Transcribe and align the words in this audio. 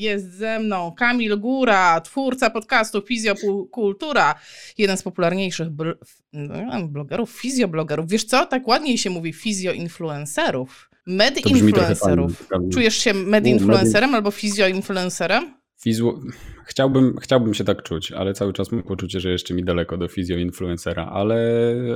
Jest 0.00 0.32
ze 0.32 0.58
mną 0.58 0.92
Kamil 0.98 1.38
Góra, 1.38 2.00
twórca 2.00 2.50
podcastu 2.50 3.02
Fizjokultura, 3.02 4.34
jeden 4.78 4.96
z 4.96 5.02
popularniejszych 5.02 5.68
no, 6.32 6.88
blogerów, 6.88 7.30
fizjoblogerów. 7.30 8.08
Wiesz 8.08 8.24
co, 8.24 8.46
tak 8.46 8.68
ładniej 8.68 8.98
się 8.98 9.10
mówi 9.10 9.32
fizjoinfluencerów. 9.32 10.90
Medinfluencerów. 11.06 12.48
Czujesz 12.72 12.96
się 12.96 13.14
medinfluencerem 13.14 14.14
albo 14.14 14.30
fizjoinfluencerem? 14.30 15.54
Fizło... 15.82 16.20
Chciałbym, 16.66 17.16
chciałbym 17.22 17.54
się 17.54 17.64
tak 17.64 17.82
czuć, 17.82 18.12
ale 18.12 18.34
cały 18.34 18.52
czas 18.52 18.72
mam 18.72 18.82
poczucie, 18.82 19.20
że 19.20 19.30
jeszcze 19.30 19.54
mi 19.54 19.64
daleko 19.64 19.96
do 19.96 20.08
fizjoinfluencera, 20.08 21.06
ale, 21.06 21.38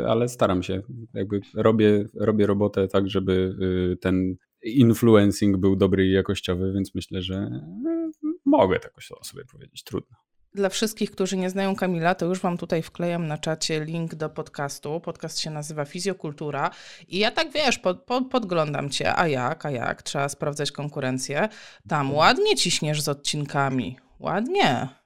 ale 0.08 0.28
staram 0.28 0.62
się. 0.62 0.82
Jakby 1.14 1.40
robię, 1.54 2.08
robię 2.14 2.46
robotę 2.46 2.88
tak, 2.88 3.08
żeby 3.08 3.56
y, 3.92 3.96
ten 3.96 4.36
influencing 4.64 5.56
był 5.56 5.76
dobry 5.76 6.06
i 6.06 6.12
jakościowy, 6.12 6.72
więc 6.72 6.94
myślę, 6.94 7.22
że 7.22 7.34
y, 7.34 8.28
mogę 8.44 8.80
tak 8.80 8.92
o 9.20 9.24
sobie 9.24 9.44
powiedzieć. 9.44 9.84
Trudno. 9.84 10.16
Dla 10.54 10.68
wszystkich, 10.68 11.10
którzy 11.10 11.36
nie 11.36 11.50
znają 11.50 11.76
Kamila, 11.76 12.14
to 12.14 12.26
już 12.26 12.40
Wam 12.40 12.58
tutaj 12.58 12.82
wklejam 12.82 13.26
na 13.26 13.38
czacie 13.38 13.84
link 13.84 14.14
do 14.14 14.30
podcastu. 14.30 15.00
Podcast 15.00 15.40
się 15.40 15.50
nazywa 15.50 15.84
Fizjokultura. 15.84 16.70
I 17.08 17.18
ja 17.18 17.30
tak 17.30 17.52
wiesz, 17.52 17.78
pod, 17.78 18.02
pod, 18.02 18.28
podglądam 18.28 18.90
Cię, 18.90 19.16
a 19.16 19.28
jak, 19.28 19.66
a 19.66 19.70
jak, 19.70 20.02
trzeba 20.02 20.28
sprawdzać 20.28 20.72
konkurencję. 20.72 21.48
Tam 21.88 22.14
ładnie 22.14 22.56
ciśniesz 22.56 23.02
z 23.02 23.08
odcinkami. 23.08 23.98
Ładnie. 24.20 25.03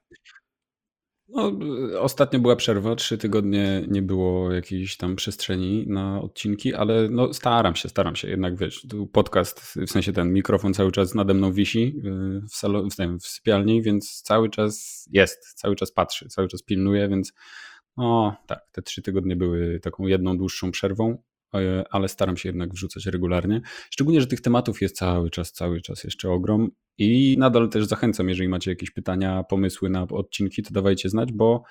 No, 1.28 1.52
ostatnio 2.00 2.41
była 2.41 2.56
przerwa, 2.56 2.96
trzy 2.96 3.18
tygodnie 3.18 3.84
nie 3.88 4.02
było 4.02 4.52
jakiejś 4.52 4.96
tam 4.96 5.16
przestrzeni 5.16 5.87
na 5.88 6.20
odcinki, 6.20 6.74
ale 6.74 7.09
no 7.10 7.34
staram 7.34 7.77
się, 7.77 7.88
staram 7.88 8.16
się. 8.16 8.28
Jednak 8.28 8.56
wiesz, 8.56 8.87
tu 8.91 9.06
podcast, 9.06 9.60
w 9.60 9.91
sensie 9.91 10.12
ten 10.12 10.32
mikrofon 10.32 10.74
cały 10.74 10.92
czas 10.92 11.14
nade 11.14 11.34
mną 11.34 11.52
wisi 11.52 12.02
y, 12.04 12.40
w, 12.40 12.54
salon, 12.54 12.90
w, 12.90 12.95
w 13.23 13.26
sypialni, 13.26 13.82
więc 13.82 14.23
cały 14.23 14.51
czas 14.51 15.04
jest, 15.12 15.54
cały 15.54 15.76
czas 15.76 15.93
patrzy, 15.93 16.29
cały 16.29 16.48
czas 16.48 16.62
pilnuje, 16.62 17.09
więc 17.09 17.32
no 17.96 18.37
tak, 18.46 18.60
te 18.73 18.82
trzy 18.82 19.02
tygodnie 19.02 19.37
były 19.37 19.80
taką 19.80 20.07
jedną 20.07 20.38
dłuższą 20.38 20.70
przerwą, 20.70 21.23
ale 21.91 22.09
staram 22.09 22.37
się 22.37 22.49
jednak 22.49 22.73
wrzucać 22.73 23.07
regularnie. 23.07 23.60
Szczególnie, 23.91 24.21
że 24.21 24.27
tych 24.27 24.41
tematów 24.41 24.82
jest 24.82 24.96
cały 24.96 25.30
czas, 25.30 25.52
cały 25.52 25.80
czas 25.80 26.04
jeszcze 26.04 26.30
ogrom 26.30 26.71
i 26.99 27.37
nadal 27.38 27.68
też 27.68 27.85
zachęcam, 27.85 28.29
jeżeli 28.29 28.49
macie 28.49 28.71
jakieś 28.71 28.91
pytania, 28.91 29.45
pomysły 29.45 29.91
na 29.91 30.02
odcinki, 30.02 30.63
to 30.63 30.71
dawajcie 30.74 31.09
znać, 31.09 31.32
bo 31.32 31.63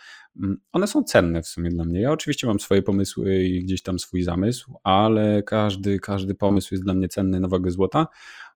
mm, 0.44 0.58
one 0.72 0.88
są 0.88 1.04
cenne 1.04 1.42
w 1.42 1.48
sumie 1.48 1.70
dla 1.70 1.86
mnie. 1.86 2.02
Ja 2.02 2.12
oczywiście 2.12 2.48
mam 2.48 2.60
swoje 2.60 2.82
pomysły 2.82 3.44
i 3.44 3.64
gdzieś 3.64 3.82
tam 3.82 4.00
swój 4.00 4.24
zamysł, 4.24 4.74
ale 4.84 5.44
każdy, 5.44 6.00
każdy 6.00 6.36
pomysł 6.36 6.74
jest 6.74 6.84
dla 6.84 6.94
mnie 6.94 7.08
cenny 7.08 7.40
na 7.40 7.48
wagę 7.48 7.72
złota, 7.72 8.08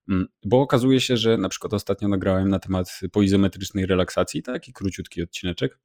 mm, 0.09 0.27
bo 0.45 0.61
okazuje 0.61 1.01
się, 1.01 1.17
że 1.17 1.37
na 1.37 1.49
przykład 1.49 1.73
ostatnio 1.73 2.07
nagrałem 2.07 2.49
na 2.49 2.59
temat 2.59 2.99
poizometrycznej 3.11 3.85
relaksacji, 3.85 4.43
taki 4.43 4.73
króciutki 4.73 5.21
odcineczek, 5.23 5.79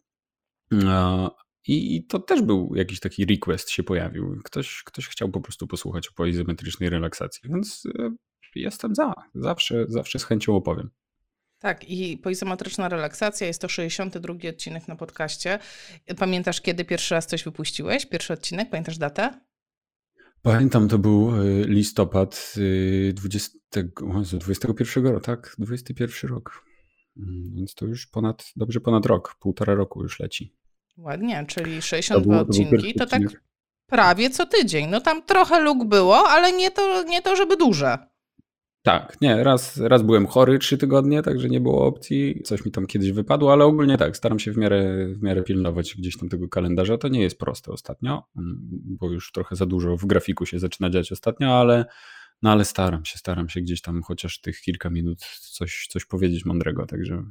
i 1.67 2.05
to 2.05 2.19
też 2.19 2.43
był 2.43 2.75
jakiś 2.75 3.01
taki 3.01 3.25
request 3.25 3.71
się 3.71 3.83
pojawił. 3.83 4.41
Ktoś, 4.45 4.83
ktoś 4.85 5.09
chciał 5.09 5.29
po 5.29 5.41
prostu 5.41 5.67
posłuchać 5.67 6.09
o 6.09 6.13
poizometrycznej 6.13 6.91
relaksacji, 6.91 7.51
więc 7.51 7.83
e, 7.99 8.11
jestem 8.55 8.95
za. 8.95 9.13
Zawsze, 9.35 9.85
zawsze 9.89 10.19
z 10.19 10.25
chęcią 10.25 10.57
opowiem. 10.57 10.91
Tak, 11.59 11.91
i 11.91 12.19
poizometryczna 12.19 12.89
relaksacja 12.89 13.47
jest 13.47 13.61
to 13.61 13.69
62 13.69 14.35
odcinek 14.51 14.89
na 14.89 14.97
podcaście. 14.97 15.59
Pamiętasz, 16.19 16.61
kiedy 16.61 16.85
pierwszy 16.85 17.15
raz 17.15 17.27
coś 17.27 17.45
wypuściłeś? 17.45 18.07
Pierwszy 18.07 18.33
odcinek? 18.33 18.71
Pamiętasz 18.71 18.99
datę? 18.99 19.41
Pamiętam, 20.43 20.89
to 20.89 20.99
był 20.99 21.31
e, 21.31 21.65
listopad 21.65 22.55
20, 23.15 23.59
e, 23.77 23.83
21 24.39 25.07
roku, 25.07 25.21
tak? 25.21 25.55
21 25.59 26.31
rok. 26.31 26.65
Mm, 27.17 27.55
więc 27.55 27.75
to 27.75 27.87
już 27.87 28.07
ponad, 28.07 28.53
dobrze 28.57 28.81
ponad 28.81 29.07
rok, 29.07 29.37
półtora 29.41 29.75
roku 29.75 30.03
już 30.03 30.21
leci. 30.21 30.55
Ładnie, 30.97 31.45
czyli 31.49 31.83
62 31.83 32.35
to 32.35 32.41
odcinki, 32.41 32.95
to 32.95 33.07
tak 33.07 33.23
prawie 33.87 34.31
co 34.31 34.47
tydzień. 34.47 34.87
No 34.91 35.01
tam 35.01 35.23
trochę 35.23 35.61
luk 35.61 35.85
było, 35.85 36.29
ale 36.29 36.53
nie 36.53 36.71
to, 36.71 37.03
nie 37.03 37.23
to 37.23 37.37
żeby 37.37 37.57
duże. 37.57 37.99
Tak, 38.83 39.21
nie, 39.21 39.45
raz, 39.45 39.77
raz 39.77 40.03
byłem 40.03 40.27
chory 40.27 40.59
trzy 40.59 40.79
tygodnie, 40.79 41.23
także 41.23 41.49
nie 41.49 41.61
było 41.61 41.87
opcji. 41.87 42.43
Coś 42.45 42.65
mi 42.65 42.73
tam 42.73 42.87
kiedyś 42.87 43.13
wypadło, 43.13 43.53
ale 43.53 43.65
ogólnie 43.65 43.99
tak, 43.99 44.17
staram 44.17 44.39
się 44.39 44.53
w 44.53 44.57
miarę, 44.57 45.09
w 45.09 45.23
miarę 45.23 45.43
pilnować 45.43 45.95
gdzieś 45.95 46.17
tam 46.17 46.29
tego 46.29 46.49
kalendarza. 46.49 46.99
To 46.99 47.09
nie 47.09 47.23
jest 47.23 47.39
proste 47.39 47.73
ostatnio, 47.73 48.23
mm, 48.37 48.69
bo 48.71 49.11
już 49.11 49.33
trochę 49.33 49.57
za 49.57 49.67
dużo 49.67 49.97
w 49.97 50.07
grafiku 50.07 50.47
się 50.47 50.59
zaczyna 50.59 50.91
dziać 50.91 51.13
ostatnio, 51.13 51.61
ale, 51.61 51.85
no 52.43 52.53
ale 52.53 52.65
staram 52.65 53.05
się, 53.05 53.19
staram 53.19 53.49
się 53.49 53.61
gdzieś 53.61 53.81
tam 53.81 54.03
chociaż 54.03 54.41
tych 54.41 54.61
kilka 54.61 54.91
minut 54.91 55.19
coś, 55.41 55.87
coś 55.91 56.05
powiedzieć 56.05 56.45
mądrego, 56.45 56.87
także 56.87 57.23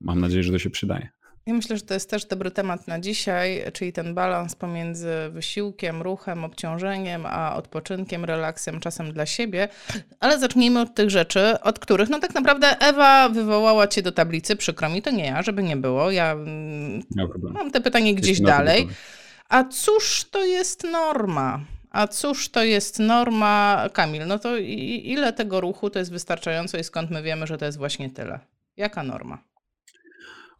mam 0.00 0.20
nadzieję, 0.20 0.42
że 0.42 0.52
to 0.52 0.58
się 0.58 0.70
przydaje. 0.70 1.08
Ja 1.50 1.54
myślę, 1.54 1.76
że 1.76 1.82
to 1.82 1.94
jest 1.94 2.10
też 2.10 2.24
dobry 2.24 2.50
temat 2.50 2.88
na 2.88 3.00
dzisiaj, 3.00 3.64
czyli 3.72 3.92
ten 3.92 4.14
balans 4.14 4.54
pomiędzy 4.54 5.14
wysiłkiem, 5.30 6.02
ruchem, 6.02 6.44
obciążeniem, 6.44 7.26
a 7.26 7.56
odpoczynkiem, 7.56 8.24
relaksem, 8.24 8.80
czasem 8.80 9.12
dla 9.12 9.26
siebie. 9.26 9.68
Ale 10.20 10.38
zacznijmy 10.38 10.80
od 10.80 10.94
tych 10.94 11.10
rzeczy, 11.10 11.60
od 11.60 11.78
których 11.78 12.08
no 12.08 12.18
tak 12.18 12.34
naprawdę 12.34 12.78
Ewa 12.80 13.28
wywołała 13.28 13.86
cię 13.86 14.02
do 14.02 14.12
tablicy. 14.12 14.56
Przykro 14.56 14.88
mi, 14.88 15.02
to 15.02 15.10
nie 15.10 15.26
ja, 15.26 15.42
żeby 15.42 15.62
nie 15.62 15.76
było. 15.76 16.10
Ja 16.10 16.36
no 17.16 17.28
mam 17.50 17.70
te 17.70 17.80
pytanie 17.80 18.14
gdzieś 18.14 18.40
dalej. 18.40 18.88
A 19.48 19.64
cóż 19.64 20.24
to 20.30 20.44
jest 20.44 20.84
norma? 20.84 21.60
A 21.90 22.06
cóż 22.06 22.48
to 22.48 22.64
jest 22.64 22.98
norma, 22.98 23.88
Kamil? 23.92 24.26
No 24.26 24.38
to 24.38 24.56
ile 24.56 25.32
tego 25.32 25.60
ruchu 25.60 25.90
to 25.90 25.98
jest 25.98 26.12
wystarczająco 26.12 26.78
i 26.78 26.84
skąd 26.84 27.10
my 27.10 27.22
wiemy, 27.22 27.46
że 27.46 27.58
to 27.58 27.64
jest 27.64 27.78
właśnie 27.78 28.10
tyle? 28.10 28.38
Jaka 28.76 29.02
norma? 29.02 29.49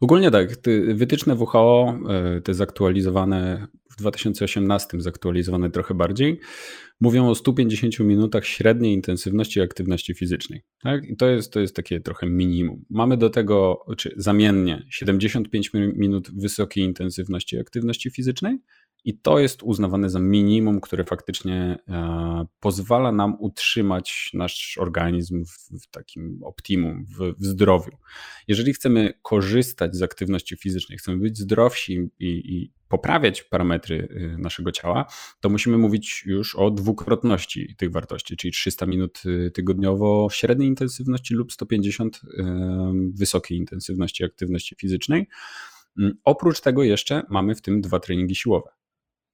Ogólnie 0.01 0.31
tak, 0.31 0.49
wytyczne 0.93 1.35
WHO, 1.35 1.99
e, 2.09 2.41
te 2.41 2.53
zaktualizowane 2.53 3.67
w 3.91 3.95
2018, 3.95 5.01
zaktualizowane 5.01 5.69
trochę 5.69 5.93
bardziej, 5.93 6.39
mówią 7.01 7.29
o 7.29 7.35
150 7.35 7.99
minutach 7.99 8.45
średniej 8.45 8.93
intensywności 8.93 9.61
aktywności 9.61 10.13
fizycznej. 10.13 10.61
Tak? 10.83 11.05
I 11.05 11.15
to 11.15 11.27
jest, 11.27 11.53
to 11.53 11.59
jest 11.59 11.75
takie 11.75 11.99
trochę 11.99 12.27
minimum. 12.27 12.85
Mamy 12.89 13.17
do 13.17 13.29
tego, 13.29 13.85
czy 13.97 14.13
zamiennie, 14.17 14.85
75 14.89 15.71
minut 15.73 16.31
wysokiej 16.35 16.83
intensywności 16.83 17.59
aktywności 17.59 18.09
fizycznej 18.09 18.59
i 19.03 19.17
to 19.17 19.39
jest 19.39 19.63
uznawane 19.63 20.09
za 20.09 20.19
minimum, 20.19 20.81
które 20.81 21.03
faktycznie 21.03 21.77
e, 21.87 22.45
pozwala 22.59 23.11
nam 23.11 23.35
utrzymać 23.39 24.29
nasz 24.33 24.77
organizm 24.77 25.45
w, 25.45 25.87
takim 25.91 26.39
optimum, 26.43 27.05
w, 27.19 27.45
zdrowiu. 27.45 27.91
Jeżeli 28.47 28.73
chcemy 28.73 29.13
korzystać 29.21 29.95
z 29.95 30.01
aktywności 30.01 30.57
fizycznej, 30.57 30.97
chcemy 30.97 31.17
być 31.17 31.37
zdrowsi 31.37 32.09
i, 32.19 32.55
i 32.55 32.71
poprawiać 32.87 33.43
parametry 33.43 34.07
y, 34.11 34.37
naszego 34.37 34.71
ciała, 34.71 35.05
to 35.39 35.49
musimy 35.49 35.77
mówić 35.77 36.23
już 36.25 36.55
o 36.55 36.71
dwukrotności 36.71 37.75
tych 37.77 37.91
wartości, 37.91 38.37
czyli 38.37 38.51
300 38.51 38.85
minut 38.85 39.21
y, 39.25 39.51
tygodniowo 39.51 40.27
średniej 40.31 40.67
intensywności 40.67 41.33
lub 41.33 41.53
150 41.53 42.21
wysokiej 43.13 43.57
intensywności 43.57 44.23
aktywności 44.23 44.75
fizycznej. 44.75 45.27
Mm, 45.97 46.13
oprócz 46.23 46.61
tego 46.61 46.83
jeszcze 46.83 47.23
mamy 47.29 47.55
w 47.55 47.61
tym 47.61 47.81
dwa 47.81 47.99
treningi 47.99 48.35
siłowe 48.35 48.80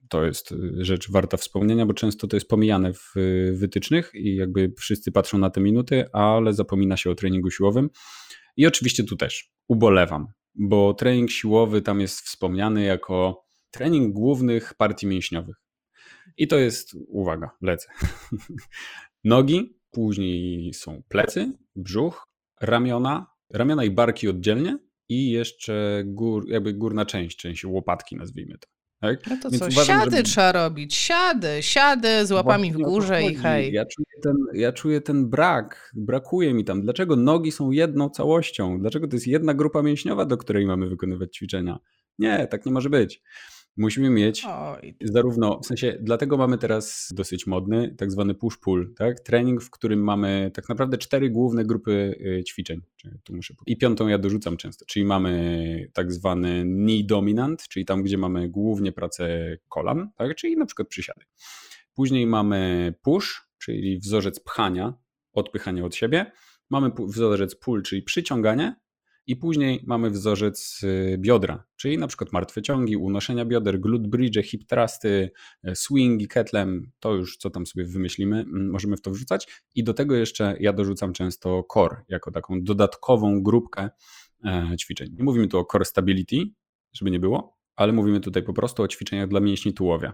to 0.08 0.24
jest 0.24 0.52
y, 0.52 0.84
rzecz 0.84 1.10
warta 1.10 1.36
wspomnienia, 1.36 1.86
bo 1.86 1.94
często 1.94 2.26
to 2.26 2.36
jest 2.36 2.48
pomijane 2.48 2.92
w 2.92 3.16
y, 3.16 3.52
wytycznych 3.56 4.10
i 4.14 4.36
jakby 4.36 4.72
wszyscy 4.78 5.12
patrzą 5.12 5.38
na 5.38 5.50
te 5.50 5.60
minuty, 5.60 6.04
ale 6.12 6.52
zapomina 6.52 6.96
się 6.96 7.10
o 7.10 7.14
treningu 7.14 7.50
siłowym. 7.50 7.90
I 8.56 8.66
oczywiście 8.66 9.04
tu 9.04 9.16
też 9.16 9.50
ubolewam, 9.68 10.26
bo 10.54 10.94
trening 10.94 11.30
siłowy 11.30 11.82
tam 11.82 12.00
jest 12.00 12.20
wspomniany 12.20 12.84
jako 12.84 13.44
trening 13.70 14.14
głównych 14.14 14.74
partii 14.74 15.06
mięśniowych. 15.06 15.56
I 16.36 16.48
to 16.48 16.58
jest, 16.58 16.94
uwaga, 17.08 17.50
lecę. 17.62 17.88
Nogi, 19.24 19.78
później 19.90 20.74
są 20.74 21.02
plecy, 21.08 21.52
brzuch, 21.76 22.28
ramiona, 22.60 23.26
ramiona 23.50 23.84
i 23.84 23.90
barki 23.90 24.28
oddzielnie 24.28 24.78
i 25.08 25.30
jeszcze 25.30 26.02
gór, 26.06 26.48
jakby 26.48 26.74
górna 26.74 27.06
część, 27.06 27.36
część 27.36 27.64
łopatki 27.64 28.16
nazwijmy 28.16 28.58
to. 28.58 28.77
Tak? 29.00 29.30
No 29.30 29.36
to 29.42 29.50
Więc 29.50 29.62
co, 29.62 29.68
uważam, 29.68 30.00
siady 30.00 30.22
trzeba 30.22 30.52
robić, 30.52 30.94
siady, 30.94 31.62
siady 31.62 32.26
z 32.26 32.32
łapami 32.32 32.72
w 32.72 32.76
górze 32.76 33.22
i 33.22 33.34
hej. 33.34 33.72
Ja 33.72 33.84
czuję, 33.84 34.06
ten, 34.22 34.36
ja 34.54 34.72
czuję 34.72 35.00
ten 35.00 35.28
brak, 35.28 35.92
brakuje 35.96 36.54
mi 36.54 36.64
tam. 36.64 36.82
Dlaczego 36.82 37.16
nogi 37.16 37.52
są 37.52 37.70
jedną 37.70 38.10
całością? 38.10 38.78
Dlaczego 38.80 39.08
to 39.08 39.16
jest 39.16 39.26
jedna 39.26 39.54
grupa 39.54 39.82
mięśniowa, 39.82 40.24
do 40.24 40.36
której 40.36 40.66
mamy 40.66 40.88
wykonywać 40.88 41.36
ćwiczenia? 41.36 41.78
Nie, 42.18 42.46
tak 42.46 42.66
nie 42.66 42.72
może 42.72 42.90
być. 42.90 43.22
Musimy 43.78 44.10
mieć 44.10 44.44
Oj. 44.48 44.96
zarówno, 45.00 45.60
w 45.60 45.66
sensie, 45.66 45.98
dlatego 46.00 46.36
mamy 46.36 46.58
teraz 46.58 47.08
dosyć 47.14 47.46
modny, 47.46 47.94
tak 47.98 48.12
zwany 48.12 48.34
push-pull, 48.34 48.94
tak? 48.96 49.20
Trening, 49.20 49.62
w 49.62 49.70
którym 49.70 50.04
mamy 50.04 50.50
tak 50.54 50.68
naprawdę 50.68 50.98
cztery 50.98 51.30
główne 51.30 51.64
grupy 51.64 52.18
y, 52.40 52.44
ćwiczeń. 52.44 52.80
Tu 53.24 53.34
muszę... 53.34 53.54
I 53.66 53.76
piątą 53.76 54.08
ja 54.08 54.18
dorzucam 54.18 54.56
często, 54.56 54.84
czyli 54.86 55.04
mamy 55.04 55.90
tak 55.92 56.12
zwany 56.12 56.62
knee 56.62 57.04
dominant, 57.04 57.68
czyli 57.68 57.84
tam, 57.84 58.02
gdzie 58.02 58.18
mamy 58.18 58.48
głównie 58.48 58.92
pracę 58.92 59.56
kolan, 59.68 60.10
tak? 60.16 60.34
Czyli 60.34 60.56
na 60.56 60.66
przykład 60.66 60.88
przysiady. 60.88 61.20
Później 61.94 62.26
mamy 62.26 62.94
push, 63.02 63.48
czyli 63.58 63.98
wzorzec 63.98 64.40
pchania, 64.40 64.94
odpychania 65.32 65.84
od 65.84 65.94
siebie. 65.94 66.32
Mamy 66.70 66.90
wzorzec 67.06 67.54
pull, 67.54 67.82
czyli 67.82 68.02
przyciąganie 68.02 68.76
I 69.28 69.36
później 69.36 69.84
mamy 69.86 70.10
wzorzec 70.10 70.80
y, 70.82 71.16
biodra, 71.18 71.64
czyli 71.76 71.98
na 71.98 72.06
przykład 72.06 72.32
martwe 72.32 72.62
ciągi, 72.62 72.96
unoszenia 72.96 73.44
bioder, 73.44 73.80
glute 73.80 74.08
bridge, 74.08 74.44
hip 74.44 74.66
trusty, 74.66 75.30
y, 75.68 75.76
swingi, 75.76 76.28
ketlem, 76.28 76.90
to 77.00 77.14
już 77.14 77.36
co 77.36 77.50
tam 77.50 77.66
sobie 77.66 77.84
wymyślimy, 77.84 78.40
mm, 78.40 78.70
możemy 78.70 78.96
w 78.96 79.00
to 79.00 79.10
wrzucać. 79.10 79.62
I 79.74 79.84
do 79.84 79.94
tego 79.94 80.14
jeszcze 80.14 80.56
ja 80.60 80.72
dorzucam 80.72 81.12
często 81.12 81.64
core, 81.72 81.96
jako 82.08 82.30
taką 82.30 82.62
dodatkową 82.62 83.42
grupkę 83.42 83.90
e, 84.44 84.76
ćwiczeń. 84.80 85.08
Nie 85.12 85.24
mówimy 85.24 85.48
tu 85.48 85.58
o 85.58 85.64
core 85.64 85.84
stability, 85.84 86.36
żeby 86.92 87.10
nie 87.10 87.20
było, 87.20 87.58
ale 87.76 87.92
mówimy 87.92 88.20
tutaj 88.20 88.42
po 88.42 88.52
prostu 88.52 88.82
o 88.82 88.88
ćwiczeniach 88.88 89.28
dla 89.28 89.40
mięśni 89.40 89.74
tułowia. 89.74 90.12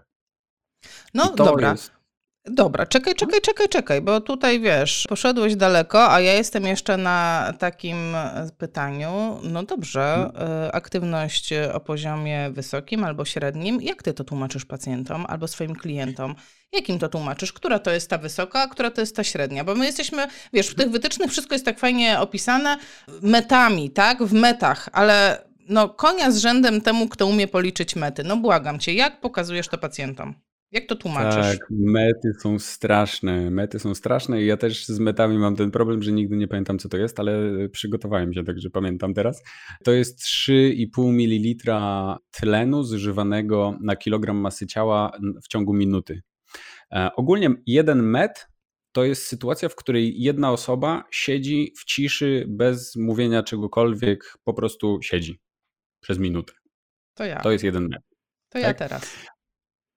No 1.15 1.35
dobra. 1.35 1.71
Jest 1.71 2.04
Dobra, 2.47 2.87
czekaj, 2.87 3.15
czekaj, 3.15 3.41
czekaj, 3.41 3.69
czekaj, 3.69 4.01
bo 4.01 4.21
tutaj 4.21 4.61
wiesz, 4.61 5.07
poszedłeś 5.09 5.57
daleko, 5.57 6.13
a 6.13 6.21
ja 6.21 6.33
jestem 6.33 6.65
jeszcze 6.65 6.97
na 6.97 7.53
takim 7.59 8.17
pytaniu. 8.59 9.41
No 9.43 9.63
dobrze, 9.63 10.31
hmm. 10.37 10.71
aktywność 10.73 11.53
o 11.73 11.81
poziomie 11.81 12.51
wysokim 12.51 13.05
albo 13.05 13.25
średnim. 13.25 13.83
Jak 13.83 14.03
ty 14.03 14.15
to 14.15 14.25
tłumaczysz 14.25 14.65
pacjentom 14.65 15.27
albo 15.29 15.49
swoim 15.49 15.75
klientom? 15.75 16.35
Jakim 16.73 16.99
to 16.99 17.09
tłumaczysz? 17.09 17.53
Która 17.53 17.79
to 17.79 17.91
jest 17.91 18.11
ta 18.11 18.19
wysoka, 18.19 18.63
a 18.63 18.69
która 18.69 18.91
to 18.91 19.01
jest 19.01 19.17
ta 19.17 19.25
średnia? 19.25 19.65
Bo 19.65 19.75
my 19.75 19.87
jesteśmy, 19.87 20.27
wiesz, 20.53 20.69
w 20.69 20.75
tych 20.75 20.91
wytycznych 20.91 21.31
wszystko 21.31 21.55
jest 21.55 21.65
tak 21.65 21.79
fajnie 21.79 22.21
opisane 22.21 22.77
metami, 23.23 23.91
tak? 23.91 24.23
W 24.23 24.33
metach, 24.33 24.89
ale 24.93 25.45
no 25.69 25.89
konia 25.89 26.31
z 26.31 26.39
rzędem 26.39 26.81
temu, 26.81 27.09
kto 27.09 27.27
umie 27.27 27.49
policzyć 27.49 27.97
mety. 27.97 28.25
No 28.25 28.37
błagam 28.37 28.79
cię, 28.79 28.95
jak 28.95 29.21
pokazujesz 29.21 29.69
to 29.69 29.79
pacjentom? 29.79 30.35
Jak 30.75 30.87
to 30.87 30.97
tłumaczysz? 30.97 31.59
Tak, 31.59 31.67
mety 31.71 32.33
są 32.43 32.59
straszne. 32.59 33.51
Mety 33.51 33.79
są 33.79 33.95
straszne 33.95 34.43
i 34.43 34.47
ja 34.47 34.57
też 34.57 34.87
z 34.87 34.99
metami 34.99 35.39
mam 35.39 35.57
ten 35.57 35.71
problem, 35.71 36.03
że 36.03 36.13
nigdy 36.13 36.37
nie 36.37 36.49
pamiętam, 36.49 36.79
co 36.79 36.89
to 36.89 36.97
jest, 36.97 37.21
ale 37.21 37.39
przygotowałem 37.69 38.35
się, 38.35 38.45
także 38.45 38.71
pamiętam 38.71 39.15
teraz. 39.15 39.43
To 39.85 39.93
jest 39.93 40.23
3,5 40.23 41.13
ml 41.13 41.79
tlenu 42.31 42.83
zużywanego 42.83 43.79
na 43.81 43.97
kilogram 43.97 44.37
masy 44.37 44.67
ciała 44.67 45.13
w 45.45 45.49
ciągu 45.49 45.75
minuty. 45.75 46.23
E, 46.93 47.11
ogólnie 47.17 47.51
jeden 47.67 48.03
met 48.03 48.47
to 48.93 49.05
jest 49.05 49.27
sytuacja, 49.27 49.69
w 49.69 49.75
której 49.75 50.23
jedna 50.23 50.53
osoba 50.53 51.05
siedzi 51.11 51.73
w 51.79 51.85
ciszy, 51.85 52.45
bez 52.49 52.97
mówienia 52.97 53.43
czegokolwiek, 53.43 54.35
po 54.45 54.55
prostu 54.55 54.99
siedzi 55.03 55.41
przez 56.01 56.19
minutę. 56.19 56.53
To 57.15 57.25
ja. 57.25 57.41
To 57.41 57.51
jest 57.51 57.65
jeden 57.65 57.83
met. 57.89 58.03
To 58.49 58.53
tak? 58.53 58.63
ja 58.63 58.75
teraz. 58.75 59.17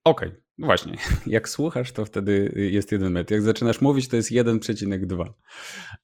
Okej, 0.03 0.29
okay. 0.29 0.47
No 0.57 0.68
właśnie. 0.68 0.98
Jak 1.27 1.50
słuchasz, 1.50 1.92
to 1.92 2.06
wtedy 2.06 2.54
jest 2.71 2.92
jeden 2.92 3.13
metr. 3.13 3.33
Jak 3.33 3.42
zaczynasz 3.42 3.81
mówić, 3.81 4.07
to 4.07 4.15
jest 4.15 4.31
1,2. 4.31 5.25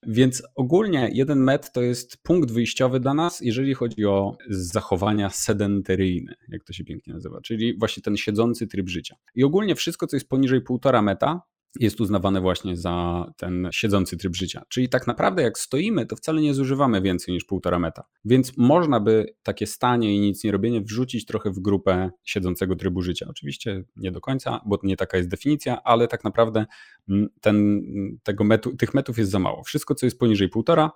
Więc 0.07 0.43
ogólnie 0.55 1.09
jeden 1.13 1.39
metr 1.39 1.69
to 1.71 1.81
jest 1.81 2.17
punkt 2.17 2.51
wyjściowy 2.51 2.99
dla 2.99 3.13
nas, 3.13 3.41
jeżeli 3.41 3.73
chodzi 3.73 4.05
o 4.05 4.37
zachowania 4.49 5.29
sedentaryjne, 5.29 6.35
jak 6.49 6.63
to 6.63 6.73
się 6.73 6.83
pięknie 6.83 7.13
nazywa, 7.13 7.41
czyli 7.41 7.77
właśnie 7.79 8.03
ten 8.03 8.17
siedzący 8.17 8.67
tryb 8.67 8.89
życia. 8.89 9.15
I 9.35 9.43
ogólnie 9.43 9.75
wszystko, 9.75 10.07
co 10.07 10.15
jest 10.15 10.29
poniżej 10.29 10.61
1,5 10.61 11.03
metra, 11.03 11.41
jest 11.79 12.01
uznawane 12.01 12.41
właśnie 12.41 12.77
za 12.77 13.25
ten 13.37 13.69
siedzący 13.71 14.17
tryb 14.17 14.35
życia. 14.35 14.63
Czyli 14.69 14.89
tak 14.89 15.07
naprawdę 15.07 15.43
jak 15.43 15.57
stoimy, 15.57 16.05
to 16.05 16.15
wcale 16.15 16.41
nie 16.41 16.53
zużywamy 16.53 17.01
więcej 17.01 17.33
niż 17.33 17.43
półtora 17.43 17.79
meta. 17.79 18.03
Więc 18.25 18.57
można 18.57 18.99
by 18.99 19.25
takie 19.43 19.67
stanie 19.67 20.15
i 20.15 20.19
nic 20.19 20.43
nie 20.43 20.51
robienie 20.51 20.81
wrzucić 20.81 21.25
trochę 21.25 21.51
w 21.51 21.59
grupę 21.59 22.09
siedzącego 22.23 22.75
trybu 22.75 23.01
życia. 23.01 23.25
Oczywiście 23.29 23.83
nie 23.95 24.11
do 24.11 24.21
końca, 24.21 24.61
bo 24.65 24.79
nie 24.83 24.97
taka 24.97 25.17
jest 25.17 25.29
definicja, 25.29 25.83
ale 25.83 26.07
tak 26.07 26.23
naprawdę 26.23 26.65
mm, 27.09 27.29
ten, 27.41 27.81
tego 28.23 28.43
metu, 28.43 28.75
tych 28.75 28.93
metów 28.93 29.17
jest 29.17 29.31
za 29.31 29.39
mało. 29.39 29.63
Wszystko, 29.63 29.95
co 29.95 30.05
jest 30.05 30.19
poniżej 30.19 30.49
półtora, 30.49 30.91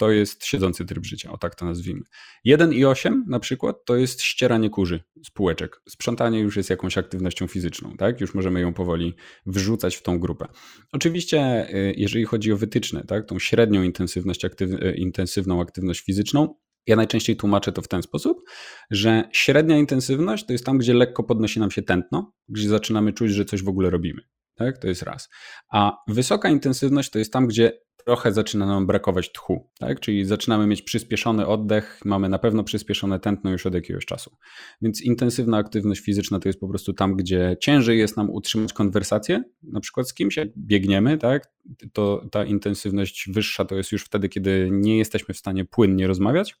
to 0.00 0.10
jest 0.10 0.44
siedzący 0.44 0.84
tryb 0.84 1.06
życia, 1.06 1.32
o 1.32 1.38
tak 1.38 1.54
to 1.54 1.64
nazwijmy. 1.64 2.02
1 2.44 2.72
i 2.72 2.84
8 2.84 3.24
na 3.28 3.40
przykład 3.40 3.76
to 3.84 3.96
jest 3.96 4.22
ścieranie 4.22 4.70
kurzy 4.70 5.02
z 5.24 5.30
półeczek. 5.30 5.82
Sprzątanie 5.88 6.40
już 6.40 6.56
jest 6.56 6.70
jakąś 6.70 6.98
aktywnością 6.98 7.46
fizyczną, 7.46 7.96
tak? 7.96 8.20
Już 8.20 8.34
możemy 8.34 8.60
ją 8.60 8.74
powoli 8.74 9.14
wrzucać 9.46 9.96
w 9.96 10.02
tą 10.02 10.18
grupę. 10.18 10.46
Oczywiście, 10.92 11.68
y, 11.74 11.94
jeżeli 11.96 12.24
chodzi 12.24 12.52
o 12.52 12.56
wytyczne, 12.56 13.04
tak, 13.04 13.26
tą 13.26 13.38
średnią 13.38 13.82
intensywność, 13.82 14.44
aktyw 14.44 14.70
y, 14.70 14.94
intensywną 14.96 15.60
aktywność 15.60 16.00
fizyczną, 16.00 16.54
ja 16.86 16.96
najczęściej 16.96 17.36
tłumaczę 17.36 17.72
to 17.72 17.82
w 17.82 17.88
ten 17.88 18.02
sposób, 18.02 18.42
że 18.90 19.28
średnia 19.32 19.78
intensywność 19.78 20.46
to 20.46 20.52
jest 20.52 20.66
tam, 20.66 20.78
gdzie 20.78 20.94
lekko 20.94 21.22
podnosi 21.22 21.60
nam 21.60 21.70
się 21.70 21.82
tętno, 21.82 22.32
gdzie 22.48 22.68
zaczynamy 22.68 23.12
czuć, 23.12 23.32
że 23.32 23.44
coś 23.44 23.62
w 23.62 23.68
ogóle 23.68 23.90
robimy. 23.90 24.22
Tak? 24.54 24.78
To 24.78 24.88
jest 24.88 25.02
raz. 25.02 25.28
A 25.72 25.96
wysoka 26.08 26.50
intensywność 26.50 27.10
to 27.10 27.18
jest 27.18 27.32
tam, 27.32 27.46
gdzie 27.46 27.72
trochę 28.04 28.32
zaczyna 28.32 28.66
nam 28.66 28.86
brakować 28.86 29.32
tchu, 29.32 29.70
tak? 29.78 30.00
Czyli 30.00 30.24
zaczynamy 30.24 30.66
mieć 30.66 30.82
przyspieszony 30.82 31.46
oddech, 31.46 32.00
mamy 32.04 32.28
na 32.28 32.38
pewno 32.38 32.64
przyspieszone 32.64 33.20
tętno 33.20 33.50
już 33.50 33.66
od 33.66 33.74
jakiegoś 33.74 34.06
czasu. 34.06 34.36
Więc 34.82 35.02
intensywna 35.02 35.56
aktywność 35.56 36.00
fizyczna 36.00 36.40
to 36.40 36.48
jest 36.48 36.60
po 36.60 36.68
prostu 36.68 36.92
tam, 36.92 37.16
gdzie 37.16 37.56
ciężej 37.60 37.98
jest 37.98 38.16
nam 38.16 38.30
utrzymać 38.30 38.72
konwersację, 38.72 39.42
na 39.62 39.80
przykład 39.80 40.08
z 40.08 40.14
kimś, 40.14 40.36
jak 40.36 40.48
biegniemy, 40.58 41.18
tak? 41.18 41.52
To 41.92 42.26
ta 42.30 42.44
intensywność 42.44 43.28
wyższa 43.32 43.64
to 43.64 43.74
jest 43.74 43.92
już 43.92 44.04
wtedy, 44.04 44.28
kiedy 44.28 44.68
nie 44.72 44.98
jesteśmy 44.98 45.34
w 45.34 45.38
stanie 45.38 45.64
płynnie 45.64 46.06
rozmawiać. 46.06 46.56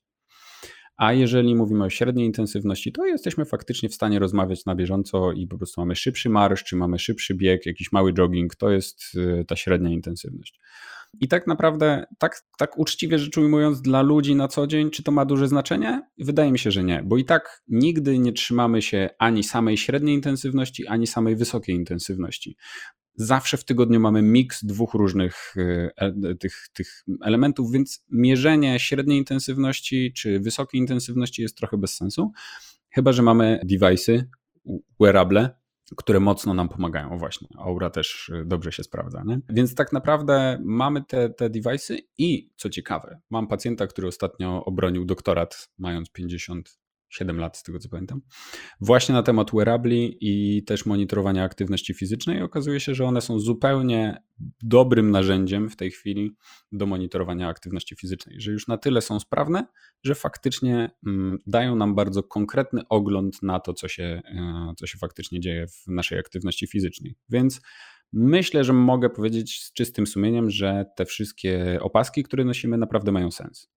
A 1.00 1.12
jeżeli 1.12 1.54
mówimy 1.56 1.84
o 1.84 1.90
średniej 1.90 2.26
intensywności, 2.26 2.92
to 2.92 3.06
jesteśmy 3.06 3.44
faktycznie 3.44 3.88
w 3.88 3.94
stanie 3.94 4.18
rozmawiać 4.18 4.64
na 4.64 4.74
bieżąco 4.74 5.32
i 5.32 5.46
po 5.46 5.58
prostu 5.58 5.80
mamy 5.80 5.96
szybszy 5.96 6.28
marsz, 6.28 6.64
czy 6.64 6.76
mamy 6.76 6.98
szybszy 6.98 7.34
bieg, 7.34 7.66
jakiś 7.66 7.92
mały 7.92 8.12
jogging, 8.12 8.54
to 8.54 8.70
jest 8.70 9.02
y, 9.14 9.44
ta 9.48 9.56
średnia 9.56 9.90
intensywność. 9.90 10.60
I 11.20 11.28
tak 11.28 11.46
naprawdę, 11.46 12.06
tak, 12.18 12.42
tak 12.58 12.78
uczciwie 12.78 13.18
rzecz 13.18 13.38
ujmując, 13.38 13.82
dla 13.82 14.02
ludzi 14.02 14.34
na 14.34 14.48
co 14.48 14.66
dzień, 14.66 14.90
czy 14.90 15.02
to 15.02 15.12
ma 15.12 15.24
duże 15.24 15.48
znaczenie? 15.48 16.02
Wydaje 16.18 16.52
mi 16.52 16.58
się, 16.58 16.70
że 16.70 16.84
nie, 16.84 17.02
bo 17.04 17.16
i 17.16 17.24
tak 17.24 17.62
nigdy 17.68 18.18
nie 18.18 18.32
trzymamy 18.32 18.82
się 18.82 19.10
ani 19.18 19.44
samej 19.44 19.76
średniej 19.76 20.14
intensywności, 20.14 20.86
ani 20.86 21.06
samej 21.06 21.36
wysokiej 21.36 21.76
intensywności. 21.76 22.56
Zawsze 23.14 23.56
w 23.56 23.64
tygodniu 23.64 24.00
mamy 24.00 24.22
miks 24.22 24.64
dwóch 24.64 24.94
różnych 24.94 25.54
e, 25.56 25.90
e, 25.96 26.34
tych, 26.34 26.68
tych 26.72 27.04
elementów, 27.24 27.72
więc 27.72 28.04
mierzenie 28.10 28.80
średniej 28.80 29.18
intensywności 29.18 30.12
czy 30.12 30.40
wysokiej 30.40 30.80
intensywności 30.80 31.42
jest 31.42 31.56
trochę 31.56 31.76
bez 31.76 31.96
sensu. 31.96 32.32
Chyba, 32.90 33.12
że 33.12 33.22
mamy 33.22 33.60
device'y, 33.70 34.22
wearable, 35.00 35.59
które 35.96 36.20
mocno 36.20 36.54
nam 36.54 36.68
pomagają. 36.68 37.18
Właśnie, 37.18 37.48
Aura 37.58 37.90
też 37.90 38.28
y, 38.28 38.44
dobrze 38.46 38.72
się 38.72 38.82
sprawdza. 38.82 39.22
Nie? 39.26 39.40
Więc 39.48 39.74
tak 39.74 39.92
naprawdę 39.92 40.60
mamy 40.64 41.04
te, 41.04 41.30
te 41.30 41.50
device'y 41.50 41.98
i 42.18 42.50
co 42.56 42.70
ciekawe, 42.70 43.20
mam 43.30 43.48
pacjenta, 43.48 43.86
który 43.86 44.08
ostatnio 44.08 44.64
obronił 44.64 45.04
doktorat, 45.04 45.68
mając 45.78 46.10
50 46.10 46.78
7 47.10 47.38
lat 47.38 47.56
z 47.56 47.62
tego 47.62 47.78
co 47.78 47.88
pamiętam, 47.88 48.22
właśnie 48.80 49.12
na 49.12 49.22
temat 49.22 49.50
wearabli 49.54 50.16
i 50.20 50.64
też 50.64 50.86
monitorowania 50.86 51.44
aktywności 51.44 51.94
fizycznej. 51.94 52.42
Okazuje 52.42 52.80
się, 52.80 52.94
że 52.94 53.04
one 53.04 53.20
są 53.20 53.38
zupełnie 53.38 54.22
dobrym 54.62 55.10
narzędziem 55.10 55.70
w 55.70 55.76
tej 55.76 55.90
chwili 55.90 56.36
do 56.72 56.86
monitorowania 56.86 57.48
aktywności 57.48 57.96
fizycznej, 57.96 58.40
że 58.40 58.52
już 58.52 58.68
na 58.68 58.78
tyle 58.78 59.00
są 59.00 59.20
sprawne, 59.20 59.66
że 60.04 60.14
faktycznie 60.14 60.90
mm, 61.06 61.38
dają 61.46 61.76
nam 61.76 61.94
bardzo 61.94 62.22
konkretny 62.22 62.82
ogląd 62.88 63.42
na 63.42 63.60
to, 63.60 63.74
co 63.74 63.88
się, 63.88 64.22
e, 64.24 64.72
co 64.76 64.86
się 64.86 64.98
faktycznie 64.98 65.40
dzieje 65.40 65.66
w 65.66 65.86
naszej 65.88 66.18
aktywności 66.18 66.66
fizycznej. 66.66 67.16
Więc 67.28 67.60
myślę, 68.12 68.64
że 68.64 68.72
mogę 68.72 69.10
powiedzieć 69.10 69.62
z 69.62 69.72
czystym 69.72 70.06
sumieniem, 70.06 70.50
że 70.50 70.84
te 70.96 71.04
wszystkie 71.04 71.78
opaski, 71.82 72.22
które 72.22 72.44
nosimy, 72.44 72.78
naprawdę 72.78 73.12
mają 73.12 73.30
sens. 73.30 73.68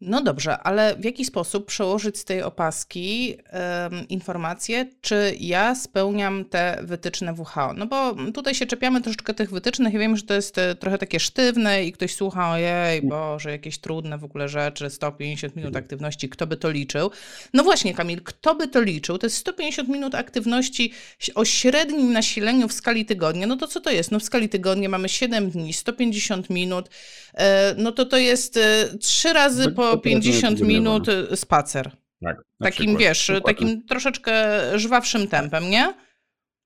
No 0.00 0.22
dobrze, 0.22 0.58
ale 0.58 0.96
w 0.96 1.04
jaki 1.04 1.24
sposób 1.24 1.66
przełożyć 1.66 2.18
z 2.18 2.24
tej 2.24 2.42
opaski 2.42 3.36
um, 3.52 4.08
informację, 4.08 4.86
czy 5.00 5.36
ja 5.40 5.74
spełniam 5.74 6.44
te 6.44 6.78
wytyczne 6.82 7.34
WHO? 7.34 7.72
No 7.72 7.86
bo 7.86 8.14
tutaj 8.34 8.54
się 8.54 8.66
czepiamy 8.66 9.00
troszeczkę 9.00 9.34
tych 9.34 9.50
wytycznych 9.50 9.94
i 9.94 9.98
wiem, 9.98 10.16
że 10.16 10.22
to 10.22 10.34
jest 10.34 10.58
e, 10.58 10.74
trochę 10.74 10.98
takie 10.98 11.20
sztywne 11.20 11.84
i 11.84 11.92
ktoś 11.92 12.14
słucha, 12.14 12.50
ojej, 12.50 12.98
mm. 12.98 13.08
Boże, 13.08 13.50
jakieś 13.50 13.78
trudne 13.78 14.18
w 14.18 14.24
ogóle 14.24 14.48
rzeczy, 14.48 14.90
150 14.90 15.56
minut 15.56 15.68
mhm. 15.68 15.84
aktywności, 15.84 16.28
kto 16.28 16.46
by 16.46 16.56
to 16.56 16.70
liczył? 16.70 17.10
No 17.54 17.62
właśnie, 17.62 17.94
Kamil, 17.94 18.22
kto 18.22 18.54
by 18.54 18.68
to 18.68 18.80
liczył? 18.80 19.18
To 19.18 19.26
jest 19.26 19.36
150 19.36 19.88
minut 19.88 20.14
aktywności 20.14 20.92
o 21.34 21.44
średnim 21.44 22.12
nasileniu 22.12 22.68
w 22.68 22.72
skali 22.72 23.04
tygodnia. 23.04 23.46
No 23.46 23.56
to 23.56 23.68
co 23.68 23.80
to 23.80 23.90
jest? 23.90 24.10
No 24.10 24.20
w 24.20 24.24
skali 24.24 24.48
tygodnia 24.48 24.88
mamy 24.88 25.08
7 25.08 25.50
dni, 25.50 25.72
150 25.72 26.50
minut, 26.50 26.88
e, 27.34 27.74
no 27.78 27.92
to 27.92 28.04
to 28.04 28.16
jest 28.16 28.58
3 29.00 29.28
e, 29.28 29.32
razy 29.32 29.70
po 29.72 29.83
50 30.02 30.60
minut 30.60 31.08
y, 31.08 31.36
spacer. 31.36 31.90
Tak, 32.24 32.36
takim, 32.58 32.86
przykład. 32.86 32.98
wiesz, 32.98 33.30
Dokładnie. 33.34 33.66
takim 33.66 33.86
troszeczkę 33.86 34.34
żwawszym 34.78 35.28
tempem, 35.28 35.70
nie? 35.70 35.94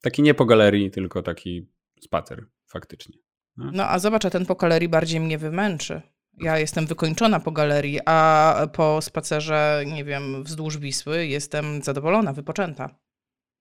Taki 0.02 0.22
nie 0.22 0.34
po 0.34 0.44
galerii, 0.44 0.90
tylko 0.90 1.22
taki 1.22 1.68
spacer, 2.00 2.46
faktycznie. 2.66 3.18
No, 3.56 3.70
no 3.72 3.88
a 3.88 3.98
zobacz, 3.98 4.24
a 4.24 4.30
ten 4.30 4.46
po 4.46 4.54
galerii 4.54 4.88
bardziej 4.88 5.20
mnie 5.20 5.38
wymęczy. 5.38 6.02
Ja 6.40 6.58
jestem 6.58 6.86
wykończona 6.86 7.40
po 7.40 7.52
galerii, 7.52 8.00
a 8.06 8.66
po 8.72 9.02
spacerze, 9.02 9.84
nie 9.86 10.04
wiem, 10.04 10.44
wzdłuż 10.44 10.78
Wisły 10.78 11.26
jestem 11.26 11.82
zadowolona, 11.82 12.32
wypoczęta. 12.32 12.98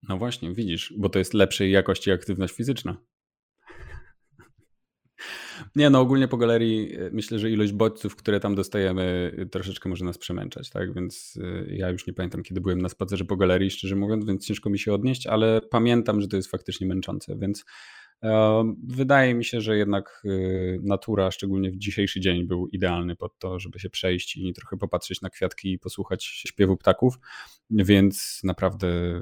No 0.03 0.17
właśnie, 0.17 0.53
widzisz, 0.53 0.93
bo 0.97 1.09
to 1.09 1.19
jest 1.19 1.33
lepszej 1.33 1.71
jakości 1.71 2.11
aktywność 2.11 2.53
fizyczna. 2.53 2.97
Nie, 5.75 5.89
no 5.89 5.99
ogólnie 5.99 6.27
po 6.27 6.37
galerii 6.37 6.95
e, 6.95 7.09
myślę, 7.11 7.39
że 7.39 7.51
ilość 7.51 7.71
bodźców, 7.71 8.15
które 8.15 8.39
tam 8.39 8.55
dostajemy, 8.55 9.31
e, 9.37 9.45
troszeczkę 9.45 9.89
może 9.89 10.05
nas 10.05 10.17
przemęczać, 10.17 10.69
tak? 10.69 10.93
Więc 10.93 11.39
e, 11.43 11.75
ja 11.75 11.89
już 11.89 12.07
nie 12.07 12.13
pamiętam, 12.13 12.43
kiedy 12.43 12.61
byłem 12.61 12.81
na 12.81 12.89
spacerze 12.89 13.25
po 13.25 13.37
galerii, 13.37 13.71
szczerze 13.71 13.95
mówiąc, 13.95 14.25
więc 14.25 14.45
ciężko 14.45 14.69
mi 14.69 14.79
się 14.79 14.93
odnieść, 14.93 15.27
ale 15.27 15.61
pamiętam, 15.61 16.21
że 16.21 16.27
to 16.27 16.35
jest 16.35 16.51
faktycznie 16.51 16.87
męczące, 16.87 17.35
więc 17.37 17.65
Wydaje 18.83 19.33
mi 19.33 19.45
się, 19.45 19.61
że 19.61 19.77
jednak 19.77 20.21
y, 20.25 20.79
natura, 20.83 21.31
szczególnie 21.31 21.71
w 21.71 21.77
dzisiejszy 21.77 22.19
dzień, 22.19 22.47
był 22.47 22.67
idealny 22.67 23.15
pod 23.15 23.39
to, 23.39 23.59
żeby 23.59 23.79
się 23.79 23.89
przejść 23.89 24.37
i 24.37 24.53
trochę 24.53 24.77
popatrzeć 24.77 25.21
na 25.21 25.29
kwiatki 25.29 25.71
i 25.71 25.79
posłuchać 25.79 26.25
śpiewu 26.25 26.77
ptaków. 26.77 27.19
Więc 27.69 28.39
naprawdę 28.43 28.87
y, 28.87 29.21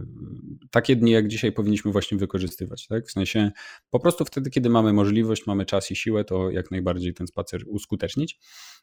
takie 0.71 0.95
dni 0.95 1.11
jak 1.11 1.27
dzisiaj 1.27 1.51
powinniśmy 1.51 1.91
właśnie 1.91 2.17
wykorzystywać. 2.17 2.87
Tak? 2.87 3.07
W 3.07 3.11
sensie 3.11 3.51
po 3.89 3.99
prostu 3.99 4.25
wtedy, 4.25 4.49
kiedy 4.49 4.69
mamy 4.69 4.93
możliwość, 4.93 5.47
mamy 5.47 5.65
czas 5.65 5.91
i 5.91 5.95
siłę, 5.95 6.23
to 6.23 6.51
jak 6.51 6.71
najbardziej 6.71 7.13
ten 7.13 7.27
spacer 7.27 7.61
uskutecznić. 7.67 8.39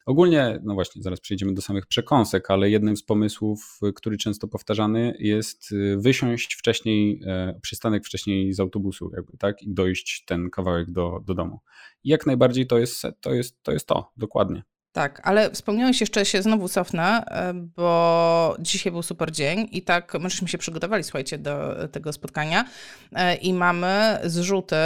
Ogólnie, 0.07 0.61
no 0.64 0.75
właśnie, 0.75 1.02
zaraz 1.02 1.21
przejdziemy 1.21 1.54
do 1.54 1.62
samych 1.62 1.87
przekąsek, 1.87 2.50
ale 2.50 2.71
jednym 2.71 2.97
z 2.97 3.02
pomysłów, 3.02 3.78
który 3.95 4.16
często 4.16 4.49
powtarzany, 4.49 5.16
jest 5.19 5.73
y, 5.73 5.97
wysiąść 5.99 6.54
wcześniej, 6.54 7.21
e, 7.26 7.59
przystanek 7.62 8.04
wcześniej 8.04 8.52
z 8.52 8.61
autobusu, 8.61 9.11
jakby, 9.16 9.37
tak, 9.38 9.62
i 9.62 9.75
dojść 9.75 10.01
ten 10.26 10.50
kawałek 10.50 10.90
do, 10.90 11.21
do 11.25 11.35
domu. 11.35 11.61
I 12.04 12.09
jak 12.09 12.26
najbardziej 12.26 12.66
to 12.66 12.78
jest, 12.78 13.02
to 13.21 13.35
jest 13.35 13.62
to, 13.62 13.73
jest 13.73 13.87
to 13.87 14.12
dokładnie. 14.16 14.62
Tak, 14.92 15.21
ale 15.25 15.50
wspomniałeś 15.50 16.00
jeszcze, 16.00 16.25
się 16.25 16.42
znowu 16.42 16.68
cofnę, 16.68 17.25
e, 17.26 17.52
bo 17.54 18.56
dzisiaj 18.59 18.92
był 18.92 19.02
super 19.02 19.32
dzień 19.32 19.68
i 19.71 19.82
tak 19.82 20.14
myśmy 20.21 20.49
się 20.49 20.59
przygotowali, 20.59 21.04
słuchajcie, 21.04 21.38
do 21.38 21.75
tego 21.88 22.12
spotkania 22.12 22.64
e, 23.12 23.35
i 23.35 23.52
mamy 23.52 24.18
zrzuty 24.25 24.76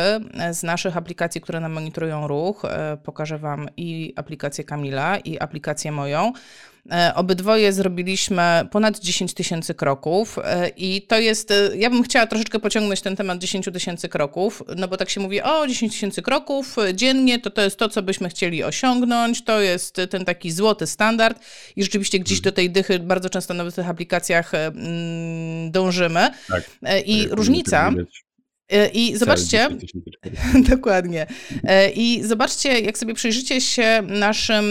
z 0.53 0.63
naszych 0.63 0.97
aplikacji, 0.97 1.41
które 1.41 1.61
nam 1.61 1.73
monitorują 1.73 2.29
ruch. 2.29 2.65
E, 2.65 2.97
pokażę 2.97 3.39
Wam 3.39 3.69
i 3.77 4.13
aplikację 4.17 4.65
Kamila, 4.65 5.17
i 5.19 5.39
aplikację 5.39 5.93
moją. 5.93 6.33
E, 6.93 7.15
obydwoje 7.15 7.73
zrobiliśmy 7.73 8.43
ponad 8.71 8.99
10 8.99 9.35
tysięcy 9.35 9.75
kroków 9.75 10.39
e, 10.45 10.69
i 10.69 11.03
to 11.03 11.19
jest, 11.19 11.51
e, 11.51 11.77
ja 11.77 11.91
bym 11.91 12.03
chciała 12.03 12.27
troszeczkę 12.27 12.59
pociągnąć 12.59 13.01
ten 13.01 13.17
temat 13.17 13.39
10 13.39 13.69
tysięcy 13.73 14.09
kroków, 14.09 14.63
no 14.77 14.89
bo 14.89 14.97
tak 14.97 15.11
się 15.11 15.21
mówi, 15.21 15.43
o 15.43 15.67
10 15.67 15.93
tysięcy 15.93 16.23
kroków 16.23 16.77
dziennie, 16.95 17.39
to 17.39 17.51
to 17.51 17.63
jest 17.63 17.79
to, 17.79 17.89
co 17.89 18.03
byśmy 18.03 18.29
chcieli 18.29 18.65
osiągnąć, 18.65 19.45
to 19.45 19.61
jest 19.61 20.01
ten 20.11 20.25
taki 20.25 20.51
złoty 20.51 20.87
standard 20.87 21.41
i 21.77 21.83
rzeczywiście 21.83 22.19
gdzieś 22.19 22.41
do 22.41 22.53
tej 22.53 22.71
dychy 22.71 22.99
bardzo 22.99 23.31
często 23.31 23.55
na 23.55 23.71
tych 23.71 23.89
aplikacjach 23.89 24.55
mm, 24.55 25.71
dążymy. 25.71 26.31
Tak. 26.49 26.71
I 27.07 27.23
tak, 27.23 27.33
różnica... 27.33 27.93
I 28.93 29.17
zobaczcie, 29.17 29.69
dokładnie. 30.71 31.27
I 31.95 32.23
zobaczcie, 32.25 32.81
jak 32.81 32.99
sobie 32.99 33.15
przyjrzycie 33.15 33.61
się 33.61 34.03
naszym, 34.07 34.65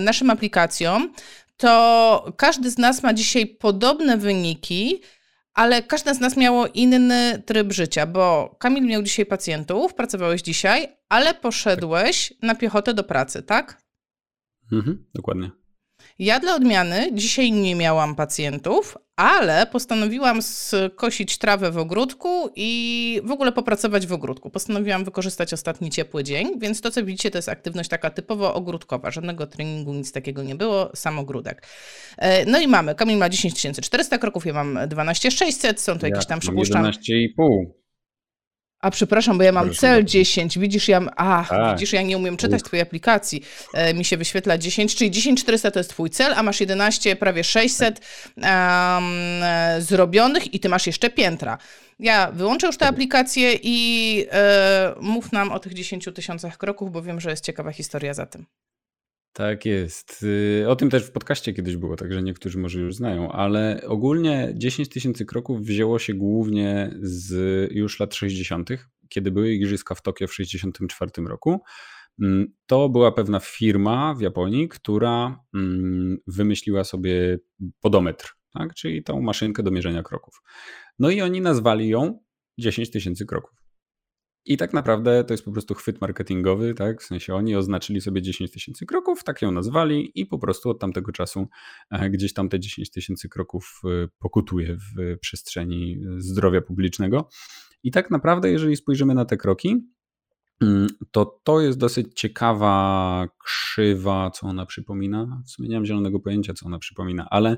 naszym 0.00 0.30
aplikacjom, 0.30 1.12
to 1.60 2.32
każdy 2.36 2.70
z 2.70 2.78
nas 2.78 3.02
ma 3.02 3.14
dzisiaj 3.14 3.46
podobne 3.46 4.16
wyniki, 4.16 5.00
ale 5.54 5.82
każdy 5.82 6.14
z 6.14 6.20
nas 6.20 6.36
miało 6.36 6.66
inny 6.66 7.42
tryb 7.46 7.72
życia, 7.72 8.06
bo 8.06 8.56
Kamil 8.58 8.84
miał 8.84 9.02
dzisiaj 9.02 9.26
pacjentów, 9.26 9.94
pracowałeś 9.94 10.42
dzisiaj, 10.42 10.88
ale 11.08 11.34
poszedłeś 11.34 12.32
na 12.42 12.54
piechotę 12.54 12.94
do 12.94 13.04
pracy, 13.04 13.42
tak? 13.42 13.82
Mhm, 14.72 15.06
dokładnie. 15.14 15.50
Ja 16.20 16.40
dla 16.40 16.54
odmiany 16.54 17.10
dzisiaj 17.12 17.52
nie 17.52 17.74
miałam 17.74 18.14
pacjentów, 18.14 18.98
ale 19.16 19.66
postanowiłam 19.66 20.42
skosić 20.42 21.38
trawę 21.38 21.70
w 21.70 21.78
ogródku 21.78 22.50
i 22.56 23.20
w 23.24 23.30
ogóle 23.30 23.52
popracować 23.52 24.06
w 24.06 24.12
ogródku. 24.12 24.50
Postanowiłam 24.50 25.04
wykorzystać 25.04 25.52
ostatni 25.52 25.90
ciepły 25.90 26.24
dzień, 26.24 26.58
więc 26.58 26.80
to, 26.80 26.90
co 26.90 27.04
widzicie, 27.04 27.30
to 27.30 27.38
jest 27.38 27.48
aktywność 27.48 27.90
taka 27.90 28.10
typowo 28.10 28.54
ogródkowa. 28.54 29.10
Żadnego 29.10 29.46
treningu, 29.46 29.94
nic 29.94 30.12
takiego 30.12 30.42
nie 30.42 30.54
było, 30.54 30.90
sam 30.94 31.18
ogródek. 31.18 31.66
E, 32.18 32.44
no 32.44 32.60
i 32.60 32.68
mamy, 32.68 32.94
Kamil 32.94 33.18
ma 33.18 33.28
10 33.28 33.80
400 33.82 34.18
kroków, 34.18 34.46
ja 34.46 34.52
mam 34.52 34.78
12 34.88 35.30
600, 35.30 35.80
są 35.80 35.98
to 35.98 36.06
ja 36.06 36.10
jakieś 36.10 36.26
tam, 36.26 36.40
przypuszczam... 36.40 36.84
11,5. 36.84 37.80
A 38.80 38.90
przepraszam, 38.90 39.38
bo 39.38 39.44
ja 39.44 39.52
mam 39.52 39.64
Proszę 39.64 39.80
cel 39.80 40.04
10. 40.04 40.58
Widzisz, 40.58 40.88
ja, 40.88 41.00
a, 41.16 41.44
tak. 41.48 41.74
widzisz, 41.74 41.92
ja 41.92 42.02
nie 42.02 42.16
umiem 42.18 42.36
czytać 42.36 42.62
twojej 42.62 42.82
aplikacji. 42.82 43.42
E, 43.74 43.94
mi 43.94 44.04
się 44.04 44.16
wyświetla 44.16 44.58
10, 44.58 44.96
czyli 44.96 45.10
10400 45.10 45.70
to 45.70 45.80
jest 45.80 45.90
twój 45.90 46.10
cel, 46.10 46.34
a 46.34 46.42
masz 46.42 46.60
11, 46.60 47.16
prawie 47.16 47.44
600 47.44 48.00
um, 48.36 48.44
e, 48.46 49.76
zrobionych 49.78 50.54
i 50.54 50.60
ty 50.60 50.68
masz 50.68 50.86
jeszcze 50.86 51.10
piętra. 51.10 51.58
Ja 51.98 52.30
wyłączę 52.32 52.66
już 52.66 52.76
tę 52.76 52.86
tak. 52.86 52.94
aplikację 52.94 53.52
i 53.62 54.26
e, 54.32 54.94
mów 55.00 55.32
nam 55.32 55.52
o 55.52 55.58
tych 55.58 55.74
10 55.74 56.08
tysiącach 56.14 56.58
kroków, 56.58 56.92
bo 56.92 57.02
wiem, 57.02 57.20
że 57.20 57.30
jest 57.30 57.44
ciekawa 57.44 57.72
historia 57.72 58.14
za 58.14 58.26
tym. 58.26 58.46
Tak 59.32 59.66
jest. 59.66 60.22
Y, 60.62 60.68
o 60.68 60.76
tym 60.76 60.90
też 60.90 61.04
w 61.04 61.12
podcaście 61.12 61.52
kiedyś 61.52 61.76
było, 61.76 61.96
także 61.96 62.22
niektórzy 62.22 62.58
może 62.58 62.80
już 62.80 62.94
znają, 62.94 63.32
ale 63.32 63.82
ogólnie 63.86 64.52
10 64.54 64.88
tysięcy 64.88 65.24
kroków 65.24 65.62
wzięło 65.62 65.98
się 65.98 66.14
głównie 66.14 66.94
z 67.02 67.32
już 67.72 68.00
lat 68.00 68.14
60., 68.14 68.70
kiedy 69.08 69.30
były 69.30 69.52
igrzyska 69.52 69.94
w 69.94 70.02
Tokio 70.02 70.26
w 70.26 70.30
1964 70.30 71.28
roku. 71.28 71.60
Mm, 72.22 72.52
to 72.66 72.88
była 72.88 73.12
pewna 73.12 73.40
firma 73.40 74.14
w 74.14 74.20
Japonii, 74.20 74.68
która 74.68 75.44
mm, 75.54 76.18
wymyśliła 76.26 76.84
sobie 76.84 77.38
podometr, 77.80 78.34
tak? 78.54 78.74
czyli 78.74 79.02
tą 79.02 79.20
maszynkę 79.20 79.62
do 79.62 79.70
mierzenia 79.70 80.02
kroków. 80.02 80.42
No 80.98 81.10
i 81.10 81.20
oni 81.20 81.40
nazwali 81.40 81.88
ją 81.88 82.22
10 82.58 82.90
tysięcy 82.90 83.26
kroków. 83.26 83.59
I 84.44 84.56
tak 84.56 84.72
naprawdę 84.72 85.24
to 85.24 85.34
jest 85.34 85.44
po 85.44 85.52
prostu 85.52 85.74
chwyt 85.74 86.00
marketingowy, 86.00 86.74
tak? 86.74 87.02
W 87.02 87.04
sensie 87.04 87.34
oni 87.34 87.56
oznaczyli 87.56 88.00
sobie 88.00 88.22
10 88.22 88.50
tysięcy 88.50 88.86
kroków, 88.86 89.24
tak 89.24 89.42
ją 89.42 89.52
nazwali 89.52 90.12
i 90.14 90.26
po 90.26 90.38
prostu 90.38 90.70
od 90.70 90.80
tamtego 90.80 91.12
czasu 91.12 91.48
e, 91.90 92.10
gdzieś 92.10 92.32
tam 92.32 92.48
te 92.48 92.60
10 92.60 92.90
tysięcy 92.90 93.28
kroków 93.28 93.80
e, 93.84 94.08
pokutuje 94.18 94.76
w 94.76 95.18
przestrzeni 95.20 96.00
zdrowia 96.16 96.60
publicznego. 96.60 97.28
I 97.82 97.90
tak 97.90 98.10
naprawdę, 98.10 98.50
jeżeli 98.50 98.76
spojrzymy 98.76 99.14
na 99.14 99.24
te 99.24 99.36
kroki, 99.36 99.76
mm, 100.60 100.86
to 101.10 101.40
to 101.44 101.60
jest 101.60 101.78
dosyć 101.78 102.06
ciekawa 102.14 103.26
krzywa, 103.44 104.30
co 104.30 104.46
ona 104.46 104.66
przypomina. 104.66 105.42
W 105.46 105.50
sumie 105.50 105.68
nie 105.68 105.76
mam 105.76 105.86
zielonego 105.86 106.20
pojęcia, 106.20 106.54
co 106.54 106.66
ona 106.66 106.78
przypomina, 106.78 107.26
ale 107.30 107.56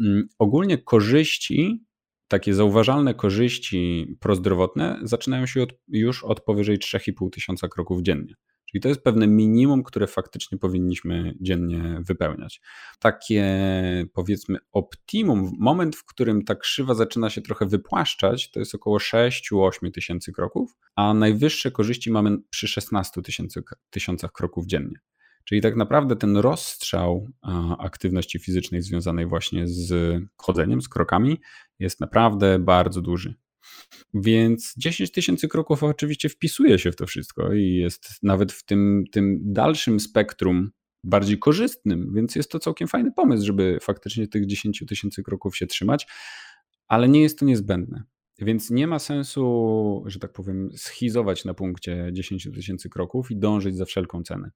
mm, 0.00 0.28
ogólnie 0.38 0.78
korzyści 0.78 1.84
takie 2.32 2.54
zauważalne 2.54 3.14
korzyści 3.14 4.16
prozdrowotne 4.20 4.98
zaczynają 5.02 5.46
się 5.46 5.62
od, 5.62 5.72
już 5.88 6.24
od 6.24 6.40
powyżej 6.40 6.78
3,5 6.78 7.30
tysiąca 7.30 7.68
kroków 7.68 8.02
dziennie. 8.02 8.34
Czyli 8.70 8.82
to 8.82 8.88
jest 8.88 9.02
pewne 9.02 9.26
minimum, 9.26 9.82
które 9.82 10.06
faktycznie 10.06 10.58
powinniśmy 10.58 11.34
dziennie 11.40 12.00
wypełniać. 12.00 12.60
Takie 12.98 13.44
powiedzmy 14.12 14.58
optimum, 14.72 15.52
moment, 15.58 15.96
w 15.96 16.04
którym 16.04 16.44
ta 16.44 16.54
krzywa 16.54 16.94
zaczyna 16.94 17.30
się 17.30 17.42
trochę 17.42 17.66
wypłaszczać, 17.66 18.50
to 18.50 18.60
jest 18.60 18.74
około 18.74 18.98
6-8 18.98 19.90
tysięcy 19.94 20.32
kroków, 20.32 20.76
a 20.96 21.14
najwyższe 21.14 21.70
korzyści 21.70 22.10
mamy 22.10 22.38
przy 22.50 22.68
16 22.68 23.20
tysiącach 23.90 24.32
kroków 24.32 24.66
dziennie. 24.66 24.98
Czyli 25.44 25.60
tak 25.60 25.76
naprawdę 25.76 26.16
ten 26.16 26.36
rozstrzał 26.36 27.28
aktywności 27.78 28.38
fizycznej 28.38 28.82
związanej 28.82 29.26
właśnie 29.26 29.68
z 29.68 30.20
chodzeniem, 30.36 30.82
z 30.82 30.88
krokami 30.88 31.40
jest 31.78 32.00
naprawdę 32.00 32.58
bardzo 32.58 33.00
duży. 33.00 33.34
Więc 34.14 34.74
10 34.76 35.12
tysięcy 35.12 35.48
kroków 35.48 35.82
oczywiście 35.82 36.28
wpisuje 36.28 36.78
się 36.78 36.92
w 36.92 36.96
to 36.96 37.06
wszystko 37.06 37.52
i 37.52 37.74
jest 37.74 38.08
nawet 38.22 38.52
w 38.52 38.64
tym, 38.64 39.04
tym 39.12 39.38
dalszym 39.42 40.00
spektrum 40.00 40.70
bardziej 41.04 41.38
korzystnym, 41.38 42.14
więc 42.14 42.36
jest 42.36 42.50
to 42.50 42.58
całkiem 42.58 42.88
fajny 42.88 43.12
pomysł, 43.12 43.46
żeby 43.46 43.78
faktycznie 43.82 44.28
tych 44.28 44.46
10 44.46 44.84
tysięcy 44.88 45.22
kroków 45.22 45.56
się 45.56 45.66
trzymać, 45.66 46.06
ale 46.88 47.08
nie 47.08 47.22
jest 47.22 47.38
to 47.38 47.44
niezbędne. 47.44 48.02
Więc 48.38 48.70
nie 48.70 48.86
ma 48.86 48.98
sensu, 48.98 50.02
że 50.06 50.18
tak 50.18 50.32
powiem, 50.32 50.70
schizować 50.76 51.44
na 51.44 51.54
punkcie 51.54 52.10
10 52.12 52.48
tysięcy 52.54 52.88
kroków 52.88 53.30
i 53.30 53.36
dążyć 53.36 53.76
za 53.76 53.84
wszelką 53.84 54.22
cenę. 54.22 54.50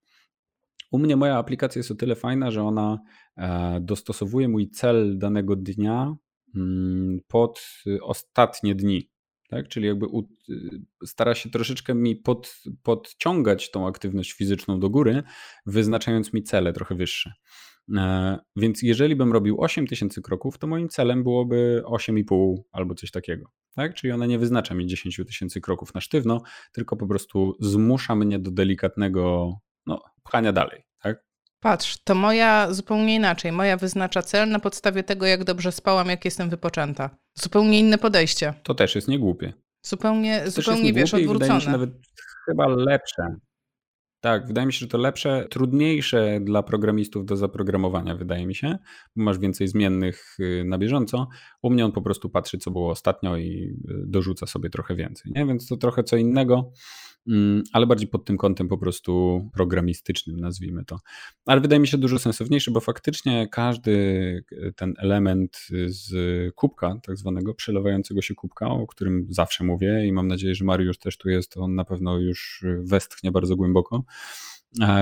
U 0.91 0.99
mnie 0.99 1.17
moja 1.17 1.37
aplikacja 1.37 1.79
jest 1.79 1.91
o 1.91 1.95
tyle 1.95 2.15
fajna, 2.15 2.51
że 2.51 2.63
ona 2.63 2.99
e, 3.37 3.81
dostosowuje 3.81 4.49
mój 4.49 4.71
cel 4.71 5.19
danego 5.19 5.57
dnia 5.57 6.17
mm, 6.57 7.19
pod 7.29 7.69
y, 7.87 8.03
ostatnie 8.03 8.75
dni. 8.75 9.11
Tak? 9.49 9.69
Czyli 9.69 9.87
jakby 9.87 10.07
y, 10.51 11.07
stara 11.07 11.35
się 11.35 11.51
troszeczkę 11.51 11.95
mi 11.95 12.17
pod, 12.17 12.63
podciągać 12.83 13.71
tą 13.71 13.87
aktywność 13.87 14.33
fizyczną 14.33 14.81
do 14.81 14.91
góry, 14.91 15.23
wyznaczając 15.67 16.33
mi 16.33 16.43
cele 16.43 16.73
trochę 16.73 16.95
wyższe. 16.95 17.33
E, 17.97 18.39
więc 18.57 18.83
jeżeli 18.83 19.17
bym 19.17 19.33
robił 19.33 19.61
8000 19.61 20.23
kroków, 20.23 20.59
to 20.59 20.67
moim 20.67 20.89
celem 20.89 21.23
byłoby 21.23 21.83
8,5 21.87 22.57
albo 22.73 22.95
coś 22.95 23.11
takiego. 23.11 23.51
Tak? 23.75 23.95
Czyli 23.95 24.13
ona 24.13 24.27
nie 24.27 24.39
wyznacza 24.39 24.75
mi 24.75 24.87
10 24.87 25.21
tysięcy 25.27 25.61
kroków 25.61 25.95
na 25.95 26.01
sztywno, 26.01 26.43
tylko 26.73 26.97
po 26.97 27.07
prostu 27.07 27.57
zmusza 27.61 28.15
mnie 28.15 28.39
do 28.39 28.51
delikatnego 28.51 29.53
pchania 30.27 30.53
dalej. 30.53 30.83
Tak? 31.03 31.25
Patrz, 31.61 31.99
to 32.05 32.15
moja 32.15 32.73
zupełnie 32.73 33.15
inaczej. 33.15 33.53
Moja 33.53 33.77
wyznacza 33.77 34.23
cel 34.23 34.49
na 34.49 34.59
podstawie 34.59 35.03
tego, 35.03 35.27
jak 35.27 35.45
dobrze 35.45 35.73
spałam, 35.73 36.09
jak 36.09 36.25
jestem 36.25 36.51
wypoczęta. 36.51 37.11
Zupełnie 37.35 37.81
inne 37.81 37.99
podejście. 37.99 38.55
To 38.63 38.75
też 38.75 38.95
jest 38.95 39.09
niegłupie. 39.09 39.53
Zupełnie, 39.83 40.43
to 40.45 40.51
zupełnie 40.51 40.93
wiesz, 40.93 41.15
odwrócone. 41.15 41.39
Wydaje 41.39 41.55
mi 41.55 41.61
się 41.61 41.71
nawet 41.71 41.91
chyba 42.47 42.67
lepsze. 42.67 43.37
Tak, 44.21 44.47
wydaje 44.47 44.67
mi 44.67 44.73
się, 44.73 44.79
że 44.79 44.87
to 44.87 44.99
lepsze, 44.99 45.47
trudniejsze 45.51 46.41
dla 46.41 46.63
programistów 46.63 47.27
do 47.27 47.37
zaprogramowania, 47.37 48.17
wydaje 48.17 48.47
mi 48.47 48.55
się, 48.55 48.79
bo 49.17 49.25
masz 49.25 49.39
więcej 49.39 49.69
zmiennych 49.69 50.37
y, 50.41 50.65
na 50.65 50.79
bieżąco. 50.79 51.29
U 51.63 51.71
mnie 51.71 51.85
on 51.85 51.93
po 51.93 52.03
prostu 52.03 52.31
patrzy, 52.31 52.59
co 52.59 52.71
było 52.71 52.91
ostatnio 52.91 53.37
i 53.37 53.77
y, 53.91 54.05
dorzuca 54.07 54.47
sobie 54.47 54.71
trochę 54.71 54.95
więcej, 54.95 55.33
nie? 55.35 55.47
więc 55.47 55.69
to 55.69 55.77
trochę 55.77 56.05
co 56.05 56.17
innego. 56.17 56.73
Mm, 57.29 57.63
ale 57.73 57.87
bardziej 57.87 58.09
pod 58.09 58.25
tym 58.25 58.37
kątem 58.37 58.69
po 58.69 58.79
prostu 58.79 59.43
programistycznym, 59.55 60.41
nazwijmy 60.41 60.85
to. 60.85 60.99
Ale 61.47 61.61
wydaje 61.61 61.81
mi 61.81 61.89
się 61.89 61.99
dużo 61.99 62.19
sensowniejszy, 62.19 62.71
bo 62.71 62.81
faktycznie 62.81 63.49
każdy 63.53 63.93
e, 64.53 64.73
ten 64.73 64.95
element 64.99 65.67
z 65.87 66.15
kubka, 66.55 67.01
tak 67.03 67.17
zwanego 67.17 67.55
przelewającego 67.55 68.23
się 68.23 68.35
kubka, 68.35 68.69
o 68.69 68.87
którym 68.87 69.27
zawsze 69.31 69.65
mówię 69.65 70.07
i 70.07 70.13
mam 70.13 70.29
nadzieję, 70.29 70.55
że 70.55 70.65
Mariusz 70.65 70.99
też 70.99 71.19
tu 71.19 71.29
jest, 71.29 71.57
on 71.57 71.75
na 71.75 71.85
pewno 71.85 72.19
już 72.19 72.65
westchnie 72.85 73.33
bardzo 73.33 73.57
głęboko 73.57 74.05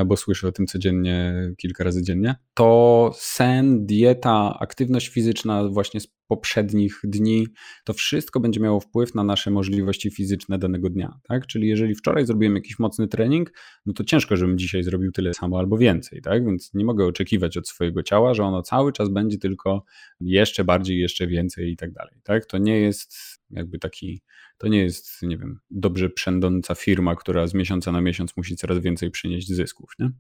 bo 0.06 0.16
słyszę 0.16 0.48
o 0.48 0.52
tym 0.52 0.66
codziennie, 0.66 1.34
kilka 1.56 1.84
razy 1.84 2.02
dziennie, 2.02 2.34
to 2.54 3.10
sen, 3.14 3.86
dieta, 3.86 4.58
aktywność 4.60 5.08
fizyczna 5.08 5.68
właśnie 5.68 6.00
poprzednich 6.26 7.00
dni, 7.04 7.46
to 7.84 7.92
wszystko 7.92 8.40
będzie 8.40 8.60
miało 8.60 8.80
wpływ 8.80 9.14
na 9.14 9.24
nasze 9.24 9.50
możliwości 9.50 10.10
fizyczne 10.10 10.58
danego 10.58 10.90
dnia. 10.90 11.18
Tak? 11.22 11.46
Czyli 11.46 11.68
jeżeli 11.68 11.94
wczoraj 11.94 12.26
zrobiłem 12.26 12.54
jakiś 12.54 12.78
mocny 12.78 13.08
trening, 13.08 13.52
no 13.86 13.92
to 13.92 14.04
ciężko, 14.04 14.36
żebym 14.36 14.58
dzisiaj 14.58 14.82
zrobił 14.82 15.12
tyle 15.12 15.34
samo 15.34 15.58
albo 15.58 15.78
więcej. 15.78 16.22
Tak? 16.22 16.44
Więc 16.44 16.74
nie 16.74 16.84
mogę 16.84 17.06
oczekiwać 17.06 17.56
od 17.56 17.68
swojego 17.68 18.02
ciała, 18.02 18.34
że 18.34 18.44
ono 18.44 18.62
cały 18.62 18.92
czas 18.92 19.08
będzie 19.08 19.38
tylko 19.38 19.84
jeszcze 20.20 20.64
bardziej, 20.64 20.98
jeszcze 20.98 21.26
więcej 21.26 21.72
i 21.72 21.76
tak 21.76 21.92
dalej. 21.92 22.14
Tak? 22.22 22.46
To 22.46 22.58
nie 22.58 22.80
jest 22.80 23.14
jakby 23.50 23.78
taki, 23.78 24.22
to 24.58 24.68
nie 24.68 24.82
jest, 24.82 25.22
nie 25.22 25.38
wiem, 25.38 25.60
dobrze 25.70 26.10
przędąca 26.10 26.74
firma, 26.74 27.16
która 27.16 27.46
z 27.46 27.54
miesiąca 27.54 27.92
na 27.92 28.00
miesiąc 28.00 28.36
musi 28.36 28.56
coraz 28.56 28.78
więcej 28.78 29.10
przynieść 29.10 29.48
zysków. 29.48 29.90
Nie? 29.98 30.10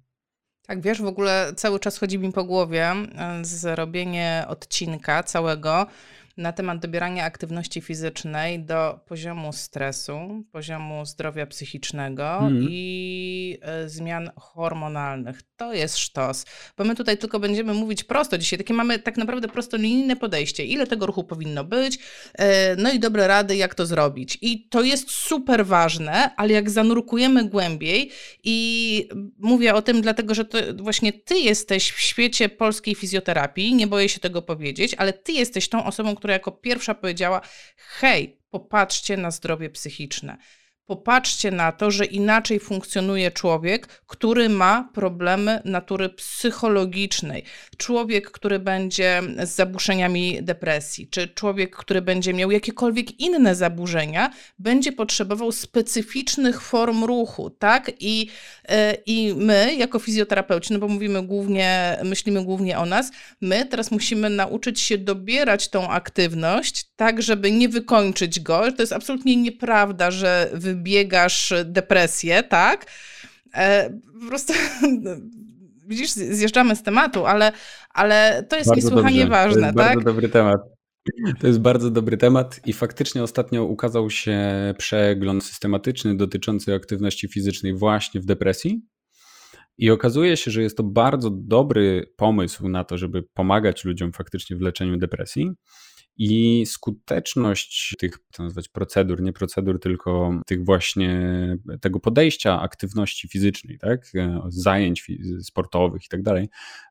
Tak, 0.66 0.80
wiesz, 0.80 1.02
w 1.02 1.06
ogóle 1.06 1.52
cały 1.56 1.80
czas 1.80 1.98
chodzi 1.98 2.18
mi 2.18 2.32
po 2.32 2.44
głowie 2.44 2.86
e, 2.86 3.44
zrobienie 3.44 4.44
odcinka 4.48 5.22
całego 5.22 5.86
na 6.36 6.52
temat 6.52 6.78
dobierania 6.78 7.24
aktywności 7.24 7.80
fizycznej 7.80 8.60
do 8.60 9.00
poziomu 9.06 9.52
stresu, 9.52 10.44
poziomu 10.52 11.06
zdrowia 11.06 11.46
psychicznego 11.46 12.38
mm. 12.38 12.66
i 12.70 13.58
y, 13.84 13.88
zmian 13.88 14.30
hormonalnych. 14.36 15.42
To 15.56 15.72
jest 15.72 15.98
sztos, 15.98 16.46
bo 16.76 16.84
my 16.84 16.94
tutaj 16.94 17.18
tylko 17.18 17.40
będziemy 17.40 17.74
mówić 17.74 18.04
prosto 18.04 18.38
dzisiaj. 18.38 18.58
Takie 18.58 18.74
mamy 18.74 18.98
tak 18.98 19.16
naprawdę 19.16 19.48
prostolinijne 19.48 20.16
podejście. 20.16 20.64
Ile 20.64 20.86
tego 20.86 21.06
ruchu 21.06 21.24
powinno 21.24 21.64
być, 21.64 21.94
y, 21.94 22.44
no 22.78 22.92
i 22.92 22.98
dobre 22.98 23.26
rady, 23.26 23.56
jak 23.56 23.74
to 23.74 23.86
zrobić. 23.86 24.38
I 24.40 24.68
to 24.68 24.82
jest 24.82 25.10
super 25.10 25.66
ważne, 25.66 26.36
ale 26.36 26.52
jak 26.52 26.70
zanurkujemy 26.70 27.48
głębiej 27.48 28.10
i 28.44 29.08
mówię 29.38 29.74
o 29.74 29.82
tym 29.82 30.02
dlatego, 30.02 30.34
że 30.34 30.44
to 30.44 30.58
właśnie 30.76 31.12
ty 31.12 31.38
jesteś 31.38 31.90
w 31.90 32.00
świecie 32.00 32.48
polskiej 32.48 32.94
fizjoterapii, 32.94 33.74
nie 33.74 33.86
boję 33.86 34.08
się 34.08 34.20
tego 34.20 34.42
powiedzieć, 34.42 34.94
ale 34.94 35.12
ty 35.12 35.32
jesteś 35.32 35.68
tą 35.68 35.84
osobą, 35.84 36.14
która 36.24 36.32
jako 36.34 36.52
pierwsza 36.52 36.94
powiedziała: 36.94 37.40
hej, 37.76 38.40
popatrzcie 38.50 39.16
na 39.16 39.30
zdrowie 39.30 39.70
psychiczne. 39.70 40.36
Popatrzcie 40.86 41.50
na 41.50 41.72
to, 41.72 41.90
że 41.90 42.04
inaczej 42.04 42.60
funkcjonuje 42.60 43.30
człowiek, 43.30 43.86
który 44.06 44.48
ma 44.48 44.88
problemy 44.94 45.62
natury 45.64 46.08
psychologicznej. 46.08 47.44
Człowiek, 47.76 48.30
który 48.30 48.58
będzie 48.58 49.22
z 49.44 49.48
zaburzeniami 49.48 50.38
depresji, 50.42 51.08
czy 51.08 51.28
człowiek, 51.28 51.76
który 51.76 52.02
będzie 52.02 52.34
miał 52.34 52.50
jakiekolwiek 52.50 53.20
inne 53.20 53.54
zaburzenia, 53.54 54.30
będzie 54.58 54.92
potrzebował 54.92 55.52
specyficznych 55.52 56.62
form 56.62 57.04
ruchu, 57.04 57.50
tak? 57.50 57.90
I, 58.00 58.28
e, 58.68 58.96
i 59.06 59.34
my, 59.36 59.74
jako 59.74 59.98
fizjoterapeuci, 59.98 60.72
no 60.72 60.78
bo 60.78 60.88
mówimy 60.88 61.22
głównie, 61.22 61.98
myślimy 62.02 62.44
głównie 62.44 62.78
o 62.78 62.86
nas, 62.86 63.10
my 63.40 63.66
teraz 63.66 63.90
musimy 63.90 64.30
nauczyć 64.30 64.80
się 64.80 64.98
dobierać 64.98 65.68
tą 65.68 65.88
aktywność, 65.88 66.84
tak, 66.96 67.22
żeby 67.22 67.50
nie 67.50 67.68
wykończyć 67.68 68.40
go. 68.40 68.72
To 68.72 68.82
jest 68.82 68.92
absolutnie 68.92 69.36
nieprawda, 69.36 70.10
że 70.10 70.50
wy 70.52 70.73
wybiegasz 70.74 71.52
depresję, 71.64 72.42
tak? 72.42 72.86
E, 73.54 73.90
po 74.22 74.28
prostu 74.28 74.52
widzisz, 75.88 76.10
zjeżdżamy 76.10 76.76
z 76.76 76.82
tematu, 76.82 77.26
ale, 77.26 77.52
ale 77.90 78.46
to 78.48 78.56
jest 78.56 78.70
bardzo 78.70 78.86
niesłychanie 78.86 79.20
dobrze. 79.20 79.30
ważne, 79.30 79.60
to 79.60 79.66
jest 79.66 79.76
tak? 79.76 79.86
Bardzo 79.86 80.00
dobry 80.00 80.28
temat. 80.28 80.60
To 81.40 81.46
jest 81.46 81.60
bardzo 81.60 81.90
dobry 81.90 82.16
temat 82.16 82.60
i 82.66 82.72
faktycznie 82.72 83.22
ostatnio 83.22 83.64
ukazał 83.64 84.10
się 84.10 84.40
przegląd 84.78 85.44
systematyczny 85.44 86.16
dotyczący 86.16 86.74
aktywności 86.74 87.28
fizycznej 87.28 87.74
właśnie 87.74 88.20
w 88.20 88.24
depresji. 88.24 88.82
I 89.78 89.90
okazuje 89.90 90.36
się, 90.36 90.50
że 90.50 90.62
jest 90.62 90.76
to 90.76 90.82
bardzo 90.82 91.30
dobry 91.30 92.12
pomysł 92.16 92.68
na 92.68 92.84
to, 92.84 92.98
żeby 92.98 93.22
pomagać 93.22 93.84
ludziom 93.84 94.12
faktycznie 94.12 94.56
w 94.56 94.60
leczeniu 94.60 94.96
depresji. 94.96 95.50
I 96.16 96.66
skuteczność 96.66 97.94
tych, 97.98 98.18
co 98.32 98.42
nazwać, 98.42 98.68
procedur, 98.68 99.22
nie 99.22 99.32
procedur, 99.32 99.80
tylko 99.80 100.40
tych 100.46 100.64
właśnie 100.64 101.18
tego 101.80 102.00
podejścia 102.00 102.60
aktywności 102.60 103.28
fizycznej, 103.28 103.78
tak, 103.78 104.12
zajęć 104.48 105.06
sportowych 105.42 106.04
i 106.04 106.08
tak 106.08 106.22
dalej, 106.22 106.48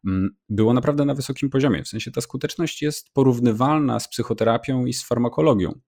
mm, 0.08 0.30
było 0.50 0.74
naprawdę 0.74 1.06
na 1.06 1.14
wysokim 1.14 1.50
poziomie. 1.50 1.84
W 1.84 1.88
sensie 1.88 2.12
ta 2.12 2.22
skuteczność 2.22 2.82
jest 2.82 3.14
porównywalna 3.14 4.00
z 4.00 4.08
psychoterapią 4.08 4.86
i 4.86 4.94
z 4.94 5.04
farmakologią. 5.04 5.80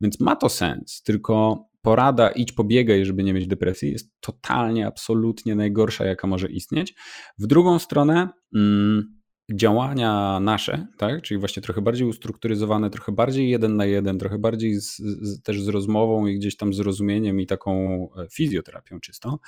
Więc 0.00 0.20
ma 0.20 0.36
to 0.36 0.48
sens, 0.48 1.02
tylko 1.02 1.64
porada 1.82 2.28
idź 2.28 2.52
pobiegaj, 2.52 3.04
żeby 3.04 3.24
nie 3.24 3.32
mieć 3.32 3.46
depresji 3.46 3.92
jest 3.92 4.10
totalnie, 4.20 4.86
absolutnie 4.86 5.54
najgorsza, 5.54 6.04
jaka 6.04 6.26
może 6.26 6.48
istnieć. 6.48 6.94
W 7.38 7.46
drugą 7.46 7.78
stronę, 7.78 8.28
mm, 8.54 9.17
działania 9.54 10.40
nasze, 10.40 10.86
tak? 10.96 11.22
czyli 11.22 11.40
właśnie 11.40 11.62
trochę 11.62 11.82
bardziej 11.82 12.06
ustrukturyzowane, 12.06 12.90
trochę 12.90 13.12
bardziej 13.12 13.50
jeden 13.50 13.76
na 13.76 13.86
jeden, 13.86 14.18
trochę 14.18 14.38
bardziej 14.38 14.80
z, 14.80 14.96
z, 14.98 15.42
też 15.42 15.62
z 15.62 15.68
rozmową 15.68 16.26
i 16.26 16.38
gdzieś 16.38 16.56
tam 16.56 16.74
zrozumieniem 16.74 17.40
i 17.40 17.46
taką 17.46 17.72
e, 18.16 18.28
fizjoterapią 18.30 19.00
czysto, 19.00 19.38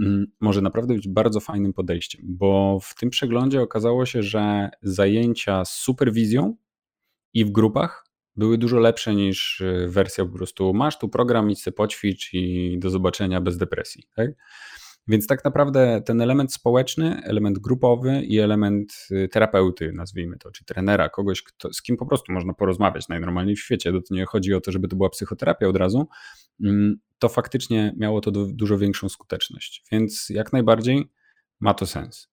mm, 0.00 0.26
może 0.40 0.62
naprawdę 0.62 0.94
być 0.94 1.08
bardzo 1.08 1.40
fajnym 1.40 1.72
podejściem, 1.72 2.22
bo 2.24 2.78
w 2.82 2.94
tym 2.94 3.10
przeglądzie 3.10 3.62
okazało 3.62 4.06
się, 4.06 4.22
że 4.22 4.70
zajęcia 4.82 5.64
z 5.64 5.72
superwizją 5.72 6.56
i 7.34 7.44
w 7.44 7.50
grupach 7.50 8.06
były 8.36 8.58
dużo 8.58 8.78
lepsze 8.78 9.14
niż 9.14 9.60
e, 9.60 9.88
wersja 9.88 10.24
po 10.24 10.32
prostu 10.32 10.74
masz 10.74 10.98
tu 10.98 11.08
program, 11.08 11.50
idź 11.50 11.62
sobie 11.62 11.74
poćwicz 11.74 12.34
i 12.34 12.76
do 12.78 12.90
zobaczenia 12.90 13.40
bez 13.40 13.56
depresji. 13.56 14.04
Tak? 14.16 14.30
Więc 15.08 15.26
tak 15.26 15.44
naprawdę 15.44 16.02
ten 16.04 16.20
element 16.20 16.52
społeczny, 16.52 17.22
element 17.24 17.58
grupowy 17.58 18.22
i 18.22 18.38
element 18.38 19.06
y, 19.10 19.28
terapeuty, 19.28 19.92
nazwijmy 19.92 20.38
to, 20.38 20.50
czy 20.50 20.64
trenera, 20.64 21.08
kogoś, 21.08 21.42
kto, 21.42 21.72
z 21.72 21.82
kim 21.82 21.96
po 21.96 22.06
prostu 22.06 22.32
można 22.32 22.54
porozmawiać 22.54 23.08
najnormalniej 23.08 23.56
w 23.56 23.60
świecie, 23.60 23.92
to 23.92 24.14
nie 24.14 24.26
chodzi 24.26 24.54
o 24.54 24.60
to, 24.60 24.72
żeby 24.72 24.88
to 24.88 24.96
była 24.96 25.10
psychoterapia 25.10 25.68
od 25.68 25.76
razu, 25.76 26.08
mm, 26.64 26.96
to 27.18 27.28
faktycznie 27.28 27.94
miało 27.96 28.20
to 28.20 28.30
dużo 28.30 28.78
większą 28.78 29.08
skuteczność. 29.08 29.84
Więc 29.92 30.28
jak 30.30 30.52
najbardziej 30.52 31.10
ma 31.60 31.74
to 31.74 31.86
sens. 31.86 32.29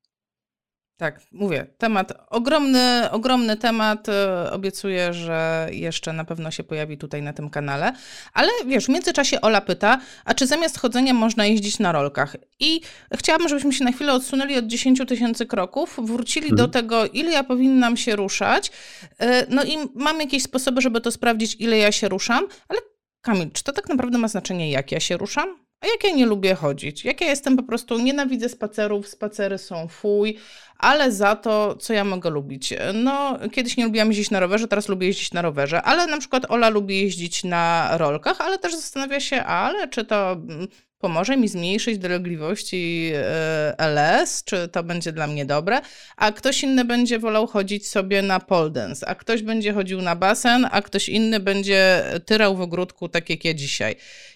Tak, 0.98 1.22
mówię, 1.32 1.68
temat 1.78 2.14
ogromny, 2.30 3.12
ogromny 3.12 3.58
temat. 3.58 4.10
E, 4.10 4.52
obiecuję, 4.52 5.14
że 5.14 5.70
jeszcze 5.72 6.14
na 6.14 6.26
pewno 6.26 6.52
się 6.52 6.64
pojawi 6.64 6.98
tutaj 6.98 7.22
na 7.22 7.34
tym 7.34 7.50
kanale. 7.50 7.94
Ale 8.34 8.50
wiesz, 8.66 8.86
w 8.86 8.90
międzyczasie 8.90 9.42
Ola 9.42 9.62
pyta, 9.62 10.00
a 10.26 10.34
czy 10.34 10.48
zamiast 10.48 10.80
chodzenia 10.80 11.14
można 11.14 11.46
jeździć 11.46 11.80
na 11.80 11.92
rolkach? 11.92 12.36
I 12.60 12.82
chciałabym, 13.14 13.50
żebyśmy 13.50 13.74
się 13.74 13.84
na 13.86 13.92
chwilę 13.92 14.14
odsunęli 14.14 14.58
od 14.58 14.68
10 14.68 15.02
tysięcy 15.08 15.46
kroków, 15.46 16.00
wrócili 16.04 16.50
mhm. 16.50 16.58
do 16.58 16.68
tego, 16.68 17.06
ile 17.06 17.32
ja 17.32 17.44
powinnam 17.44 17.98
się 17.98 18.16
ruszać. 18.16 18.72
E, 19.20 19.46
no 19.50 19.64
i 19.64 19.78
mam 19.96 20.20
jakieś 20.20 20.44
sposoby, 20.44 20.82
żeby 20.82 21.02
to 21.02 21.12
sprawdzić, 21.12 21.56
ile 21.60 21.78
ja 21.78 21.92
się 21.92 22.10
ruszam, 22.10 22.48
ale 22.70 22.80
Kamil, 23.22 23.52
czy 23.52 23.64
to 23.64 23.74
tak 23.74 23.90
naprawdę 23.90 24.18
ma 24.18 24.28
znaczenie, 24.28 24.72
jak 24.72 24.92
ja 24.92 25.00
się 25.00 25.18
ruszam? 25.18 25.67
A 25.82 25.88
jak 25.88 26.04
ja 26.04 26.10
nie 26.10 26.26
lubię 26.26 26.56
chodzić? 26.56 27.06
Jak 27.06 27.22
ja 27.22 27.28
jestem 27.28 27.58
po 27.58 27.64
prostu, 27.64 28.00
nienawidzę 28.00 28.50
spacerów, 28.50 29.08
spacery 29.08 29.58
są 29.58 29.88
fuj, 29.88 30.38
ale 30.78 31.12
za 31.12 31.36
to, 31.36 31.76
co 31.76 31.94
ja 31.94 32.04
mogę 32.04 32.30
lubić? 32.30 32.74
No, 32.94 33.40
kiedyś 33.52 33.78
nie 33.78 33.86
lubiłam 33.86 34.08
jeździć 34.08 34.32
na 34.32 34.40
rowerze, 34.40 34.68
teraz 34.68 34.90
lubię 34.90 35.08
jeździć 35.08 35.32
na 35.32 35.42
rowerze, 35.42 35.82
ale 35.82 36.08
na 36.08 36.18
przykład 36.18 36.52
Ola 36.52 36.70
lubi 36.70 37.02
jeździć 37.02 37.44
na 37.44 37.90
rolkach, 37.98 38.42
ale 38.42 38.60
też 38.60 38.76
zastanawia 38.76 39.20
się, 39.20 39.44
ale 39.44 39.88
czy 39.88 40.06
to 40.06 40.32
mm, 40.32 40.68
pomoże 41.00 41.38
mi 41.38 41.48
zmniejszyć 41.48 41.98
dolegliwości 41.98 43.12
e, 43.16 43.76
LS, 43.78 44.44
czy 44.44 44.68
to 44.68 44.84
będzie 44.84 45.12
dla 45.12 45.28
mnie 45.28 45.46
dobre, 45.46 45.82
a 46.18 46.32
ktoś 46.32 46.64
inny 46.64 46.86
będzie 46.86 47.20
wolał 47.20 47.48
chodzić 47.48 47.88
sobie 47.90 48.22
na 48.22 48.40
pole 48.40 48.70
dance, 48.70 49.08
a 49.08 49.16
ktoś 49.16 49.42
będzie 49.42 49.74
chodził 49.74 50.02
na 50.02 50.16
basen, 50.16 50.68
a 50.72 50.82
ktoś 50.82 51.10
inny 51.10 51.40
będzie 51.40 52.04
tyrał 52.26 52.56
w 52.56 52.62
ogródku, 52.62 53.10
tak 53.10 53.30
jak 53.30 53.46
ja 53.46 53.54
dzisiaj. 53.54 53.96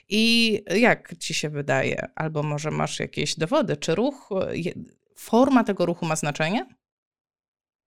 I 0.09 0.63
jak 0.75 1.17
ci 1.19 1.33
się 1.33 1.49
wydaje? 1.49 2.07
Albo 2.15 2.43
może 2.43 2.71
masz 2.71 2.99
jakieś 2.99 3.35
dowody, 3.35 3.77
czy 3.77 3.95
ruch, 3.95 4.29
forma 5.15 5.63
tego 5.63 5.85
ruchu 5.85 6.05
ma 6.05 6.15
znaczenie? 6.15 6.65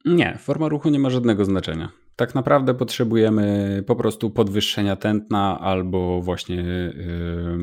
Nie, 0.04 0.38
forma 0.38 0.68
ruchu 0.68 0.90
nie 0.90 0.98
ma 0.98 1.10
żadnego 1.10 1.44
znaczenia. 1.44 1.92
tak 2.16 2.34
naprawdę 2.34 2.74
potrzebujemy 2.74 3.82
po 3.86 3.96
prostu 3.96 4.30
podwyższenia 4.30 4.96
tętna 4.96 5.60
albo 5.60 6.20
właśnie 6.20 6.56
yy, 6.56 7.58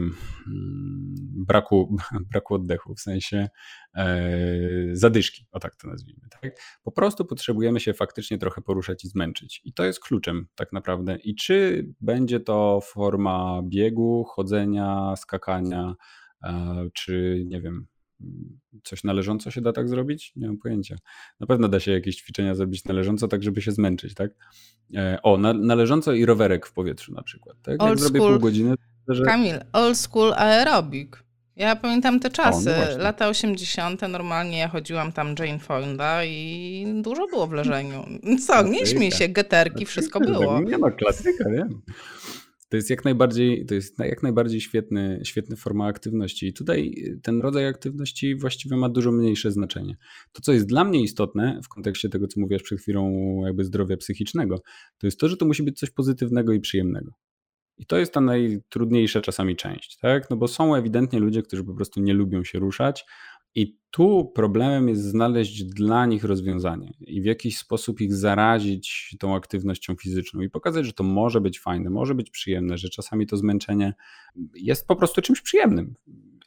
braku, 1.47 1.97
braku 2.31 2.55
oddechu, 2.55 2.95
w 2.95 2.99
sensie 2.99 3.49
yy, 3.95 4.03
zadyszki, 4.93 5.45
o 5.51 5.59
tak 5.59 5.75
to 5.75 5.87
nazwijmy. 5.87 6.21
Tak? 6.29 6.51
Po 6.83 6.91
prostu 6.91 7.25
potrzebujemy 7.25 7.79
się 7.79 7.93
faktycznie 7.93 8.37
trochę 8.37 8.61
poruszać 8.61 9.05
i 9.05 9.07
zmęczyć. 9.07 9.61
I 9.63 9.73
to 9.73 9.83
jest 9.83 9.99
kluczem 9.99 10.47
tak 10.55 10.73
naprawdę. 10.73 11.15
I 11.15 11.35
czy 11.35 11.87
będzie 12.01 12.39
to 12.39 12.79
forma 12.83 13.61
biegu, 13.63 14.23
chodzenia, 14.23 15.13
skakania, 15.17 15.95
yy, 16.43 16.51
czy 16.93 17.43
nie 17.47 17.61
wiem, 17.61 17.87
coś 18.83 19.03
należąco 19.03 19.51
się 19.51 19.61
da 19.61 19.73
tak 19.73 19.89
zrobić? 19.89 20.33
Nie 20.35 20.47
mam 20.47 20.57
pojęcia. 20.57 20.95
Na 21.39 21.47
pewno 21.47 21.67
da 21.67 21.79
się 21.79 21.91
jakieś 21.91 22.15
ćwiczenia 22.15 22.55
zrobić 22.55 22.85
należąco, 22.85 23.27
tak 23.27 23.43
żeby 23.43 23.61
się 23.61 23.71
zmęczyć, 23.71 24.13
tak? 24.13 24.31
E, 24.95 25.19
o, 25.23 25.37
na, 25.37 25.53
należąco 25.53 26.13
i 26.13 26.25
rowerek 26.25 26.67
w 26.67 26.73
powietrzu 26.73 27.13
na 27.13 27.23
przykład, 27.23 27.57
tak? 27.61 27.81
Jak 27.81 27.99
zrobię 27.99 28.19
pół 28.19 28.39
godziny, 28.39 28.75
że... 29.07 29.23
Kamil, 29.23 29.55
old 29.73 29.97
school 29.97 30.33
aerobik. 30.33 31.23
Ja 31.55 31.75
pamiętam 31.75 32.19
te 32.19 32.29
czasy, 32.29 32.75
o, 32.75 32.97
no 32.97 33.03
lata 33.03 33.27
80. 33.27 34.01
normalnie 34.09 34.57
ja 34.57 34.67
chodziłam 34.67 35.11
tam 35.11 35.35
Jane 35.39 35.59
Fonda 35.59 36.25
i 36.25 36.85
dużo 37.01 37.27
było 37.27 37.47
w 37.47 37.51
leżeniu. 37.51 38.05
Co, 38.47 38.63
nie 38.63 38.85
śmiej 38.85 39.11
się, 39.11 39.27
geterki, 39.27 39.85
wszystko 39.85 40.19
było. 40.19 40.61
Nie 40.61 40.77
no, 40.77 40.91
klasyka, 40.91 41.49
wiem. 41.49 41.81
To 42.71 42.77
jest 42.77 42.89
jak 42.89 43.05
najbardziej, 43.05 43.65
to 43.65 43.73
jest 43.73 43.99
jak 43.99 44.23
najbardziej 44.23 44.61
świetny, 44.61 45.19
świetna 45.23 45.55
forma 45.55 45.85
aktywności. 45.85 46.47
I 46.47 46.53
tutaj 46.53 46.95
ten 47.23 47.41
rodzaj 47.41 47.67
aktywności 47.67 48.35
właściwie 48.35 48.77
ma 48.77 48.89
dużo 48.89 49.11
mniejsze 49.11 49.51
znaczenie. 49.51 49.97
To, 50.31 50.41
co 50.41 50.53
jest 50.53 50.65
dla 50.65 50.83
mnie 50.83 51.01
istotne 51.01 51.59
w 51.63 51.67
kontekście 51.67 52.09
tego, 52.09 52.27
co 52.27 52.39
mówiłaś 52.39 52.63
przed 52.63 52.79
chwilą, 52.79 53.11
jakby 53.45 53.63
zdrowia 53.65 53.97
psychicznego, 53.97 54.61
to 54.97 55.07
jest 55.07 55.19
to, 55.19 55.29
że 55.29 55.37
to 55.37 55.45
musi 55.45 55.63
być 55.63 55.79
coś 55.79 55.89
pozytywnego 55.89 56.53
i 56.53 56.59
przyjemnego. 56.59 57.11
I 57.77 57.85
to 57.85 57.97
jest 57.97 58.13
ta 58.13 58.21
najtrudniejsza 58.21 59.21
czasami 59.21 59.55
część, 59.55 59.97
tak? 59.97 60.29
No 60.29 60.37
bo 60.37 60.47
są 60.47 60.75
ewidentnie 60.75 61.19
ludzie, 61.19 61.41
którzy 61.41 61.63
po 61.63 61.73
prostu 61.73 62.01
nie 62.01 62.13
lubią 62.13 62.43
się 62.43 62.59
ruszać, 62.59 63.05
i 63.55 63.77
tu 63.91 64.31
problemem 64.35 64.89
jest 64.89 65.01
znaleźć 65.01 65.63
dla 65.63 66.05
nich 66.05 66.23
rozwiązanie 66.23 66.93
i 66.99 67.21
w 67.21 67.25
jakiś 67.25 67.57
sposób 67.57 68.01
ich 68.01 68.13
zarazić 68.13 69.15
tą 69.19 69.35
aktywnością 69.35 69.95
fizyczną 69.95 70.41
i 70.41 70.49
pokazać, 70.49 70.85
że 70.85 70.93
to 70.93 71.03
może 71.03 71.41
być 71.41 71.59
fajne, 71.59 71.89
może 71.89 72.15
być 72.15 72.29
przyjemne, 72.29 72.77
że 72.77 72.89
czasami 72.89 73.27
to 73.27 73.37
zmęczenie 73.37 73.93
jest 74.55 74.87
po 74.87 74.95
prostu 74.95 75.21
czymś 75.21 75.41
przyjemnym 75.41 75.95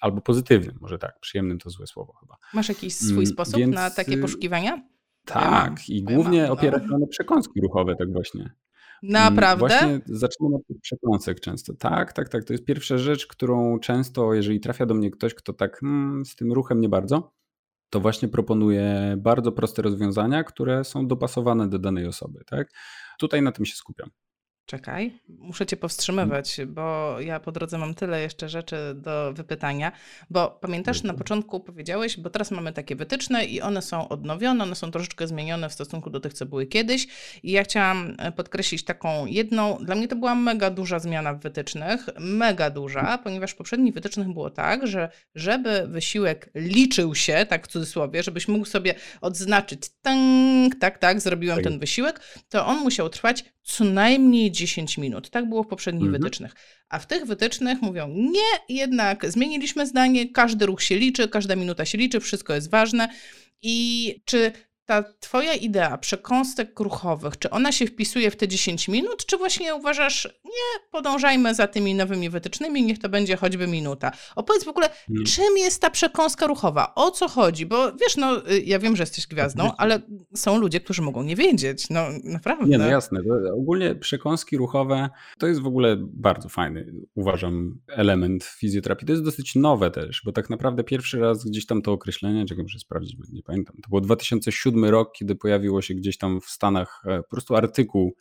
albo 0.01 0.21
pozytywnym, 0.21 0.79
może 0.81 0.99
tak, 0.99 1.21
przyjemnym 1.21 1.59
to 1.59 1.71
złe 1.71 1.87
słowo 1.87 2.12
chyba. 2.21 2.37
Masz 2.55 2.69
jakiś 2.69 2.95
swój 2.95 3.12
mm, 3.12 3.27
sposób 3.27 3.57
Więc, 3.57 3.75
na 3.75 3.90
takie 3.90 4.19
poszukiwania? 4.19 4.88
Tak, 5.25 5.88
ja 5.88 5.97
i 5.97 6.03
głównie 6.03 6.38
ja 6.38 6.57
się 6.57 6.87
no. 6.90 6.99
na 6.99 7.07
przekąski 7.07 7.61
ruchowe, 7.61 7.97
tak 7.97 8.12
właśnie. 8.12 8.51
Naprawdę? 9.02 9.68
Właśnie 9.68 10.00
zaczynam 10.07 10.54
od 10.54 10.66
tych 10.66 10.80
przekąsek 10.80 11.40
często. 11.40 11.74
Tak, 11.74 12.12
tak, 12.12 12.28
tak. 12.28 12.44
To 12.44 12.52
jest 12.52 12.64
pierwsza 12.64 12.98
rzecz, 12.98 13.26
którą 13.26 13.78
często, 13.78 14.35
jeżeli 14.35 14.61
trafia 14.61 14.87
do 14.87 14.94
mnie 14.94 15.11
ktoś, 15.11 15.35
kto 15.35 15.52
tak 15.52 15.80
hmm, 15.80 16.24
z 16.24 16.37
tym 16.37 16.52
ruchem 16.52 16.80
nie 16.80 16.88
bardzo, 16.88 17.33
to 17.90 18.00
właśnie 18.00 18.28
proponuję 18.28 19.14
bardzo 19.18 19.52
proste 19.52 19.83
rozwiązania, 19.83 20.44
które 20.44 20.85
są 20.85 21.07
dopasowane 21.07 21.68
do 21.68 21.78
danej 21.78 22.07
osoby. 22.07 22.44
Tak? 22.46 22.68
Tutaj 23.18 23.42
na 23.42 23.52
tym 23.52 23.64
się 23.64 23.76
skupiam. 23.76 24.11
Czekaj, 24.66 25.18
muszę 25.29 25.66
cię 25.66 25.77
powstrzymywać, 25.77 26.61
bo 26.66 27.16
ja 27.20 27.40
po 27.40 27.53
drodze 27.53 27.79
mam 27.79 27.94
tyle 27.94 28.22
jeszcze 28.22 28.48
rzeczy 28.48 28.77
do 28.94 29.33
wypytania. 29.33 29.92
Bo 30.31 30.59
pamiętasz, 30.61 31.03
na 31.03 31.14
początku 31.14 31.61
powiedziałeś, 31.61 32.20
bo 32.20 32.31
teraz 32.31 32.50
mamy 32.50 32.72
takie 32.72 32.96
wytyczne 32.96 33.44
i 33.44 33.61
one 33.61 33.83
są 33.83 34.09
odnowione, 34.09 34.64
one 34.64 34.74
są 34.74 34.90
troszeczkę 34.90 35.27
zmienione 35.27 35.68
w 35.68 35.72
stosunku 35.72 36.11
do 36.11 36.20
tych, 36.20 36.33
co 36.33 36.46
były 36.46 36.66
kiedyś. 36.66 37.07
I 37.42 37.53
ja 37.53 37.64
chciałam 37.64 38.14
e, 38.18 38.33
podkreślić 38.33 38.85
taką 38.85 39.27
jedną, 39.27 39.79
dla 39.85 39.94
mnie 39.94 40.09
to 40.09 40.16
była 40.16 40.35
mega 40.35 40.70
duża 40.70 40.98
zmiana 40.98 41.35
w 41.35 41.40
wytycznych, 41.40 42.07
mega 42.18 42.70
duża, 42.70 43.18
ponieważ 43.18 43.50
w 43.50 43.57
poprzednich 43.57 43.94
wytycznych 43.94 44.33
było 44.33 44.50
tak, 44.50 44.87
że 44.87 45.09
żeby 45.35 45.87
wysiłek 45.87 46.50
liczył 46.55 47.14
się, 47.14 47.46
tak 47.48 47.66
w 47.66 47.70
cudzysłowie, 47.70 48.22
żebyś 48.22 48.48
mógł 48.48 48.64
sobie 48.64 48.94
odznaczyć, 49.20 49.81
tak, 50.03 50.16
tak, 50.81 50.98
tak, 50.98 51.20
zrobiłem 51.20 51.57
tak. 51.57 51.64
ten 51.64 51.79
wysiłek, 51.79 52.20
to 52.48 52.66
on 52.66 52.79
musiał 52.79 53.09
trwać 53.09 53.54
co 53.64 53.85
najmniej 53.85 54.50
10 54.50 54.98
minut. 54.98 55.31
Tak 55.31 55.48
było 55.48 55.62
w 55.62 55.66
poprzednich 55.66 56.05
mhm. 56.05 56.22
wytycznych. 56.22 56.55
A 56.88 56.98
w 56.98 57.07
tych 57.07 57.24
wytycznych 57.24 57.83
mówią, 57.83 58.09
nie, 58.09 58.77
jednak 58.77 59.31
zmieniliśmy 59.31 59.87
zdanie, 59.87 60.33
każdy 60.33 60.66
ruch 60.66 60.83
się 60.83 60.96
liczy, 60.96 61.29
każda 61.29 61.57
minuta 61.57 61.85
się 61.85 61.98
liczy, 61.98 62.20
wszystko 62.20 62.55
jest 62.55 62.70
ważne. 62.70 63.09
I 63.62 64.22
czy 64.24 64.53
ta 64.87 65.05
twoja 65.20 65.55
idea 65.55 65.99
przekąstek 65.99 66.75
kruchowych, 66.75 67.38
czy 67.38 67.51
ona 67.51 67.73
się 67.73 67.87
wpisuje 67.87 68.31
w 68.31 68.37
te 68.37 68.49
10 68.49 68.88
minut, 68.88 69.27
czy 69.27 69.37
właśnie 69.37 69.75
uważasz, 69.75 70.29
nie, 70.44 70.81
podążajmy 70.90 71.55
za 71.55 71.66
tymi 71.66 71.94
nowymi 71.94 72.31
wytycznymi, 72.31 72.83
niech 72.83 72.99
to 72.99 73.09
będzie 73.09 73.37
choćby 73.37 73.66
minuta. 73.66 74.12
Opowiedz 74.37 74.64
w 74.64 74.68
ogóle, 74.68 74.88
hmm. 75.07 75.25
czym 75.25 75.57
jest 75.57 75.81
ta 75.81 75.90
przekąska 75.90 76.47
ruchowa? 76.47 76.94
O 76.94 77.11
co 77.11 77.29
chodzi? 77.29 77.66
Bo 77.66 77.92
wiesz, 77.92 78.16
no, 78.16 78.51
y, 78.51 78.61
ja 78.61 78.79
wiem, 78.79 78.97
że 78.97 79.03
jesteś 79.03 79.27
gwiazdą, 79.27 79.73
ale 79.77 80.01
są 80.35 80.59
ludzie, 80.59 80.81
którzy 80.81 81.03
mogą 81.03 81.23
nie 81.23 81.37
wiedzieć. 81.37 81.90
No, 81.90 82.07
naprawdę. 82.25 82.66
Nie, 82.66 82.79
no 82.79 82.87
jasne. 82.87 83.20
Ogólnie 83.55 83.94
przekąski 83.94 84.57
ruchowe 84.57 85.11
to 85.38 85.47
jest 85.47 85.61
w 85.61 85.66
ogóle 85.66 85.97
bardzo 86.01 86.49
fajny, 86.49 86.92
uważam, 87.14 87.79
element 87.88 88.44
fizjoterapii. 88.44 89.07
To 89.07 89.12
jest 89.12 89.25
dosyć 89.25 89.55
nowe 89.55 89.90
też, 89.90 90.23
bo 90.25 90.33
tak 90.33 90.51
naprawdę 90.51 90.85
pierwszy 90.85 91.20
raz 91.20 91.44
gdzieś 91.44 91.66
tam 91.66 91.83
to 91.83 91.92
określenie, 91.92 92.47
czego 92.47 92.62
muszę 92.62 92.79
sprawdzić, 92.79 93.16
bo 93.16 93.25
nie 93.33 93.42
pamiętam, 93.42 93.77
to 93.83 93.88
było 93.88 94.01
2007 94.01 94.73
2007 94.74 94.84
rok, 94.84 95.12
kiedy 95.12 95.34
pojawiło 95.37 95.82
się 95.82 95.94
gdzieś 95.94 96.18
tam 96.18 96.40
w 96.40 96.46
Stanach 96.46 97.02
e, 97.06 97.22
po 97.22 97.28
prostu 97.30 97.56
artykuł 97.56 98.14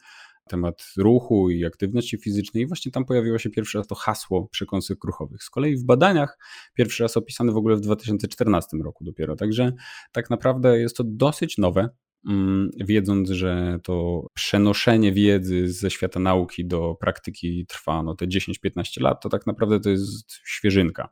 temat 0.50 0.94
ruchu 0.98 1.50
i 1.50 1.66
aktywności 1.66 2.18
fizycznej 2.18 2.64
i 2.64 2.68
właśnie 2.68 2.92
tam 2.92 3.06
pojawiło 3.06 3.40
się 3.40 3.50
pierwszy 3.50 3.78
raz 3.78 3.88
to 3.88 3.96
hasło 3.96 4.48
przekąsek 4.48 5.04
ruchowych. 5.04 5.44
Z 5.44 5.50
kolei 5.50 5.76
w 5.76 5.84
badaniach 5.84 6.38
pierwszy 6.74 7.04
raz 7.04 7.18
opisany 7.18 7.52
w 7.52 7.58
ogóle 7.58 7.76
w 7.76 7.82
2014 7.82 8.78
roku 8.78 9.04
dopiero, 9.04 9.36
także 9.36 9.74
tak 10.12 10.30
naprawdę 10.30 10.80
jest 10.80 10.98
to 10.98 11.04
dosyć 11.08 11.58
nowe, 11.58 11.90
mm, 12.30 12.70
wiedząc, 12.76 13.30
że 13.30 13.80
to 13.84 14.28
przenoszenie 14.34 15.12
wiedzy 15.12 15.74
ze 15.74 15.90
świata 15.90 16.20
nauki 16.20 16.66
do 16.66 16.96
praktyki 17.00 17.66
trwa 17.66 18.04
no 18.04 18.16
te 18.16 18.28
10-15 18.28 19.02
lat, 19.02 19.24
to 19.24 19.30
tak 19.30 19.48
naprawdę 19.48 19.80
to 19.80 19.90
jest 19.90 20.32
świeżynka. 20.46 21.10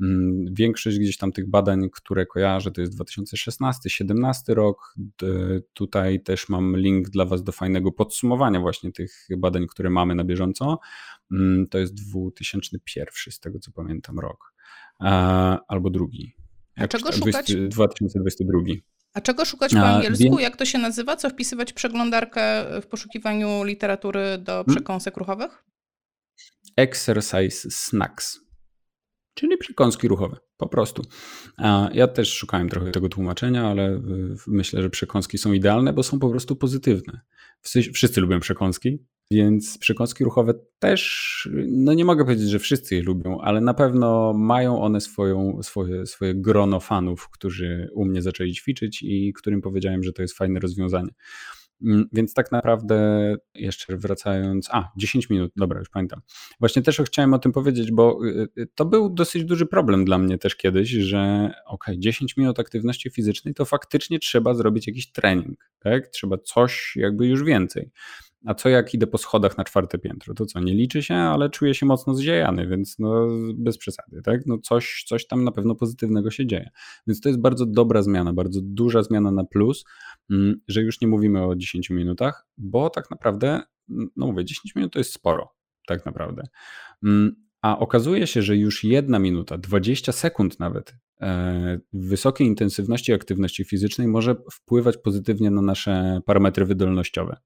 Mm, 0.00 0.44
większość 0.54 0.98
gdzieś 0.98 1.16
tam 1.16 1.32
tych 1.32 1.50
badań, 1.50 1.90
które 1.92 2.26
kojarzę, 2.26 2.70
to 2.70 2.80
jest 2.80 2.98
2016-17 2.98 4.34
rok. 4.48 4.94
Tutaj 5.72 6.22
też 6.22 6.48
mam 6.48 6.76
link 6.76 7.10
dla 7.10 7.24
Was 7.24 7.42
do 7.42 7.52
fajnego 7.52 7.92
podsumowania 7.92 8.60
właśnie 8.60 8.92
tych 8.92 9.28
badań, 9.38 9.66
które 9.66 9.90
mamy 9.90 10.14
na 10.14 10.24
bieżąco. 10.24 10.78
Mm, 11.32 11.66
to 11.66 11.78
jest 11.78 11.94
2001 11.94 13.32
z 13.32 13.40
tego 13.40 13.58
co 13.58 13.72
pamiętam 13.72 14.18
rok. 14.18 14.54
Albo 15.68 15.90
drugi. 15.90 16.32
A 16.76 16.88
czego 16.88 17.12
szukać? 17.12 17.54
2022. 17.54 18.60
A 19.14 19.20
czego 19.20 19.44
szukać 19.44 19.72
po 19.72 19.80
angielsku? 19.80 20.38
Jak 20.38 20.56
to 20.56 20.64
się 20.64 20.78
nazywa? 20.78 21.16
Co 21.16 21.30
wpisywać 21.30 21.72
przeglądarkę 21.72 22.64
w 22.82 22.86
poszukiwaniu 22.86 23.64
literatury 23.64 24.38
do 24.38 24.52
hmm? 24.52 24.66
przekąsek 24.66 25.16
ruchowych? 25.16 25.64
Exercise 26.76 27.70
snacks 27.70 28.43
czyli 29.34 29.56
przekąski 29.56 30.08
ruchowe, 30.08 30.36
po 30.56 30.68
prostu. 30.68 31.02
Ja 31.92 32.08
też 32.08 32.32
szukałem 32.32 32.68
trochę 32.68 32.90
tego 32.90 33.08
tłumaczenia, 33.08 33.68
ale 33.68 34.02
myślę, 34.46 34.82
że 34.82 34.90
przekąski 34.90 35.38
są 35.38 35.52
idealne, 35.52 35.92
bo 35.92 36.02
są 36.02 36.18
po 36.18 36.30
prostu 36.30 36.56
pozytywne. 36.56 37.20
Wszyscy 37.92 38.20
lubią 38.20 38.40
przekąski, 38.40 38.98
więc 39.30 39.78
przekąski 39.78 40.24
ruchowe 40.24 40.54
też, 40.78 41.48
no 41.66 41.94
nie 41.94 42.04
mogę 42.04 42.24
powiedzieć, 42.24 42.48
że 42.48 42.58
wszyscy 42.58 42.94
je 42.94 43.02
lubią, 43.02 43.40
ale 43.40 43.60
na 43.60 43.74
pewno 43.74 44.32
mają 44.32 44.82
one 44.82 45.00
swoją, 45.00 45.62
swoje, 45.62 46.06
swoje 46.06 46.34
grono 46.34 46.80
fanów, 46.80 47.28
którzy 47.28 47.88
u 47.94 48.04
mnie 48.04 48.22
zaczęli 48.22 48.52
ćwiczyć 48.52 49.02
i 49.02 49.32
którym 49.32 49.60
powiedziałem, 49.60 50.02
że 50.02 50.12
to 50.12 50.22
jest 50.22 50.36
fajne 50.36 50.60
rozwiązanie. 50.60 51.10
Mm, 51.82 52.08
więc 52.12 52.34
tak 52.34 52.52
naprawdę, 52.52 53.36
jeszcze 53.54 53.96
wracając, 53.96 54.68
a 54.72 54.92
10 54.96 55.30
minut, 55.30 55.52
dobra, 55.56 55.78
już 55.78 55.88
pamiętam. 55.88 56.20
Właśnie 56.60 56.82
też 56.82 57.02
chciałem 57.06 57.34
o 57.34 57.38
tym 57.38 57.52
powiedzieć, 57.52 57.92
bo 57.92 58.26
y, 58.26 58.48
y, 58.58 58.66
to 58.74 58.84
był 58.84 59.10
dosyć 59.10 59.44
duży 59.44 59.66
problem 59.66 60.04
dla 60.04 60.18
mnie 60.18 60.38
też 60.38 60.56
kiedyś, 60.56 60.90
że 60.90 61.50
ok, 61.66 61.84
10 61.96 62.36
minut 62.36 62.60
aktywności 62.60 63.10
fizycznej 63.10 63.54
to 63.54 63.64
faktycznie 63.64 64.18
trzeba 64.18 64.54
zrobić 64.54 64.86
jakiś 64.86 65.12
trening, 65.12 65.70
tak? 65.78 66.08
Trzeba 66.08 66.38
coś 66.38 66.92
jakby 66.96 67.26
już 67.26 67.44
więcej. 67.44 67.90
A 68.46 68.54
co 68.54 68.68
jak 68.68 68.94
idę 68.94 69.06
po 69.06 69.18
schodach 69.18 69.58
na 69.58 69.64
czwarte 69.64 69.98
piętro? 69.98 70.34
To 70.34 70.46
co, 70.46 70.60
nie 70.60 70.74
liczy 70.74 71.02
się, 71.02 71.14
ale 71.14 71.50
czuję 71.50 71.74
się 71.74 71.86
mocno 71.86 72.14
zdziejany, 72.14 72.66
więc 72.66 72.98
no 72.98 73.28
bez 73.54 73.78
przesady, 73.78 74.22
tak? 74.22 74.46
No 74.46 74.58
coś, 74.58 75.04
coś 75.06 75.26
tam 75.26 75.44
na 75.44 75.52
pewno 75.52 75.74
pozytywnego 75.74 76.30
się 76.30 76.46
dzieje. 76.46 76.70
Więc 77.06 77.20
to 77.20 77.28
jest 77.28 77.40
bardzo 77.40 77.66
dobra 77.66 78.02
zmiana, 78.02 78.32
bardzo 78.32 78.60
duża 78.62 79.02
zmiana 79.02 79.30
na 79.30 79.44
plus, 79.44 79.84
mm, 80.30 80.60
że 80.68 80.82
już 80.82 81.00
nie 81.00 81.08
mówimy 81.08 81.46
o 81.46 81.56
10 81.56 81.90
minutach, 81.90 82.46
bo 82.58 82.90
tak 82.90 83.10
naprawdę, 83.10 83.60
mm, 83.90 84.08
no 84.16 84.26
mówię, 84.26 84.44
10 84.44 84.74
minut 84.74 84.92
to 84.92 84.98
jest 84.98 85.12
sporo, 85.12 85.54
tak 85.86 86.06
naprawdę. 86.06 86.42
Mm, 87.04 87.44
a 87.62 87.78
okazuje 87.78 88.26
się, 88.26 88.42
że 88.42 88.56
już 88.56 88.84
jedna 88.84 89.18
minuta, 89.18 89.58
20 89.58 90.12
sekund 90.12 90.60
nawet 90.60 90.94
e, 91.20 91.78
wysokiej 91.92 92.46
intensywności 92.46 93.12
aktywności 93.12 93.64
fizycznej 93.64 94.08
może 94.08 94.36
wpływać 94.52 94.96
pozytywnie 94.96 95.50
na 95.50 95.62
nasze 95.62 96.20
parametry 96.26 96.64
wydolnościowe. 96.64 97.36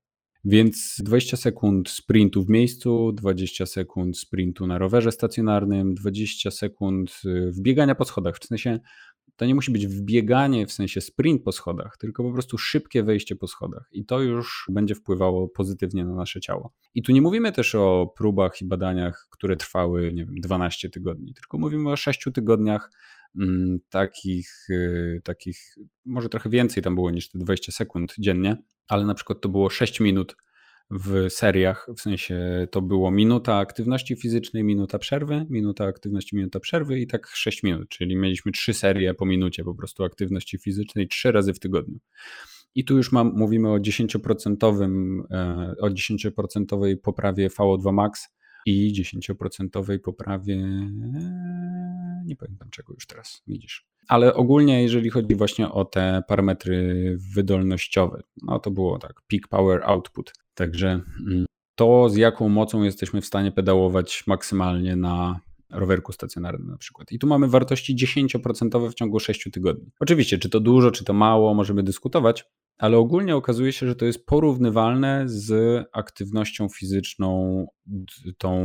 Więc 0.50 0.96
20 0.98 1.36
sekund 1.36 1.88
sprintu 1.90 2.44
w 2.44 2.48
miejscu, 2.48 3.12
20 3.12 3.66
sekund 3.66 4.18
sprintu 4.18 4.66
na 4.66 4.78
rowerze 4.78 5.12
stacjonarnym, 5.12 5.94
20 5.94 6.50
sekund 6.50 7.20
y, 7.24 7.52
wbiegania 7.52 7.94
po 7.94 8.04
schodach. 8.04 8.38
W 8.38 8.46
sensie 8.46 8.80
to 9.36 9.46
nie 9.46 9.54
musi 9.54 9.72
być 9.72 9.86
wbieganie 9.86 10.66
w 10.66 10.72
sensie 10.72 11.00
sprint 11.00 11.42
po 11.42 11.52
schodach, 11.52 11.96
tylko 11.98 12.22
po 12.22 12.32
prostu 12.32 12.58
szybkie 12.58 13.02
wejście 13.02 13.36
po 13.36 13.46
schodach. 13.46 13.88
I 13.92 14.04
to 14.04 14.20
już 14.20 14.66
będzie 14.70 14.94
wpływało 14.94 15.48
pozytywnie 15.48 16.04
na 16.04 16.14
nasze 16.14 16.40
ciało. 16.40 16.72
I 16.94 17.02
tu 17.02 17.12
nie 17.12 17.22
mówimy 17.22 17.52
też 17.52 17.74
o 17.74 18.12
próbach 18.16 18.60
i 18.60 18.64
badaniach, 18.64 19.28
które 19.30 19.56
trwały, 19.56 20.12
nie 20.12 20.24
wiem, 20.26 20.34
12 20.34 20.90
tygodni, 20.90 21.34
tylko 21.34 21.58
mówimy 21.58 21.90
o 21.90 21.96
6 21.96 22.28
tygodniach 22.34 22.90
mm, 23.38 23.78
takich, 23.90 24.66
y, 24.70 25.20
takich, 25.24 25.76
może 26.04 26.28
trochę 26.28 26.50
więcej 26.50 26.82
tam 26.82 26.94
było 26.94 27.10
niż 27.10 27.28
te 27.28 27.38
20 27.38 27.72
sekund 27.72 28.14
dziennie, 28.18 28.56
ale 28.88 29.04
na 29.04 29.14
przykład 29.14 29.40
to 29.40 29.48
było 29.48 29.70
6 29.70 30.00
minut 30.00 30.36
w 30.90 31.26
seriach, 31.30 31.88
w 31.96 32.00
sensie 32.00 32.66
to 32.70 32.82
było 32.82 33.10
minuta 33.10 33.56
aktywności 33.56 34.16
fizycznej, 34.16 34.64
minuta 34.64 34.98
przerwy, 34.98 35.46
minuta 35.50 35.84
aktywności, 35.84 36.36
minuta 36.36 36.60
przerwy 36.60 37.00
i 37.00 37.06
tak 37.06 37.26
6 37.26 37.62
minut, 37.62 37.88
czyli 37.88 38.16
mieliśmy 38.16 38.52
trzy 38.52 38.74
serie 38.74 39.14
po 39.14 39.26
minucie 39.26 39.64
po 39.64 39.74
prostu 39.74 40.04
aktywności 40.04 40.58
fizycznej 40.58 41.08
trzy 41.08 41.32
razy 41.32 41.54
w 41.54 41.58
tygodniu. 41.58 41.98
I 42.74 42.84
tu 42.84 42.96
już 42.96 43.12
mam, 43.12 43.32
mówimy 43.36 43.72
o 43.72 43.78
10%, 43.78 45.26
e, 45.30 45.74
o 45.80 45.90
10% 45.90 46.96
poprawie 46.96 47.48
VO2 47.48 47.92
max 47.92 48.28
i 48.66 48.92
10% 48.92 49.98
poprawie 49.98 50.56
nie 52.24 52.36
pamiętam 52.36 52.70
czego 52.70 52.92
już 52.92 53.06
teraz, 53.06 53.42
widzisz. 53.46 53.86
Ale 54.08 54.34
ogólnie, 54.34 54.82
jeżeli 54.82 55.10
chodzi 55.10 55.34
właśnie 55.34 55.72
o 55.72 55.84
te 55.84 56.22
parametry 56.28 57.16
wydolnościowe, 57.34 58.22
no 58.42 58.58
to 58.58 58.70
było 58.70 58.98
tak, 58.98 59.22
peak 59.28 59.48
power 59.48 59.82
output. 59.84 60.32
Także 60.54 61.00
mm, 61.26 61.46
to, 61.74 62.08
z 62.08 62.16
jaką 62.16 62.48
mocą 62.48 62.82
jesteśmy 62.82 63.20
w 63.20 63.26
stanie 63.26 63.52
pedałować 63.52 64.24
maksymalnie 64.26 64.96
na 64.96 65.40
rowerku 65.70 66.12
stacjonarnym 66.12 66.70
na 66.70 66.76
przykład. 66.76 67.12
I 67.12 67.18
tu 67.18 67.26
mamy 67.26 67.48
wartości 67.48 67.96
10% 67.96 68.90
w 68.90 68.94
ciągu 68.94 69.20
6 69.20 69.48
tygodni. 69.52 69.90
Oczywiście, 70.00 70.38
czy 70.38 70.48
to 70.48 70.60
dużo, 70.60 70.90
czy 70.90 71.04
to 71.04 71.12
mało, 71.12 71.54
możemy 71.54 71.82
dyskutować, 71.82 72.44
ale 72.78 72.98
ogólnie 72.98 73.36
okazuje 73.36 73.72
się, 73.72 73.86
że 73.86 73.96
to 73.96 74.04
jest 74.04 74.26
porównywalne 74.26 75.22
z 75.26 75.84
aktywnością 75.92 76.68
fizyczną, 76.68 77.66
tą 78.38 78.64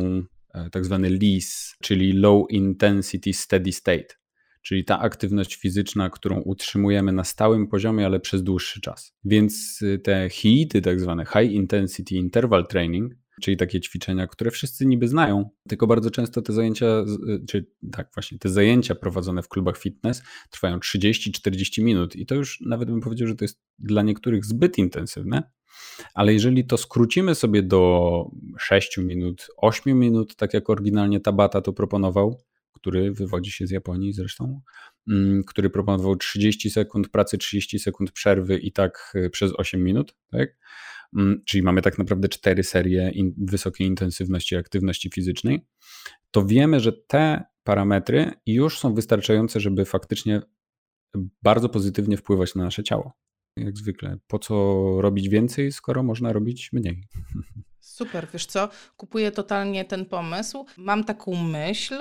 e, 0.54 0.70
tak 0.70 0.86
zwany 0.86 1.10
LIS, 1.10 1.76
czyli 1.82 2.14
Low 2.14 2.50
Intensity 2.50 3.34
Steady 3.34 3.72
State 3.72 4.23
czyli 4.64 4.86
ta 4.86 5.00
aktywność 5.00 5.56
fizyczna, 5.56 6.10
którą 6.10 6.42
utrzymujemy 6.42 7.12
na 7.12 7.24
stałym 7.24 7.68
poziomie, 7.68 8.06
ale 8.06 8.20
przez 8.20 8.44
dłuższy 8.44 8.82
czas. 8.82 9.14
Więc 9.26 9.82
y, 9.82 10.00
te 10.00 10.30
HIIT, 10.30 10.74
tak 10.84 11.00
zwane 11.00 11.26
High 11.26 11.52
Intensity 11.52 12.16
Interval 12.16 12.68
Training, 12.68 13.14
czyli 13.42 13.58
takie 13.58 13.82
ćwiczenia, 13.82 14.28
które 14.28 14.52
wszyscy 14.52 14.86
niby 14.86 15.08
znają, 15.08 15.50
tylko 15.68 15.88
bardzo 15.88 16.12
często 16.12 16.42
te 16.42 16.54
zajęcia, 16.54 17.06
y, 17.30 17.46
czy 17.46 17.68
tak 17.92 18.10
właśnie, 18.14 18.40
te 18.40 18.50
zajęcia 18.50 18.96
prowadzone 18.96 19.42
w 19.42 19.48
klubach 19.48 19.78
fitness 19.78 20.24
trwają 20.50 20.78
30-40 20.78 21.84
minut 21.84 22.16
i 22.16 22.26
to 22.26 22.36
już 22.36 22.62
nawet 22.62 22.90
bym 22.90 23.02
powiedział, 23.02 23.28
że 23.28 23.36
to 23.36 23.44
jest 23.44 23.62
dla 23.80 24.02
niektórych 24.02 24.46
zbyt 24.46 24.78
intensywne, 24.78 25.44
ale 26.14 26.34
jeżeli 26.34 26.66
to 26.66 26.78
skrócimy 26.78 27.36
sobie 27.36 27.64
do 27.64 28.32
6 28.60 28.98
minut, 28.98 29.48
8 29.58 30.00
minut, 30.00 30.36
tak 30.36 30.54
jak 30.54 30.70
oryginalnie 30.70 31.20
Tabata 31.20 31.62
to 31.62 31.74
proponował, 31.74 32.42
który 32.74 33.12
wywodzi 33.12 33.52
się 33.52 33.68
z 33.68 33.72
Japonii 33.72 34.14
zresztą, 34.14 34.62
mm, 35.10 35.44
który 35.44 35.70
proponował 35.70 36.16
30 36.16 36.70
sekund 36.70 37.10
pracy, 37.10 37.38
30 37.38 37.80
sekund 37.80 38.12
przerwy 38.12 38.58
i 38.58 38.72
tak 38.72 39.14
y, 39.16 39.30
przez 39.30 39.52
8 39.58 39.84
minut, 39.84 40.16
tak? 40.32 40.58
Mm, 41.18 41.42
czyli 41.46 41.64
mamy 41.64 41.82
tak 41.82 41.98
naprawdę 41.98 42.30
cztery 42.30 42.64
serie 42.64 43.12
in, 43.12 43.34
wysokiej 43.38 43.88
intensywności 43.88 44.56
aktywności 44.56 45.10
fizycznej, 45.10 45.66
to 46.32 46.46
wiemy, 46.46 46.80
że 46.80 46.94
te 46.94 47.44
parametry 47.64 48.32
już 48.46 48.80
są 48.80 48.94
wystarczające, 48.94 49.60
żeby 49.60 49.86
faktycznie 49.86 50.42
bardzo 51.44 51.70
pozytywnie 51.70 52.18
wpływać 52.18 52.56
na 52.56 52.64
nasze 52.64 52.84
ciało. 52.84 53.14
Jak 53.58 53.78
zwykle, 53.78 54.18
po 54.28 54.40
co 54.40 54.54
robić 55.02 55.30
więcej, 55.30 55.72
skoro 55.72 56.04
można 56.04 56.34
robić 56.34 56.74
mniej? 56.74 57.08
Super, 57.80 58.28
wiesz 58.34 58.46
co? 58.46 58.70
Kupuję 58.98 59.32
totalnie 59.32 59.86
ten 59.86 60.06
pomysł. 60.06 60.66
Mam 60.78 61.04
taką 61.04 61.44
myśl, 61.44 61.96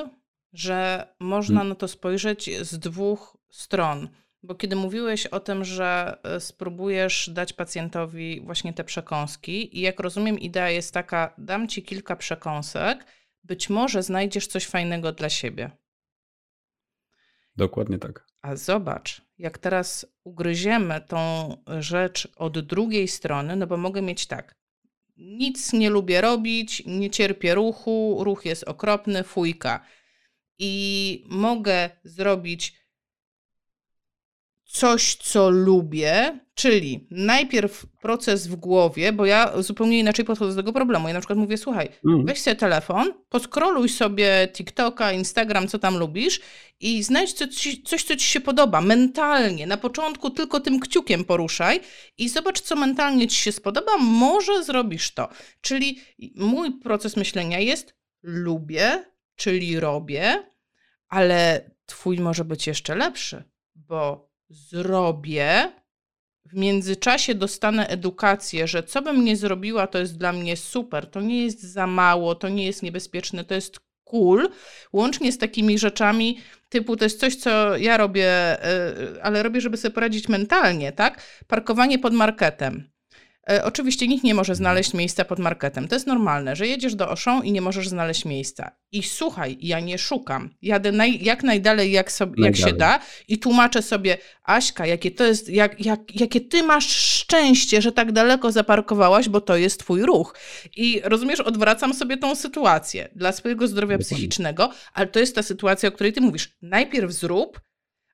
że 0.53 1.09
można 1.21 1.57
hmm. 1.57 1.69
na 1.69 1.75
to 1.75 1.89
spojrzeć 1.89 2.51
z 2.61 2.79
dwóch 2.79 3.37
stron. 3.51 4.09
Bo 4.43 4.55
kiedy 4.55 4.77
mówiłeś 4.77 5.27
o 5.27 5.41
tym, 5.41 5.65
że 5.65 6.19
e, 6.23 6.41
spróbujesz 6.41 7.31
dać 7.33 7.53
pacjentowi 7.53 8.41
właśnie 8.41 8.73
te 8.73 8.85
przekąski, 8.85 9.79
i 9.79 9.81
jak 9.81 10.01
rozumiem, 10.01 10.39
idea 10.39 10.71
jest 10.71 10.95
taka: 10.95 11.35
dam 11.39 11.69
ci 11.69 11.83
kilka 11.83 12.17
przekąsek, 12.17 13.07
być 13.45 13.71
może 13.71 14.03
znajdziesz 14.03 14.47
coś 14.47 14.67
fajnego 14.67 15.13
dla 15.13 15.29
siebie. 15.29 15.71
Dokładnie 17.57 17.99
tak. 17.99 18.27
A 18.43 18.57
zobacz, 18.57 19.23
jak 19.39 19.59
teraz 19.59 20.07
ugryziemy 20.25 21.01
tą 21.01 21.57
rzecz 21.79 22.29
od 22.37 22.59
drugiej 22.59 23.09
strony, 23.09 23.57
no 23.57 23.67
bo 23.67 23.77
mogę 23.77 24.03
mieć 24.03 24.27
tak. 24.27 24.55
Nic 25.17 25.73
nie 25.73 25.91
lubię 25.91 26.21
robić, 26.21 26.83
nie 26.87 27.11
cierpię 27.11 27.55
ruchu, 27.55 28.19
ruch 28.25 28.45
jest 28.45 28.65
okropny, 28.65 29.23
fujka 29.25 29.85
i 30.65 31.25
mogę 31.29 31.91
zrobić 32.05 32.75
coś, 34.65 35.15
co 35.15 35.51
lubię, 35.51 36.39
czyli 36.55 37.07
najpierw 37.11 37.87
proces 38.01 38.47
w 38.47 38.57
głowie, 38.57 39.13
bo 39.13 39.27
ja 39.27 39.63
zupełnie 39.63 39.99
inaczej 39.99 40.25
podchodzę 40.25 40.55
do 40.55 40.63
tego 40.63 40.73
problemu. 40.73 41.09
Ja 41.09 41.15
na 41.15 41.21
przykład 41.21 41.39
mówię, 41.39 41.57
słuchaj, 41.57 41.89
mm. 42.07 42.27
weź 42.27 42.41
sobie 42.41 42.57
telefon, 42.57 43.13
poskroluj 43.29 43.89
sobie 43.89 44.49
TikToka, 44.53 45.13
Instagram, 45.13 45.69
co 45.69 45.79
tam 45.79 45.99
lubisz 45.99 46.41
i 46.81 47.03
znajdź 47.03 47.33
coś, 47.33 47.79
coś, 47.85 48.05
co 48.05 48.17
ci 48.17 48.27
się 48.27 48.41
podoba 48.41 48.81
mentalnie. 48.81 49.67
Na 49.67 49.77
początku 49.77 50.31
tylko 50.31 50.61
tym 50.61 50.81
kciukiem 50.81 51.25
poruszaj 51.25 51.81
i 52.19 52.29
zobacz, 52.29 52.61
co 52.61 52.77
mentalnie 52.77 53.29
ci 53.29 53.37
się 53.37 53.53
spodoba, 53.53 53.93
może 53.99 54.65
zrobisz 54.65 55.15
to. 55.15 55.29
Czyli 55.61 56.01
mój 56.37 56.73
proces 56.73 57.17
myślenia 57.17 57.59
jest 57.59 57.95
lubię, 58.23 59.05
czyli 59.37 59.81
robię, 59.81 60.52
ale 61.13 61.71
twój 61.87 62.19
może 62.19 62.45
być 62.45 62.67
jeszcze 62.67 62.95
lepszy, 62.95 63.45
bo 63.75 64.31
zrobię, 64.49 65.73
w 66.47 66.55
międzyczasie 66.55 67.35
dostanę 67.35 67.89
edukację, 67.89 68.67
że 68.67 68.83
co 68.83 69.03
bym 69.03 69.25
nie 69.25 69.37
zrobiła, 69.37 69.87
to 69.87 69.99
jest 69.99 70.19
dla 70.19 70.33
mnie 70.33 70.57
super, 70.57 71.11
to 71.11 71.21
nie 71.21 71.45
jest 71.45 71.63
za 71.63 71.87
mało, 71.87 72.35
to 72.35 72.49
nie 72.49 72.67
jest 72.67 72.83
niebezpieczne, 72.83 73.45
to 73.45 73.55
jest 73.55 73.81
cool, 74.05 74.51
łącznie 74.93 75.33
z 75.33 75.39
takimi 75.39 75.79
rzeczami 75.79 76.39
typu 76.69 76.97
to 76.97 77.05
jest 77.05 77.21
coś, 77.21 77.37
co 77.37 77.77
ja 77.77 77.97
robię, 77.97 78.29
e, 78.65 78.95
ale 79.23 79.43
robię, 79.43 79.61
żeby 79.61 79.77
sobie 79.77 79.95
poradzić 79.95 80.29
mentalnie, 80.29 80.93
tak? 80.93 81.23
Parkowanie 81.47 81.99
pod 81.99 82.13
marketem. 82.13 82.92
E, 83.51 83.65
oczywiście 83.65 84.09
nikt 84.09 84.25
nie 84.25 84.35
może 84.35 84.55
znaleźć 84.55 84.95
miejsca 84.95 85.25
pod 85.25 85.39
marketem. 85.39 85.89
To 85.89 85.95
jest 85.95 86.07
normalne, 86.07 86.57
że 86.57 86.67
jedziesz 86.67 86.95
do 86.95 87.09
Auchan 87.09 87.45
i 87.45 87.53
nie 87.53 87.61
możesz 87.61 87.89
znaleźć 87.89 88.25
miejsca. 88.25 88.71
I 88.93 89.03
słuchaj, 89.03 89.59
ja 89.61 89.81
nie 89.81 89.99
szukam. 89.99 90.51
Jadę 90.63 90.93
naj, 90.93 91.25
jak 91.25 91.43
najdalej, 91.43 91.93
jak, 91.93 92.13
sobie, 92.13 92.45
jak 92.45 92.57
się 92.57 92.73
da 92.73 93.01
i 93.29 93.39
tłumaczę 93.39 93.83
sobie, 93.83 94.19
Aśka, 94.45 94.87
jakie 94.87 95.11
to 95.11 95.25
jest, 95.25 95.49
jak, 95.49 95.85
jak, 95.85 96.21
jakie 96.21 96.41
ty 96.41 96.63
masz 96.63 96.89
szczęście, 96.89 97.83
że 97.83 97.93
tak 97.93 98.13
daleko 98.13 98.53
zaparkowałaś, 98.53 99.29
bo 99.29 99.41
to 99.41 99.57
jest 99.57 99.81
twój 99.81 100.03
ruch. 100.03 100.37
I 100.77 101.01
rozumiesz, 101.05 101.41
odwracam 101.41 101.95
sobie 101.95 102.17
tą 102.17 102.35
sytuację 102.35 103.09
dla 103.15 103.33
swojego 103.33 103.69
zdrowia 103.69 103.99
psychicznego, 103.99 104.71
ale 104.95 105.07
to 105.07 105.19
jest 105.19 105.35
ta 105.35 105.43
sytuacja, 105.43 105.89
o 105.89 105.93
której 105.93 106.13
ty 106.13 106.21
mówisz. 106.21 106.57
Najpierw 106.63 107.13
zrób, 107.13 107.61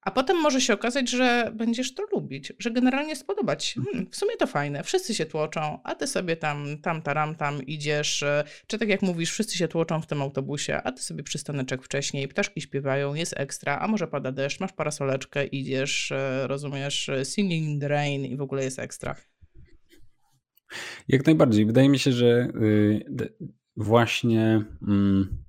a 0.08 0.10
potem 0.10 0.36
może 0.36 0.60
się 0.60 0.74
okazać, 0.74 1.10
że 1.10 1.52
będziesz 1.54 1.94
to 1.94 2.02
lubić, 2.12 2.52
że 2.58 2.70
generalnie 2.70 3.16
spodobać. 3.16 3.74
Hmm, 3.84 4.10
w 4.10 4.16
sumie 4.16 4.36
to 4.36 4.46
fajne, 4.46 4.82
wszyscy 4.82 5.14
się 5.14 5.26
tłoczą, 5.26 5.78
a 5.84 5.94
ty 5.94 6.06
sobie 6.06 6.36
tam, 6.36 6.78
tam, 6.82 7.02
taram, 7.02 7.34
tam 7.34 7.62
idziesz, 7.62 8.22
e, 8.22 8.44
czy 8.66 8.78
tak 8.78 8.88
jak 8.88 9.02
mówisz, 9.02 9.30
wszyscy 9.30 9.58
się 9.58 9.68
tłoczą 9.68 10.00
w 10.00 10.06
tym 10.06 10.22
autobusie, 10.22 10.80
a 10.84 10.92
ty 10.92 11.02
sobie 11.02 11.22
przystaneczek 11.22 11.82
wcześniej, 11.82 12.28
ptaszki 12.28 12.60
śpiewają, 12.60 13.14
jest 13.14 13.34
ekstra, 13.36 13.78
a 13.78 13.88
może 13.88 14.06
pada 14.06 14.32
deszcz, 14.32 14.60
masz 14.60 14.72
parasoleczkę, 14.72 15.46
idziesz, 15.46 16.12
e, 16.12 16.46
rozumiesz, 16.46 17.08
e, 17.08 17.24
singing 17.24 17.68
in 17.68 17.80
the 17.80 17.88
rain 17.88 18.24
i 18.24 18.36
w 18.36 18.42
ogóle 18.42 18.64
jest 18.64 18.78
ekstra. 18.78 19.16
Jak 21.08 21.26
najbardziej. 21.26 21.66
Wydaje 21.66 21.88
mi 21.88 21.98
się, 21.98 22.12
że 22.12 22.48
y, 22.62 23.34
właśnie 23.76 24.64
mm, 24.88 25.44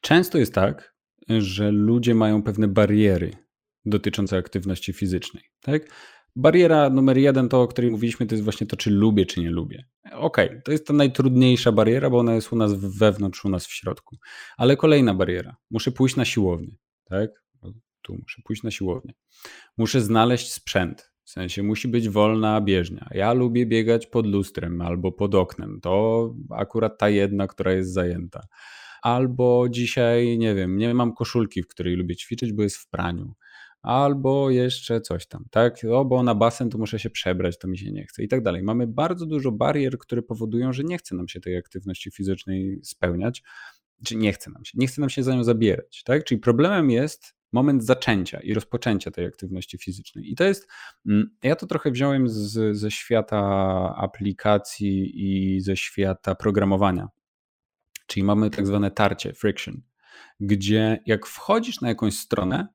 często 0.00 0.38
jest 0.38 0.54
tak, 0.54 0.94
że 1.38 1.70
ludzie 1.70 2.14
mają 2.14 2.42
pewne 2.42 2.68
bariery 2.68 3.47
dotyczące 3.84 4.36
aktywności 4.36 4.92
fizycznej. 4.92 5.44
Tak? 5.60 5.82
Bariera 6.36 6.90
numer 6.90 7.18
jeden, 7.18 7.48
to 7.48 7.62
o 7.62 7.68
której 7.68 7.90
mówiliśmy, 7.90 8.26
to 8.26 8.34
jest 8.34 8.44
właśnie 8.44 8.66
to, 8.66 8.76
czy 8.76 8.90
lubię, 8.90 9.26
czy 9.26 9.40
nie 9.40 9.50
lubię. 9.50 9.84
Okej, 10.12 10.48
okay, 10.48 10.62
to 10.64 10.72
jest 10.72 10.86
ta 10.86 10.92
najtrudniejsza 10.92 11.72
bariera, 11.72 12.10
bo 12.10 12.18
ona 12.18 12.34
jest 12.34 12.52
u 12.52 12.56
nas 12.56 12.74
wewnątrz, 12.74 13.44
u 13.44 13.48
nas 13.48 13.66
w 13.66 13.72
środku. 13.72 14.16
Ale 14.56 14.76
kolejna 14.76 15.14
bariera. 15.14 15.56
Muszę 15.70 15.92
pójść 15.92 16.16
na 16.16 16.24
siłownię. 16.24 16.76
Tak? 17.04 17.30
Tu 18.02 18.16
muszę 18.20 18.42
pójść 18.44 18.62
na 18.62 18.70
siłownię. 18.70 19.14
Muszę 19.78 20.00
znaleźć 20.00 20.52
sprzęt. 20.52 21.10
W 21.24 21.30
sensie 21.30 21.62
musi 21.62 21.88
być 21.88 22.08
wolna 22.08 22.60
bieżnia. 22.60 23.08
Ja 23.10 23.32
lubię 23.32 23.66
biegać 23.66 24.06
pod 24.06 24.26
lustrem 24.26 24.80
albo 24.80 25.12
pod 25.12 25.34
oknem. 25.34 25.80
To 25.82 26.34
akurat 26.50 26.98
ta 26.98 27.08
jedna, 27.08 27.46
która 27.46 27.72
jest 27.72 27.92
zajęta. 27.92 28.40
Albo 29.02 29.66
dzisiaj, 29.70 30.38
nie 30.38 30.54
wiem, 30.54 30.76
nie 30.76 30.94
mam 30.94 31.14
koszulki, 31.14 31.62
w 31.62 31.68
której 31.68 31.96
lubię 31.96 32.16
ćwiczyć, 32.16 32.52
bo 32.52 32.62
jest 32.62 32.76
w 32.76 32.88
praniu. 32.90 33.34
Albo 33.88 34.50
jeszcze 34.50 35.00
coś 35.00 35.26
tam, 35.26 35.44
tak? 35.50 35.80
O, 35.92 36.04
bo 36.04 36.22
na 36.22 36.34
basen 36.34 36.70
to 36.70 36.78
muszę 36.78 36.98
się 36.98 37.10
przebrać, 37.10 37.58
to 37.58 37.68
mi 37.68 37.78
się 37.78 37.92
nie 37.92 38.06
chce 38.06 38.22
i 38.22 38.28
tak 38.28 38.42
dalej. 38.42 38.62
Mamy 38.62 38.86
bardzo 38.86 39.26
dużo 39.26 39.52
barier, 39.52 39.98
które 39.98 40.22
powodują, 40.22 40.72
że 40.72 40.84
nie 40.84 40.98
chce 40.98 41.16
nam 41.16 41.28
się 41.28 41.40
tej 41.40 41.56
aktywności 41.56 42.10
fizycznej 42.10 42.80
spełniać, 42.82 43.42
czy 44.04 44.16
nie 44.16 44.32
chce 44.32 44.50
nam 44.50 44.64
się, 44.64 44.72
nie 44.78 44.86
chce 44.86 45.00
nam 45.00 45.10
się 45.10 45.22
za 45.22 45.34
nią 45.34 45.44
zabierać, 45.44 46.02
tak? 46.04 46.24
Czyli 46.24 46.40
problemem 46.40 46.90
jest 46.90 47.34
moment 47.52 47.84
zaczęcia 47.84 48.40
i 48.40 48.54
rozpoczęcia 48.54 49.10
tej 49.10 49.26
aktywności 49.26 49.78
fizycznej. 49.78 50.30
I 50.32 50.34
to 50.34 50.44
jest, 50.44 50.68
mm, 51.06 51.36
ja 51.42 51.56
to 51.56 51.66
trochę 51.66 51.90
wziąłem 51.90 52.28
z, 52.28 52.76
ze 52.76 52.90
świata 52.90 53.40
aplikacji 53.96 55.12
i 55.14 55.60
ze 55.60 55.76
świata 55.76 56.34
programowania. 56.34 57.08
Czyli 58.06 58.24
mamy 58.24 58.50
tak 58.50 58.66
zwane 58.66 58.90
tarcie, 58.90 59.32
friction, 59.32 59.82
gdzie 60.40 61.02
jak 61.06 61.26
wchodzisz 61.26 61.80
na 61.80 61.88
jakąś 61.88 62.14
stronę, 62.14 62.68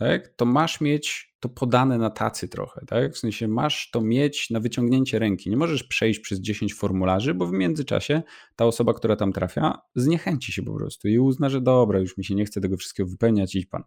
tak, 0.00 0.28
to 0.28 0.44
masz 0.44 0.80
mieć 0.80 1.34
to 1.40 1.48
podane 1.48 1.98
na 1.98 2.10
tacy 2.10 2.48
trochę, 2.48 2.84
tak? 2.86 3.14
W 3.14 3.18
sensie 3.18 3.48
masz 3.48 3.90
to 3.90 4.00
mieć 4.00 4.50
na 4.50 4.60
wyciągnięcie 4.60 5.18
ręki. 5.18 5.50
Nie 5.50 5.56
możesz 5.56 5.84
przejść 5.84 6.20
przez 6.20 6.40
10 6.40 6.74
formularzy, 6.74 7.34
bo 7.34 7.46
w 7.46 7.52
międzyczasie 7.52 8.22
ta 8.56 8.66
osoba, 8.66 8.94
która 8.94 9.16
tam 9.16 9.32
trafia, 9.32 9.78
zniechęci 9.94 10.52
się 10.52 10.62
po 10.62 10.74
prostu 10.74 11.08
i 11.08 11.18
uzna, 11.18 11.48
że 11.48 11.60
dobra, 11.60 11.98
już 11.98 12.18
mi 12.18 12.24
się 12.24 12.34
nie 12.34 12.44
chce 12.44 12.60
tego 12.60 12.76
wszystkiego 12.76 13.08
wypełniać, 13.08 13.54
idź 13.54 13.66
pan. 13.66 13.82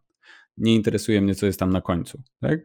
Nie 0.57 0.75
interesuje 0.75 1.21
mnie, 1.21 1.35
co 1.35 1.45
jest 1.45 1.59
tam 1.59 1.69
na 1.69 1.81
końcu, 1.81 2.21
tak? 2.41 2.59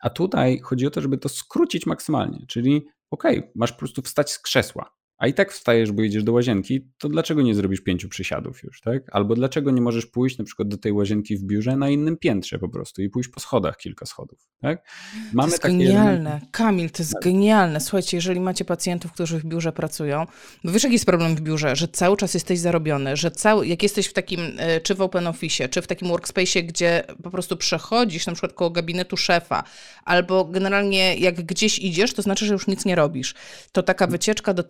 A 0.00 0.10
tutaj 0.10 0.60
chodzi 0.60 0.86
o 0.86 0.90
to, 0.90 1.00
żeby 1.00 1.18
to 1.18 1.28
skrócić 1.28 1.86
maksymalnie, 1.86 2.44
czyli 2.48 2.86
okay, 3.10 3.50
masz 3.54 3.72
po 3.72 3.78
prostu 3.78 4.02
wstać 4.02 4.30
z 4.30 4.38
krzesła, 4.38 4.90
a 5.18 5.26
i 5.26 5.34
tak 5.34 5.52
wstajesz, 5.52 5.92
bo 5.92 6.02
idziesz 6.02 6.24
do 6.24 6.32
łazienki, 6.32 6.88
to 6.98 7.08
dlaczego 7.08 7.42
nie 7.42 7.54
zrobisz 7.54 7.80
pięciu 7.80 8.08
przysiadów 8.08 8.62
już, 8.62 8.80
tak? 8.80 9.02
Albo 9.12 9.34
dlaczego 9.34 9.70
nie 9.70 9.80
możesz 9.80 10.06
pójść 10.06 10.38
na 10.38 10.44
przykład 10.44 10.68
do 10.68 10.76
tej 10.76 10.92
łazienki 10.92 11.36
w 11.36 11.42
biurze 11.42 11.76
na 11.76 11.90
innym 11.90 12.16
piętrze 12.16 12.58
po 12.58 12.68
prostu 12.68 13.02
i 13.02 13.08
pójść 13.08 13.28
po 13.28 13.40
schodach 13.40 13.76
kilka 13.76 14.06
schodów, 14.06 14.38
tak? 14.60 14.88
Mamy 15.32 15.48
to 15.48 15.54
jest 15.54 15.62
takie... 15.62 15.78
genialne. 15.78 16.40
Kamil, 16.50 16.90
to 16.90 17.02
jest 17.02 17.12
tak. 17.12 17.22
genialne. 17.22 17.80
Słuchajcie, 17.80 18.16
jeżeli 18.16 18.40
macie 18.40 18.64
pacjentów, 18.64 19.12
którzy 19.12 19.38
w 19.38 19.44
biurze 19.44 19.72
pracują, 19.72 20.26
bo 20.64 20.72
wiesz, 20.72 20.82
jaki 20.82 20.92
jest 20.92 21.06
problem 21.06 21.36
w 21.36 21.40
biurze? 21.40 21.76
Że 21.76 21.88
cały 21.88 22.16
czas 22.16 22.34
jesteś 22.34 22.58
zarobiony, 22.58 23.16
że 23.16 23.30
cały, 23.30 23.66
jak 23.66 23.82
jesteś 23.82 24.06
w 24.06 24.12
takim, 24.12 24.40
e, 24.58 24.80
czy 24.80 24.94
w 24.94 25.00
open 25.00 25.26
office, 25.26 25.68
czy 25.68 25.82
w 25.82 25.86
takim 25.86 26.08
workspace, 26.08 26.62
gdzie 26.62 27.04
po 27.22 27.30
prostu 27.30 27.56
przechodzisz 27.56 28.26
na 28.26 28.32
przykład 28.32 28.52
koło 28.52 28.70
gabinetu 28.70 29.16
szefa, 29.16 29.64
albo 30.04 30.44
generalnie 30.44 31.16
jak 31.16 31.34
gdzieś 31.34 31.78
idziesz, 31.78 32.14
to 32.14 32.22
znaczy, 32.22 32.46
że 32.46 32.52
już 32.52 32.66
nic 32.66 32.84
nie 32.84 32.94
robisz. 32.94 33.34
To 33.72 33.82
taka 33.82 34.06
wycieczka 34.06 34.54
do 34.54 34.62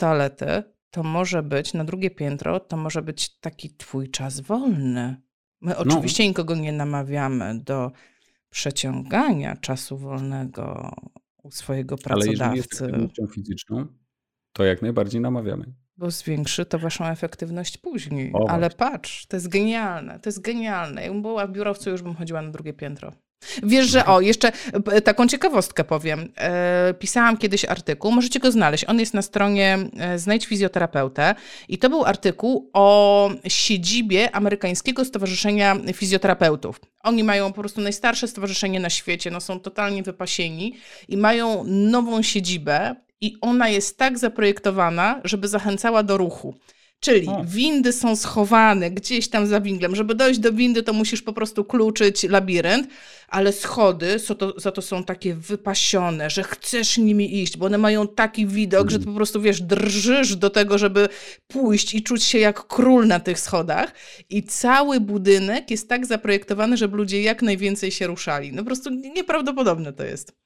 to 0.90 1.02
może 1.02 1.42
być 1.42 1.74
na 1.74 1.84
drugie 1.84 2.10
piętro, 2.10 2.60
to 2.60 2.76
może 2.76 3.02
być 3.02 3.38
taki 3.38 3.70
twój 3.70 4.10
czas 4.10 4.40
wolny. 4.40 5.16
My 5.60 5.70
no. 5.70 5.78
oczywiście 5.78 6.22
no. 6.22 6.28
nikogo 6.28 6.54
nie 6.54 6.72
namawiamy 6.72 7.60
do 7.60 7.92
przeciągania 8.50 9.56
czasu 9.56 9.98
wolnego 9.98 10.94
u 11.42 11.50
swojego 11.50 11.96
pracodawcy. 11.96 12.44
Ale 12.44 12.92
jeżeli 12.92 13.10
jest 13.18 13.34
fizyczną, 13.34 13.86
to 14.52 14.64
jak 14.64 14.82
najbardziej 14.82 15.20
namawiamy. 15.20 15.74
Bo 15.96 16.10
zwiększy 16.10 16.66
to 16.66 16.78
waszą 16.78 17.04
efektywność 17.04 17.78
później. 17.78 18.30
O, 18.34 18.50
Ale 18.50 18.70
patrz, 18.70 19.26
to 19.26 19.36
jest 19.36 19.48
genialne, 19.48 20.20
to 20.20 20.28
jest 20.28 20.40
genialne. 20.40 21.02
Jakbym 21.02 21.22
była 21.22 21.46
w 21.46 21.52
biurowcu, 21.52 21.90
już 21.90 22.02
bym 22.02 22.14
chodziła 22.14 22.42
na 22.42 22.50
drugie 22.50 22.72
piętro. 22.72 23.12
Wiesz, 23.62 23.86
że 23.86 24.06
o, 24.06 24.20
jeszcze 24.20 24.52
taką 25.04 25.26
ciekawostkę 25.26 25.84
powiem. 25.84 26.32
E, 26.36 26.94
pisałam 26.94 27.36
kiedyś 27.36 27.64
artykuł, 27.64 28.12
możecie 28.12 28.40
go 28.40 28.52
znaleźć. 28.52 28.84
On 28.88 29.00
jest 29.00 29.14
na 29.14 29.22
stronie 29.22 29.78
e, 29.98 30.18
Znajdź 30.18 30.46
Fizjoterapeutę 30.46 31.34
i 31.68 31.78
to 31.78 31.90
był 31.90 32.04
artykuł 32.04 32.70
o 32.72 33.30
siedzibie 33.48 34.36
Amerykańskiego 34.36 35.04
Stowarzyszenia 35.04 35.76
Fizjoterapeutów. 35.94 36.80
Oni 37.02 37.24
mają 37.24 37.52
po 37.52 37.60
prostu 37.60 37.80
najstarsze 37.80 38.28
stowarzyszenie 38.28 38.80
na 38.80 38.90
świecie, 38.90 39.30
no 39.30 39.40
są 39.40 39.60
totalnie 39.60 40.02
wypasieni 40.02 40.76
i 41.08 41.16
mają 41.16 41.64
nową 41.66 42.22
siedzibę 42.22 42.94
i 43.20 43.36
ona 43.40 43.68
jest 43.68 43.98
tak 43.98 44.18
zaprojektowana, 44.18 45.20
żeby 45.24 45.48
zachęcała 45.48 46.02
do 46.02 46.16
ruchu. 46.16 46.54
Czyli 47.04 47.28
o. 47.28 47.44
windy 47.44 47.92
są 47.92 48.16
schowane 48.16 48.90
gdzieś 48.90 49.28
tam 49.28 49.46
za 49.46 49.60
winglem. 49.60 49.96
Żeby 49.96 50.14
dojść 50.14 50.40
do 50.40 50.52
windy, 50.52 50.82
to 50.82 50.92
musisz 50.92 51.22
po 51.22 51.32
prostu 51.32 51.64
kluczyć 51.64 52.22
labirynt, 52.22 52.88
ale 53.28 53.52
schody 53.52 54.18
za 54.18 54.34
to, 54.34 54.60
za 54.60 54.72
to 54.72 54.82
są 54.82 55.04
takie 55.04 55.34
wypasione, 55.34 56.30
że 56.30 56.42
chcesz 56.42 56.98
nimi 56.98 57.42
iść, 57.42 57.56
bo 57.56 57.66
one 57.66 57.78
mają 57.78 58.08
taki 58.08 58.46
widok, 58.46 58.90
że 58.90 58.98
ty 58.98 59.04
po 59.04 59.12
prostu 59.12 59.40
wiesz, 59.40 59.62
drżysz 59.62 60.36
do 60.36 60.50
tego, 60.50 60.78
żeby 60.78 61.08
pójść 61.46 61.94
i 61.94 62.02
czuć 62.02 62.24
się 62.24 62.38
jak 62.38 62.66
król 62.66 63.06
na 63.06 63.20
tych 63.20 63.40
schodach. 63.40 63.94
I 64.30 64.42
cały 64.42 65.00
budynek 65.00 65.70
jest 65.70 65.88
tak 65.88 66.06
zaprojektowany, 66.06 66.76
żeby 66.76 66.96
ludzie 66.96 67.22
jak 67.22 67.42
najwięcej 67.42 67.90
się 67.90 68.06
ruszali. 68.06 68.52
No 68.52 68.62
po 68.62 68.66
prostu 68.66 68.90
nieprawdopodobne 68.90 69.92
to 69.92 70.04
jest. 70.04 70.43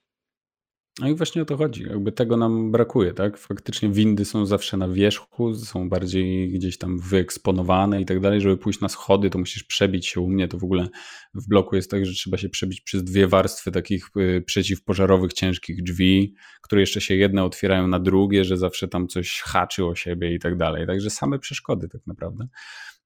No 0.98 1.08
i 1.08 1.14
właśnie 1.14 1.42
o 1.42 1.44
to 1.44 1.56
chodzi. 1.56 1.82
Jakby 1.82 2.12
tego 2.12 2.36
nam 2.36 2.70
brakuje, 2.72 3.14
tak? 3.14 3.38
Faktycznie 3.38 3.88
windy 3.88 4.24
są 4.24 4.46
zawsze 4.46 4.76
na 4.76 4.88
wierzchu, 4.88 5.54
są 5.54 5.88
bardziej 5.88 6.52
gdzieś 6.52 6.78
tam 6.78 6.98
wyeksponowane 6.98 8.00
i 8.00 8.04
tak 8.04 8.20
dalej. 8.20 8.40
Żeby 8.40 8.56
pójść 8.56 8.80
na 8.80 8.88
schody, 8.88 9.30
to 9.30 9.38
musisz 9.38 9.64
przebić 9.64 10.06
się 10.06 10.20
u 10.20 10.28
mnie. 10.28 10.48
To 10.48 10.58
w 10.58 10.64
ogóle 10.64 10.88
w 11.34 11.48
bloku 11.48 11.76
jest 11.76 11.90
tak, 11.90 12.06
że 12.06 12.12
trzeba 12.12 12.36
się 12.36 12.48
przebić 12.48 12.80
przez 12.80 13.04
dwie 13.04 13.26
warstwy 13.26 13.72
takich 13.72 14.10
y, 14.16 14.42
przeciwpożarowych, 14.46 15.32
ciężkich 15.32 15.82
drzwi, 15.82 16.34
które 16.62 16.80
jeszcze 16.80 17.00
się 17.00 17.14
jedne 17.14 17.44
otwierają 17.44 17.88
na 17.88 17.98
drugie, 18.00 18.44
że 18.44 18.56
zawsze 18.56 18.88
tam 18.88 19.08
coś 19.08 19.40
haczy 19.40 19.84
o 19.84 19.94
siebie 19.94 20.34
i 20.34 20.38
tak 20.38 20.56
dalej. 20.56 20.86
Także 20.86 21.10
same 21.10 21.38
przeszkody 21.38 21.88
tak 21.88 22.06
naprawdę. 22.06 22.48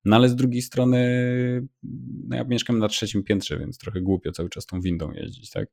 No 0.04 0.16
ale 0.16 0.28
z 0.28 0.36
drugiej 0.36 0.62
strony, 0.62 0.98
no 2.28 2.36
ja 2.36 2.44
mieszkam 2.44 2.78
na 2.78 2.88
trzecim 2.88 3.22
piętrze, 3.22 3.58
więc 3.58 3.78
trochę 3.78 4.00
głupio 4.00 4.32
cały 4.32 4.48
czas 4.48 4.66
tą 4.66 4.80
windą 4.80 5.12
jeździć, 5.12 5.50
tak? 5.50 5.68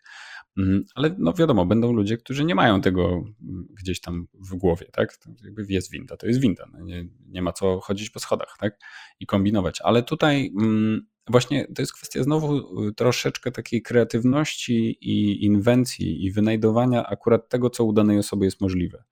Mhm, 0.57 0.85
ale 0.95 1.15
no 1.17 1.33
wiadomo, 1.33 1.65
będą 1.65 1.93
ludzie, 1.93 2.17
którzy 2.17 2.45
nie 2.45 2.55
mają 2.55 2.81
tego 2.81 3.23
gdzieś 3.69 4.01
tam 4.01 4.27
w 4.33 4.55
głowie, 4.55 4.85
tak? 4.91 5.17
Jakby 5.43 5.65
jest 5.69 5.91
winda, 5.91 6.17
to 6.17 6.27
jest 6.27 6.39
winda. 6.39 6.65
No 6.71 6.79
nie, 6.79 7.07
nie 7.27 7.41
ma 7.41 7.53
co 7.53 7.79
chodzić 7.79 8.09
po 8.09 8.19
schodach, 8.19 8.55
tak? 8.59 8.79
I 9.19 9.25
kombinować. 9.25 9.79
Ale 9.83 10.03
tutaj 10.03 10.51
mm, 10.61 11.07
właśnie 11.27 11.67
to 11.75 11.81
jest 11.81 11.93
kwestia 11.93 12.23
znowu 12.23 12.87
y, 12.87 12.93
troszeczkę 12.93 13.51
takiej 13.51 13.81
kreatywności 13.81 14.97
i 15.01 15.45
inwencji 15.45 16.25
i 16.25 16.31
wynajdowania 16.31 17.05
akurat 17.05 17.49
tego, 17.49 17.69
co 17.69 17.83
u 17.83 17.93
danej 17.93 18.17
osoby 18.17 18.45
jest 18.45 18.61
możliwe. 18.61 19.03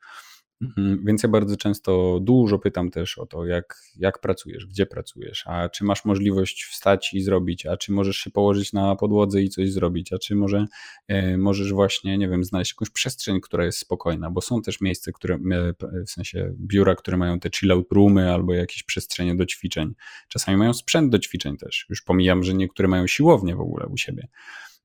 Mhm, 0.62 1.06
więc 1.06 1.24
ja 1.24 1.30
bardzo 1.30 1.58
często 1.58 2.20
dużo 2.22 2.60
pytam 2.60 2.92
też 2.92 3.18
o 3.18 3.26
to, 3.26 3.46
jak, 3.46 3.82
jak 3.98 4.20
pracujesz, 4.20 4.66
gdzie 4.66 4.86
pracujesz, 4.86 5.44
a 5.48 5.70
czy 5.70 5.84
masz 5.84 6.06
możliwość 6.06 6.64
wstać 6.64 7.14
i 7.14 7.22
zrobić, 7.22 7.66
a 7.66 7.78
czy 7.78 7.92
możesz 7.92 8.18
się 8.18 8.30
położyć 8.30 8.74
na 8.74 8.96
podłodze 8.96 9.42
i 9.42 9.50
coś 9.50 9.72
zrobić, 9.72 10.14
a 10.14 10.18
czy 10.18 10.36
może 10.36 10.66
e, 11.08 11.38
możesz 11.38 11.74
właśnie, 11.74 12.18
nie 12.18 12.30
wiem, 12.30 12.44
znaleźć 12.44 12.72
jakąś 12.72 12.90
przestrzeń, 12.90 13.42
która 13.42 13.66
jest 13.66 13.78
spokojna, 13.78 14.32
bo 14.32 14.42
są 14.42 14.62
też 14.62 14.82
miejsca, 14.82 15.12
które, 15.12 15.36
e, 15.36 15.74
w 16.06 16.10
sensie 16.10 16.54
biura, 16.60 16.96
które 16.96 17.18
mają 17.18 17.40
te 17.40 17.50
chill-out 17.50 17.92
roomy 17.92 18.34
albo 18.34 18.54
jakieś 18.54 18.84
przestrzenie 18.84 19.36
do 19.36 19.46
ćwiczeń. 19.46 19.94
Czasami 20.28 20.58
mają 20.58 20.74
sprzęt 20.74 21.12
do 21.12 21.20
ćwiczeń 21.20 21.58
też. 21.58 21.86
Już 21.90 22.02
pomijam, 22.02 22.44
że 22.44 22.54
niektóre 22.54 22.88
mają 22.88 23.08
siłownię 23.08 23.56
w 23.56 23.62
ogóle 23.62 23.88
u 23.88 23.98
siebie. 23.98 24.28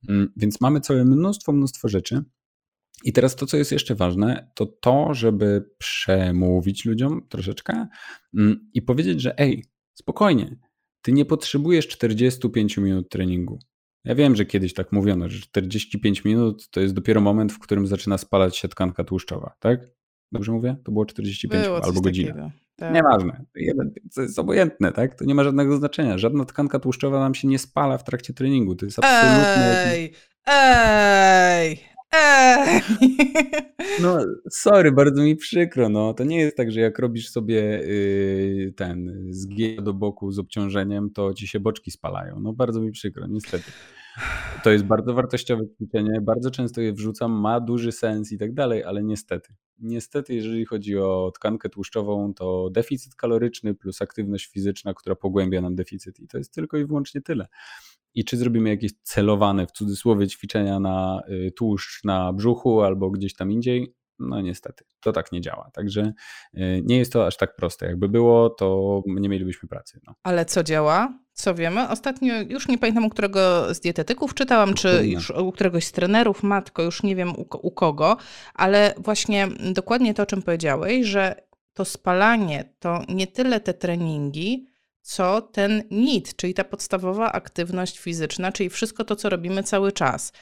Mm, 0.09 0.33
więc 0.37 0.61
mamy 0.61 0.81
całe 0.81 1.05
mnóstwo, 1.05 1.53
mnóstwo 1.53 1.89
rzeczy. 1.89 2.23
I 3.05 3.13
teraz 3.13 3.37
to, 3.37 3.47
co 3.47 3.57
jest 3.57 3.73
jeszcze 3.73 3.95
ważne, 3.95 4.51
to 4.55 4.67
to, 4.67 5.15
żeby 5.15 5.71
przemówić 5.79 6.85
ludziom 6.85 7.27
troszeczkę 7.29 7.87
mm, 8.39 8.71
i 8.75 8.83
powiedzieć, 8.83 9.21
że 9.21 9.39
ej, 9.39 9.65
spokojnie, 9.95 10.57
ty 11.03 11.13
nie 11.13 11.25
potrzebujesz 11.25 11.89
45 11.89 12.77
minut 12.77 13.09
treningu. 13.09 13.59
Ja 14.05 14.15
wiem, 14.15 14.37
że 14.37 14.47
kiedyś 14.47 14.75
tak 14.75 14.93
mówiono, 14.93 15.29
że 15.29 15.41
45 15.41 16.25
minut 16.25 16.71
to 16.71 16.81
jest 16.81 16.95
dopiero 16.95 17.21
moment, 17.21 17.53
w 17.53 17.59
którym 17.59 17.87
zaczyna 17.87 18.19
spalać 18.19 18.57
się 18.57 18.69
tkanka 18.69 19.05
tłuszczowa, 19.05 19.55
tak? 19.61 19.81
Dobrze 20.33 20.53
mówię? 20.53 20.77
To 20.85 20.93
było 20.93 21.07
45 21.07 21.65
było 21.65 21.85
albo 21.85 22.01
godzina. 22.01 22.51
Tak. 22.77 22.95
Nieważne. 22.95 23.45
To 24.15 24.23
jest 24.23 24.39
obojętne, 24.39 24.93
tak? 24.93 25.15
To 25.15 25.25
nie 25.25 25.35
ma 25.35 25.45
żadnego 25.45 25.77
znaczenia. 25.77 26.19
Żadna 26.19 26.45
tkanka 26.45 26.79
tłuszczowa 26.79 27.21
nam 27.21 27.35
się 27.35 27.49
nie 27.49 27.59
spala 27.59 27.99
w 27.99 28.05
trakcie 28.05 28.33
treningu. 28.33 28.75
To 28.75 28.85
jest 28.85 28.99
absolutnie. 28.99 29.85
Ej! 29.87 30.13
Ej! 30.47 31.92
Eee. 32.13 32.81
No, 34.03 34.19
sorry, 34.51 34.93
bardzo 34.93 35.23
mi 35.23 35.37
przykro. 35.37 35.89
No. 35.89 36.15
To 36.15 36.25
nie 36.25 36.41
jest 36.41 36.57
tak, 36.57 36.73
że 36.73 36.81
jak 36.81 36.99
robisz 36.99 37.29
sobie 37.29 37.55
yy, 37.55 38.73
ten 38.77 39.27
zgięcie 39.31 39.83
do 39.83 39.95
boku 39.95 40.33
z 40.33 40.39
obciążeniem, 40.39 41.11
to 41.11 41.35
ci 41.35 41.47
się 41.47 41.61
boczki 41.61 41.91
spalają. 41.91 42.41
No, 42.41 42.53
bardzo 42.53 42.81
mi 42.81 42.91
przykro, 42.91 43.27
niestety. 43.27 43.73
To 44.65 44.71
jest 44.71 44.85
bardzo 44.85 45.15
wartościowe 45.15 45.63
ćwiczenie, 45.77 46.21
bardzo 46.21 46.51
często 46.51 46.81
je 46.81 46.93
wrzucam, 46.93 47.33
ma 47.33 47.61
duży 47.61 47.93
sens 47.93 48.33
i 48.33 48.39
tak 48.39 48.55
dalej, 48.55 48.85
ale 48.85 49.03
niestety. 49.03 49.55
Niestety, 49.79 50.35
jeżeli 50.35 50.65
chodzi 50.65 50.99
o 50.99 51.33
tkankę 51.35 51.69
tłuszczową, 51.69 52.35
to 52.35 52.71
deficyt 52.71 53.15
kaloryczny 53.15 53.75
plus 53.75 54.03
aktywność 54.03 54.47
fizyczna, 54.47 54.95
która 54.95 55.17
pogłębia 55.17 55.61
nam 55.61 55.75
deficyt 55.75 56.21
i 56.21 56.29
to 56.29 56.39
jest 56.39 56.55
tylko 56.55 56.79
i 56.79 56.87
wyłącznie 56.87 57.21
tyle. 57.21 57.47
I 58.15 58.25
czy 58.25 58.37
zrobimy 58.37 58.69
jakieś 58.69 58.93
celowane, 59.03 59.67
w 59.67 59.73
cudzysłowie, 59.73 60.29
ćwiczenia 60.29 60.81
na 60.81 61.23
y, 61.29 61.53
tłuszcz 61.57 62.05
na 62.05 62.33
brzuchu 62.33 62.83
albo 62.83 63.11
gdzieś 63.11 63.35
tam 63.35 63.53
indziej, 63.53 63.95
no 64.19 64.41
niestety, 64.41 64.85
to 65.01 65.13
tak 65.13 65.33
nie 65.33 65.41
działa. 65.41 65.71
Także 65.73 66.13
y, 66.55 66.83
nie 66.85 66.99
jest 66.99 67.13
to 67.13 67.27
aż 67.27 67.37
tak 67.37 67.57
proste. 67.57 67.87
Jakby 67.87 68.09
było, 68.09 68.51
to 68.51 69.03
nie 69.07 69.29
mielibyśmy 69.29 69.69
pracy. 69.69 70.01
No. 70.07 70.15
Ale 70.23 70.45
co 70.45 70.63
działa? 70.63 71.19
Co 71.33 71.55
wiemy? 71.55 71.89
Ostatnio, 71.89 72.35
już 72.49 72.69
nie 72.69 72.79
pamiętam 72.79 73.05
u 73.05 73.11
którego 73.11 73.75
z 73.75 73.81
dietetyków 73.81 74.35
czytałam, 74.35 74.75
czy 74.75 75.07
już 75.07 75.31
u 75.31 75.53
któregoś 75.53 75.85
z 75.85 75.93
trenerów, 75.93 76.43
matko, 76.43 76.83
już 76.83 77.03
nie 77.03 77.17
wiem 77.17 77.31
u, 77.31 77.47
u 77.63 77.71
kogo, 77.71 78.17
ale 78.55 78.95
właśnie 78.99 79.49
dokładnie 79.73 80.15
to, 80.15 80.23
o 80.23 80.27
czym 80.27 80.43
powiedziałeś, 80.43 81.07
że 81.07 81.35
to 81.75 81.85
spalanie 81.85 82.75
to 82.79 83.03
nie 83.09 83.27
tyle 83.27 83.61
te 83.61 83.75
treningi, 83.75 84.72
co 85.03 85.43
ten 85.43 85.83
NIT, 85.91 86.37
czyli 86.37 86.55
ta 86.55 86.65
podstawowa 86.65 87.33
aktywność 87.33 87.99
fizyczna, 87.99 88.53
czyli 88.53 88.71
wszystko 88.71 89.05
to, 89.05 89.17
co 89.17 89.29
robimy 89.29 89.63
cały 89.63 89.93
czas. 89.93 90.33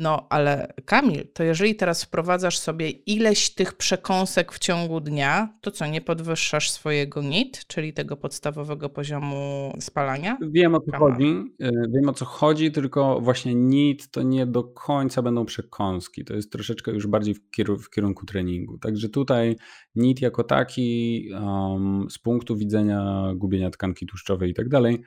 No, 0.00 0.26
ale 0.30 0.72
Kamil, 0.84 1.28
to 1.32 1.42
jeżeli 1.42 1.74
teraz 1.74 2.04
wprowadzasz 2.04 2.58
sobie 2.58 2.90
ileś 2.90 3.50
tych 3.50 3.74
przekąsek 3.74 4.52
w 4.52 4.58
ciągu 4.58 5.00
dnia, 5.00 5.58
to 5.60 5.70
co, 5.70 5.86
nie 5.86 6.00
podwyższasz 6.00 6.70
swojego 6.70 7.22
NIT, 7.22 7.66
czyli 7.66 7.92
tego 7.92 8.16
podstawowego 8.16 8.88
poziomu 8.88 9.72
spalania? 9.80 10.38
Wiem 10.50 10.74
o 10.74 10.80
co 10.80 10.98
chodzi, 10.98 11.44
e, 11.60 11.70
wiem 11.94 12.08
o 12.08 12.12
co 12.12 12.24
chodzi, 12.24 12.72
tylko 12.72 13.20
właśnie 13.20 13.54
NIT 13.54 14.10
to 14.10 14.22
nie 14.22 14.46
do 14.46 14.64
końca 14.64 15.22
będą 15.22 15.44
przekąski, 15.44 16.24
to 16.24 16.34
jest 16.34 16.52
troszeczkę 16.52 16.90
już 16.90 17.06
bardziej 17.06 17.34
w, 17.34 17.40
w 17.82 17.90
kierunku 17.90 18.26
treningu. 18.26 18.78
Także 18.78 19.08
tutaj 19.08 19.56
NIT 19.94 20.20
jako 20.20 20.44
taki 20.44 21.28
um, 21.32 22.06
z 22.10 22.18
punktu 22.18 22.56
widzenia 22.56 23.32
gubienia 23.34 23.70
tkanki 23.70 24.06
tłuszczowej 24.06 24.50
i 24.50 24.54
tak 24.54 24.68
dalej, 24.68 25.02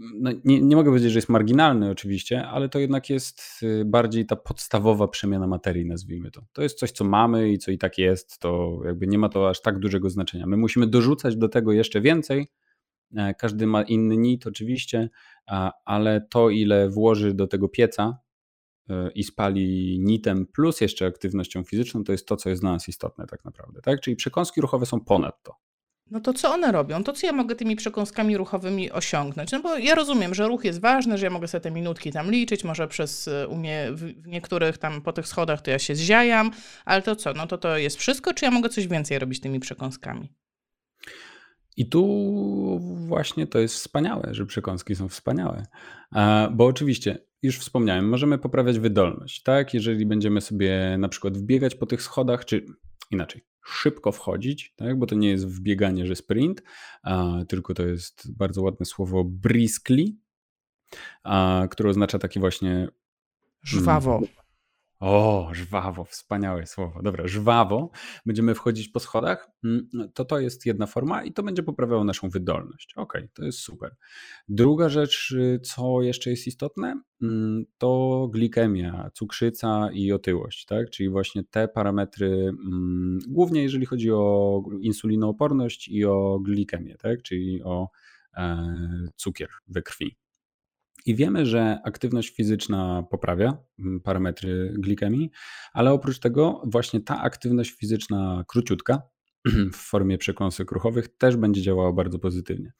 no 0.00 0.30
nie, 0.44 0.60
nie, 0.60 0.76
mogę 0.76 0.90
powiedzieć, 0.90 1.12
że 1.12 1.18
jest 1.18 1.28
marginalny 1.28 1.90
oczywiście, 1.90 2.46
ale 2.46 2.68
to 2.68 2.78
jednak 2.78 3.10
jest 3.10 3.42
y, 3.62 3.84
bardziej 3.84 4.26
ta 4.26 4.36
podstawowa 4.36 5.08
przemiana 5.08 5.46
materii, 5.46 5.86
nazwijmy 5.86 6.30
to. 6.30 6.42
To 6.52 6.62
jest 6.62 6.78
coś, 6.78 6.90
co 6.90 7.04
mamy 7.04 7.52
i 7.52 7.58
co 7.58 7.70
i 7.70 7.78
tak 7.78 7.98
jest, 7.98 8.38
to 8.38 8.80
jakby 8.84 9.06
nie 9.06 9.18
ma 9.18 9.28
to 9.28 9.48
aż 9.48 9.60
tak 9.60 9.78
dużego 9.78 10.10
znaczenia. 10.10 10.46
My 10.46 10.56
musimy 10.56 10.86
dorzucać 10.86 11.36
do 11.36 11.48
tego 11.48 11.72
jeszcze 11.72 12.00
więcej. 12.00 12.48
E, 13.16 13.34
każdy 13.34 13.66
ma 13.66 13.82
inny 13.82 14.16
nit 14.16 14.46
oczywiście, 14.46 15.10
ale 15.84 16.26
to 16.30 16.50
ile 16.50 16.88
włoży 16.88 17.34
do 17.34 17.46
tego 17.46 17.68
pieca 17.68 18.18
e, 18.90 19.10
i 19.14 19.24
spali 19.24 19.98
nitem 20.00 20.46
plus 20.46 20.80
jeszcze 20.80 21.06
aktywnością 21.06 21.64
fizyczną, 21.64 22.04
to 22.04 22.12
jest 22.12 22.26
to, 22.26 22.36
co 22.36 22.50
jest 22.50 22.62
dla 22.62 22.72
nas 22.72 22.88
istotne 22.88 23.26
tak 23.26 23.44
naprawdę. 23.44 23.80
Tak? 23.82 24.00
Czyli 24.00 24.16
przekąski 24.16 24.60
ruchowe 24.60 24.86
są 24.86 25.00
ponad 25.00 25.42
to 25.42 25.69
no 26.10 26.20
to 26.20 26.32
co 26.32 26.52
one 26.52 26.72
robią? 26.72 27.04
To 27.04 27.12
co 27.12 27.26
ja 27.26 27.32
mogę 27.32 27.54
tymi 27.54 27.76
przekąskami 27.76 28.36
ruchowymi 28.36 28.90
osiągnąć? 28.90 29.52
No 29.52 29.60
bo 29.60 29.78
ja 29.78 29.94
rozumiem, 29.94 30.34
że 30.34 30.48
ruch 30.48 30.64
jest 30.64 30.80
ważny, 30.80 31.18
że 31.18 31.26
ja 31.26 31.30
mogę 31.30 31.48
sobie 31.48 31.60
te 31.62 31.70
minutki 31.70 32.12
tam 32.12 32.30
liczyć, 32.30 32.64
może 32.64 32.88
przez 32.88 33.28
y, 33.28 33.48
u 33.48 33.56
mnie 33.56 33.88
w 33.92 34.26
niektórych 34.26 34.78
tam 34.78 35.02
po 35.02 35.12
tych 35.12 35.26
schodach 35.26 35.62
to 35.62 35.70
ja 35.70 35.78
się 35.78 35.94
zziajam, 35.94 36.50
ale 36.84 37.02
to 37.02 37.16
co? 37.16 37.32
No 37.32 37.46
to 37.46 37.58
to 37.58 37.76
jest 37.76 37.96
wszystko, 37.96 38.34
czy 38.34 38.44
ja 38.44 38.50
mogę 38.50 38.68
coś 38.68 38.88
więcej 38.88 39.18
robić 39.18 39.40
tymi 39.40 39.60
przekąskami? 39.60 40.32
I 41.76 41.88
tu 41.88 42.04
właśnie 42.80 43.46
to 43.46 43.58
jest 43.58 43.74
wspaniałe, 43.74 44.28
że 44.30 44.46
przekąski 44.46 44.94
są 44.96 45.08
wspaniałe. 45.08 45.66
Bo 46.52 46.66
oczywiście, 46.66 47.18
już 47.42 47.58
wspomniałem, 47.58 48.08
możemy 48.08 48.38
poprawiać 48.38 48.78
wydolność, 48.78 49.42
tak? 49.42 49.74
Jeżeli 49.74 50.06
będziemy 50.06 50.40
sobie 50.40 50.96
na 50.98 51.08
przykład 51.08 51.38
wbiegać 51.38 51.74
po 51.74 51.86
tych 51.86 52.02
schodach, 52.02 52.44
czy 52.44 52.66
inaczej, 53.10 53.42
szybko 53.66 54.12
wchodzić, 54.12 54.74
tak? 54.76 54.98
bo 54.98 55.06
to 55.06 55.14
nie 55.14 55.28
jest 55.28 55.46
wbieganie, 55.46 56.06
że 56.06 56.16
sprint, 56.16 56.62
a, 57.02 57.32
tylko 57.48 57.74
to 57.74 57.82
jest 57.82 58.32
bardzo 58.36 58.62
ładne 58.62 58.86
słowo 58.86 59.24
briskly, 59.24 60.04
a, 61.22 61.66
które 61.70 61.90
oznacza 61.90 62.18
taki 62.18 62.40
właśnie 62.40 62.88
żwawo. 63.62 64.20
O, 65.00 65.48
żwawo, 65.52 66.04
wspaniałe 66.04 66.66
słowo. 66.66 67.02
Dobra, 67.02 67.26
żwawo. 67.26 67.90
Będziemy 68.26 68.54
wchodzić 68.54 68.88
po 68.88 69.00
schodach. 69.00 69.50
Mm, 69.64 69.88
to 70.14 70.24
to 70.24 70.40
jest 70.40 70.66
jedna 70.66 70.86
forma 70.86 71.24
i 71.24 71.32
to 71.32 71.42
będzie 71.42 71.62
poprawiało 71.62 72.04
naszą 72.04 72.28
wydolność. 72.28 72.94
Ok, 72.96 73.18
to 73.34 73.44
jest 73.44 73.58
super. 73.58 73.96
Druga 74.48 74.88
rzecz, 74.88 75.30
y, 75.30 75.60
co 75.62 76.02
jeszcze 76.02 76.30
jest 76.30 76.46
istotne, 76.46 77.02
mm, 77.22 77.64
to 77.78 78.28
glikemia, 78.32 79.10
cukrzyca 79.14 79.88
i 79.92 80.12
otyłość, 80.12 80.64
tak? 80.64 80.90
Czyli 80.90 81.08
właśnie 81.08 81.44
te 81.44 81.68
parametry, 81.68 82.28
mm, 82.28 83.18
głównie 83.28 83.62
jeżeli 83.62 83.86
chodzi 83.86 84.12
o 84.12 84.62
insulinooporność 84.80 85.88
i 85.88 86.04
o 86.04 86.38
glikemię, 86.42 86.96
tak? 86.96 87.22
Czyli 87.22 87.62
o 87.62 87.88
e, 88.36 88.66
cukier 89.16 89.48
we 89.68 89.82
krwi. 89.82 90.16
I 91.06 91.14
wiemy, 91.14 91.46
że 91.46 91.78
aktywność 91.84 92.36
fizyczna 92.36 93.02
poprawia 93.10 93.56
mm, 93.78 94.00
parametry 94.00 94.74
glikemii, 94.78 95.30
ale 95.72 95.92
oprócz 95.92 96.18
tego 96.18 96.62
właśnie 96.66 97.00
ta 97.00 97.20
aktywność 97.20 97.70
fizyczna 97.70 98.44
króciutka 98.48 99.02
w 99.72 99.76
formie 99.76 100.18
przekąsek 100.18 100.72
ruchowych 100.72 101.16
też 101.16 101.36
będzie 101.36 101.62
działała 101.62 101.92
bardzo 101.92 102.18
pozytywnie. 102.18 102.72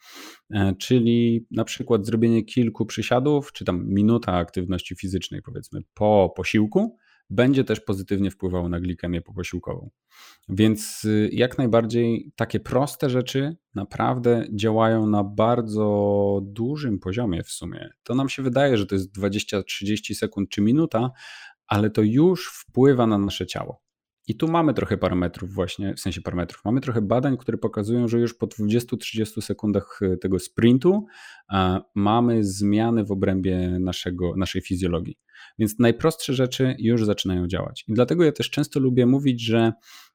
E, 0.50 0.74
czyli 0.78 1.46
na 1.50 1.64
przykład 1.64 2.06
zrobienie 2.06 2.44
kilku 2.44 2.86
przysiadów, 2.86 3.52
czy 3.52 3.64
tam 3.64 3.88
minuta 3.88 4.32
aktywności 4.32 4.96
fizycznej 4.96 5.42
powiedzmy 5.42 5.80
po 5.94 6.32
posiłku, 6.36 6.96
będzie 7.30 7.64
też 7.64 7.80
pozytywnie 7.80 8.30
wpływało 8.30 8.68
na 8.68 8.80
glikemię 8.80 9.22
poposiłkową. 9.22 9.90
Więc 10.48 11.04
y, 11.04 11.30
jak 11.32 11.58
najbardziej 11.58 12.32
takie 12.36 12.60
proste 12.60 13.10
rzeczy 13.10 13.56
naprawdę 13.74 14.46
działają 14.52 15.06
na 15.06 15.24
bardzo 15.24 16.40
dużym 16.44 16.98
poziomie 16.98 17.42
w 17.42 17.50
sumie. 17.50 17.90
To 18.02 18.14
nam 18.14 18.28
się 18.28 18.42
wydaje, 18.42 18.78
że 18.78 18.86
to 18.86 18.94
jest 18.94 19.18
20-30 19.18 20.14
sekund 20.14 20.50
czy 20.50 20.60
minuta, 20.60 21.10
ale 21.66 21.90
to 21.90 22.02
już 22.02 22.52
wpływa 22.52 23.06
na 23.06 23.18
nasze 23.18 23.46
ciało. 23.46 23.82
I 24.30 24.34
tu 24.34 24.48
mamy 24.48 24.74
trochę 24.74 24.98
parametrów 24.98 25.54
właśnie, 25.54 25.94
w 25.94 26.00
sensie 26.00 26.20
parametrów, 26.20 26.64
mamy 26.64 26.80
trochę 26.80 27.02
badań, 27.02 27.36
które 27.36 27.58
pokazują, 27.58 28.08
że 28.08 28.18
już 28.18 28.34
po 28.34 28.46
20-30 28.46 29.40
sekundach 29.40 30.00
e, 30.02 30.16
tego 30.16 30.38
sprintu 30.38 31.06
mamy 31.94 32.44
zmiany 32.44 33.04
w 33.04 33.10
obrębie 33.10 33.78
naszego, 33.80 34.36
naszej 34.36 34.62
fizjologii. 34.62 35.18
Więc 35.58 35.78
najprostsze 35.78 36.34
rzeczy 36.34 36.76
już 36.78 37.04
zaczynają 37.04 37.46
działać. 37.46 37.84
I 37.88 37.92
dlatego 37.92 38.24
ja 38.24 38.32
też 38.32 38.50
często 38.50 38.80
lubię 38.80 39.06
mówić, 39.06 39.42
że 39.42 39.72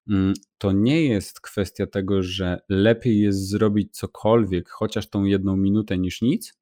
mm, 0.09 0.33
to 0.57 0.71
nie 0.71 1.05
jest 1.05 1.41
kwestia 1.41 1.87
tego, 1.87 2.23
że 2.23 2.59
lepiej 2.69 3.21
jest 3.21 3.49
zrobić 3.49 3.97
cokolwiek, 3.97 4.69
chociaż 4.69 5.09
tą 5.09 5.23
jedną 5.23 5.57
minutę 5.57 5.97
niż 5.97 6.21
nic, 6.21 6.53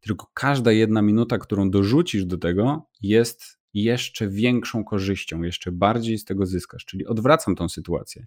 tylko 0.00 0.26
każda 0.34 0.72
jedna 0.72 1.02
minuta, 1.02 1.38
którą 1.38 1.70
dorzucisz 1.70 2.24
do 2.24 2.38
tego, 2.38 2.88
jest 3.00 3.57
jeszcze 3.74 4.28
większą 4.28 4.84
korzyścią, 4.84 5.42
jeszcze 5.42 5.72
bardziej 5.72 6.18
z 6.18 6.24
tego 6.24 6.46
zyskasz. 6.46 6.84
Czyli 6.84 7.06
odwracam 7.06 7.56
tą 7.56 7.68
sytuację, 7.68 8.26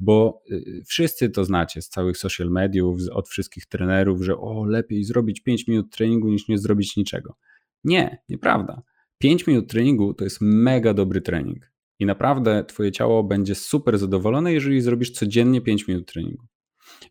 bo 0.00 0.42
y, 0.50 0.82
wszyscy 0.86 1.30
to 1.30 1.44
znacie 1.44 1.82
z 1.82 1.88
całych 1.88 2.18
social 2.18 2.50
mediów, 2.50 3.00
od 3.12 3.28
wszystkich 3.28 3.66
trenerów, 3.66 4.22
że 4.22 4.36
o, 4.36 4.64
lepiej 4.64 5.04
zrobić 5.04 5.40
5 5.40 5.66
minut 5.66 5.90
treningu 5.90 6.30
niż 6.30 6.48
nie 6.48 6.58
zrobić 6.58 6.96
niczego. 6.96 7.36
Nie, 7.84 8.22
nieprawda. 8.28 8.82
5 9.18 9.46
minut 9.46 9.70
treningu 9.70 10.14
to 10.14 10.24
jest 10.24 10.38
mega 10.40 10.94
dobry 10.94 11.20
trening. 11.20 11.72
I 11.98 12.06
naprawdę 12.06 12.64
Twoje 12.64 12.92
ciało 12.92 13.24
będzie 13.24 13.54
super 13.54 13.98
zadowolone, 13.98 14.52
jeżeli 14.52 14.80
zrobisz 14.80 15.10
codziennie 15.10 15.60
5 15.60 15.88
minut 15.88 16.12
treningu. 16.12 16.46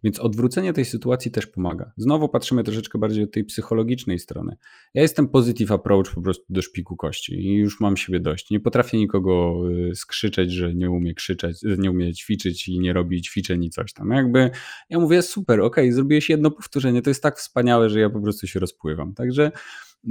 Więc 0.04 0.20
odwrócenie 0.20 0.74
tej 0.74 0.86
sytuacji 0.86 1.32
też 1.32 1.48
pomaga. 1.48 1.92
Znowu 1.98 2.30
patrzymy 2.30 2.64
troszeczkę 2.64 3.00
bardziej 3.00 3.24
od 3.24 3.32
tej 3.32 3.44
psychologicznej 3.44 4.20
strony. 4.20 4.58
Ja 4.94 5.02
jestem 5.02 5.28
positive 5.28 5.72
approach 5.72 6.16
po 6.16 6.22
prostu 6.22 6.46
do 6.50 6.62
szpiku 6.62 6.96
kości 6.96 7.34
i 7.34 7.54
już 7.54 7.80
mam 7.80 7.98
siebie 7.98 8.20
dość. 8.20 8.50
Nie 8.50 8.60
potrafię 8.60 8.98
nikogo 8.98 9.62
y, 9.92 9.96
skrzyczeć, 9.96 10.52
że 10.52 10.74
nie 10.74 10.92
umie 10.92 11.14
krzyczeć, 11.14 11.58
nie 11.78 11.92
umie 11.92 12.14
ćwiczyć 12.14 12.68
i 12.68 12.80
nie 12.80 12.94
robi 12.94 13.22
ćwiczeń 13.22 13.64
i 13.64 13.70
coś 13.70 13.94
tam. 13.94 14.10
Jakby 14.10 14.52
ja 14.89 15.00
mówię, 15.00 15.22
super, 15.22 15.62
ok, 15.62 15.76
zrobiłeś 15.89 16.30
jedno 16.30 16.52
powtórzenie, 16.52 17.02
to 17.02 17.10
jest 17.10 17.24
tak 17.24 17.38
wspaniałe, 17.38 17.89
że 17.89 18.00
ja 18.00 18.10
po 18.10 18.22
prostu 18.22 18.48
się 18.48 18.60
rozpływam. 18.60 19.14
Także 19.14 19.52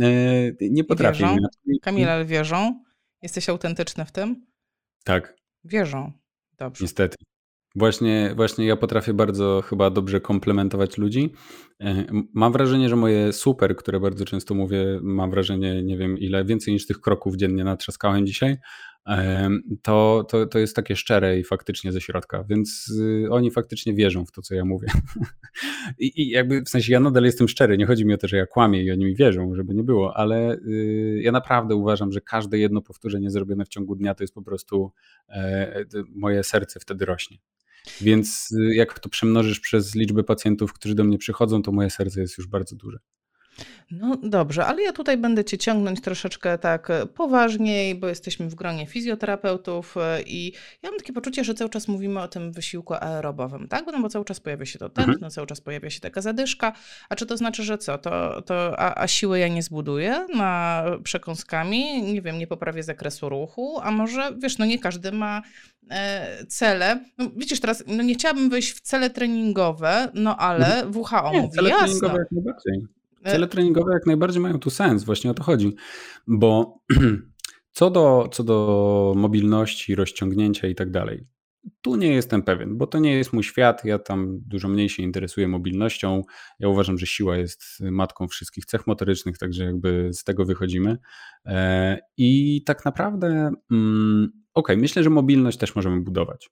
e, 0.01 0.53
nie 0.61 0.85
potrafię. 0.85 1.25
Wierzą? 1.25 1.37
Kamil, 1.83 2.09
ale 2.09 2.25
wierzą? 2.25 2.85
Jesteś 3.23 3.49
autentyczny 3.49 4.05
w 4.05 4.13
tym? 4.13 4.47
Tak. 5.05 5.37
Wierzą. 5.65 6.13
Dobrze. 6.59 6.85
Niestety. 6.85 7.17
Właśnie, 7.77 8.33
właśnie 8.37 8.67
ja 8.67 8.77
potrafię 8.77 9.15
bardzo 9.15 9.63
chyba 9.63 9.91
dobrze 9.91 10.21
komplementować 10.21 10.99
ludzi. 10.99 11.33
E, 11.81 12.05
mam 12.35 12.53
wrażenie, 12.53 12.89
że 12.89 12.97
moje 12.97 13.33
super, 13.33 13.77
które 13.77 14.01
bardzo 14.01 14.25
często 14.25 14.55
mówię, 14.55 15.01
mam 15.03 15.31
wrażenie, 15.31 15.83
nie 15.83 15.99
wiem 15.99 16.19
ile, 16.19 16.45
więcej 16.45 16.75
niż 16.75 16.87
tych 16.87 17.01
kroków 17.01 17.37
dziennie 17.37 17.65
natrzaskałem 17.65 18.27
dzisiaj, 18.27 18.57
to, 19.83 20.27
to, 20.29 20.47
to 20.47 20.59
jest 20.59 20.77
takie 20.77 20.97
szczere 20.97 21.39
i 21.39 21.45
faktycznie 21.45 21.93
ze 21.93 22.01
środka, 22.01 22.45
więc 22.49 22.93
y, 23.01 23.31
oni 23.31 23.51
faktycznie 23.51 23.95
wierzą 23.95 24.27
w 24.27 24.33
to, 24.33 24.43
co 24.43 24.55
ja 24.55 24.65
mówię. 24.65 24.89
I, 25.99 26.23
I, 26.23 26.31
jakby 26.31 26.63
w 26.63 26.69
sensie 26.69 26.93
ja 26.93 27.01
nadal 27.01 27.25
jestem 27.25 27.49
szczery, 27.49 27.79
nie 27.79 27.87
chodzi 27.87 28.07
mi 28.07 28.15
o 28.15 28.19
to, 28.19 28.29
że 28.29 28.37
ja 28.37 28.47
kłamię 28.47 28.83
i 28.83 28.91
oni 28.91 29.05
mi 29.05 29.15
wierzą, 29.17 29.55
żeby 29.55 29.75
nie 29.75 29.83
było, 29.83 30.17
ale 30.17 30.55
y, 30.55 31.21
ja 31.23 31.33
naprawdę 31.33 31.75
uważam, 31.75 32.13
że 32.13 32.21
każde 32.21 32.59
jedno 32.59 32.83
powtórzenie 32.83 33.31
zrobione 33.31 33.65
w 33.65 33.69
ciągu 33.69 33.97
dnia 33.97 34.15
to 34.15 34.25
jest 34.25 34.35
po 34.35 34.43
prostu 34.43 34.93
e, 35.29 35.85
moje 36.15 36.43
serce 36.43 36.81
wtedy 36.81 37.05
rośnie. 37.05 37.39
Więc 38.01 38.49
y, 38.53 38.75
jak 38.75 38.99
to 38.99 39.09
przemnożysz 39.09 39.61
przez 39.61 39.95
liczbę 39.95 40.25
pacjentów, 40.25 40.73
którzy 40.73 40.95
do 40.95 41.05
mnie 41.05 41.19
przychodzą, 41.19 41.63
to 41.63 41.73
moje 41.73 41.91
serce 41.91 42.21
jest 42.21 42.39
już 42.39 42.47
bardzo 42.47 42.77
duże. 42.77 42.99
No 43.91 44.17
dobrze, 44.23 44.67
ale 44.67 44.83
ja 44.83 44.93
tutaj 44.93 45.17
będę 45.17 45.45
Cię 45.45 45.59
ciągnąć 45.59 46.01
troszeczkę 46.01 46.59
tak 46.59 46.91
e, 46.91 47.07
poważniej, 47.07 47.95
bo 47.95 48.09
jesteśmy 48.09 48.49
w 48.49 48.55
gronie 48.55 48.87
fizjoterapeutów 48.87 49.97
e, 49.97 50.23
i 50.23 50.53
ja 50.83 50.91
mam 50.91 50.99
takie 50.99 51.13
poczucie, 51.13 51.45
że 51.45 51.55
cały 51.55 51.71
czas 51.71 51.89
mówimy 51.89 52.21
o 52.21 52.29
tym 52.29 52.53
wysiłku 52.53 52.95
aerobowym, 52.95 53.69
tak? 53.69 53.85
No 53.87 54.01
bo 54.01 54.09
cały 54.09 54.25
czas 54.25 54.41
pojawia 54.41 54.67
się 54.67 54.79
to 54.79 54.89
tętno, 54.89 55.15
mhm. 55.15 55.31
cały 55.31 55.47
czas 55.47 55.61
pojawia 55.61 55.91
się 55.91 56.01
taka 56.01 56.21
zadyszka, 56.21 56.73
a 57.09 57.17
czy 57.17 57.27
to 57.27 57.37
znaczy, 57.37 57.63
że 57.63 57.79
co? 57.79 57.99
To, 57.99 58.43
to, 58.43 58.81
a, 58.81 59.03
a 59.03 59.07
siły 59.07 59.39
ja 59.39 59.49
nie 59.49 59.63
zbuduję 59.63 60.27
na 60.35 60.85
przekąskami, 61.05 62.03
nie 62.03 62.23
wiem, 62.23 62.39
nie 62.39 62.47
poprawię 62.47 62.83
zakresu 62.83 63.29
ruchu, 63.29 63.81
a 63.83 63.91
może, 63.91 64.33
wiesz, 64.39 64.59
no 64.59 64.65
nie 64.65 64.79
każdy 64.79 65.13
ma 65.13 65.43
e, 65.91 66.47
cele. 66.47 67.05
No, 67.19 67.31
widzisz, 67.37 67.61
teraz 67.61 67.85
no 67.87 68.03
nie 68.03 68.15
chciałabym 68.15 68.51
wejść 68.51 68.73
w 68.73 68.81
cele 68.81 69.11
treningowe, 69.11 70.09
no 70.15 70.37
ale 70.37 70.83
mhm. 70.83 70.97
WHO 70.97 71.31
nie, 71.33 71.41
mówi 71.41 71.55
cele 71.55 71.71
jasno. 71.71 71.87
Treningowe 71.87 72.19
jak 72.19 72.33
najbardziej. 72.33 73.00
Cele 73.25 73.49
treningowe 73.49 73.93
jak 73.93 74.07
najbardziej 74.07 74.43
mają 74.43 74.59
tu 74.59 74.71
sens, 74.71 75.05
właśnie 75.05 75.31
o 75.31 75.35
to 75.35 75.43
chodzi, 75.43 75.75
bo 76.27 76.79
co 77.73 77.91
do, 77.91 78.29
co 78.33 78.45
do 78.45 79.13
mobilności, 79.17 79.95
rozciągnięcia 79.95 80.69
i 80.69 80.75
tak 80.75 80.91
dalej, 80.91 81.27
tu 81.83 81.97
nie 81.97 82.09
jestem 82.09 82.43
pewien, 82.43 82.79
bo 82.79 82.87
to 82.87 82.99
nie 82.99 83.13
jest 83.13 83.33
mój 83.33 83.45
świat. 83.45 83.85
Ja 83.85 83.99
tam 83.99 84.41
dużo 84.47 84.69
mniej 84.69 84.89
się 84.89 85.03
interesuję 85.03 85.49
mobilnością. 85.49 86.23
Ja 86.59 86.69
uważam, 86.69 86.99
że 86.99 87.07
siła 87.07 87.37
jest 87.37 87.63
matką 87.81 88.29
wszystkich 88.29 88.65
cech 88.65 88.87
motorycznych, 88.87 89.39
także 89.39 89.65
jakby 89.65 90.11
z 90.13 90.25
tego 90.25 90.45
wychodzimy. 90.45 90.99
E, 91.47 91.99
I 92.17 92.63
tak 92.67 92.85
naprawdę, 92.85 93.27
mm, 93.71 94.31
okej, 94.55 94.75
okay, 94.75 94.77
myślę, 94.77 95.03
że 95.03 95.11
mobilność 95.11 95.59
też 95.59 95.77
możemy 95.77 96.01
budować. 96.01 96.51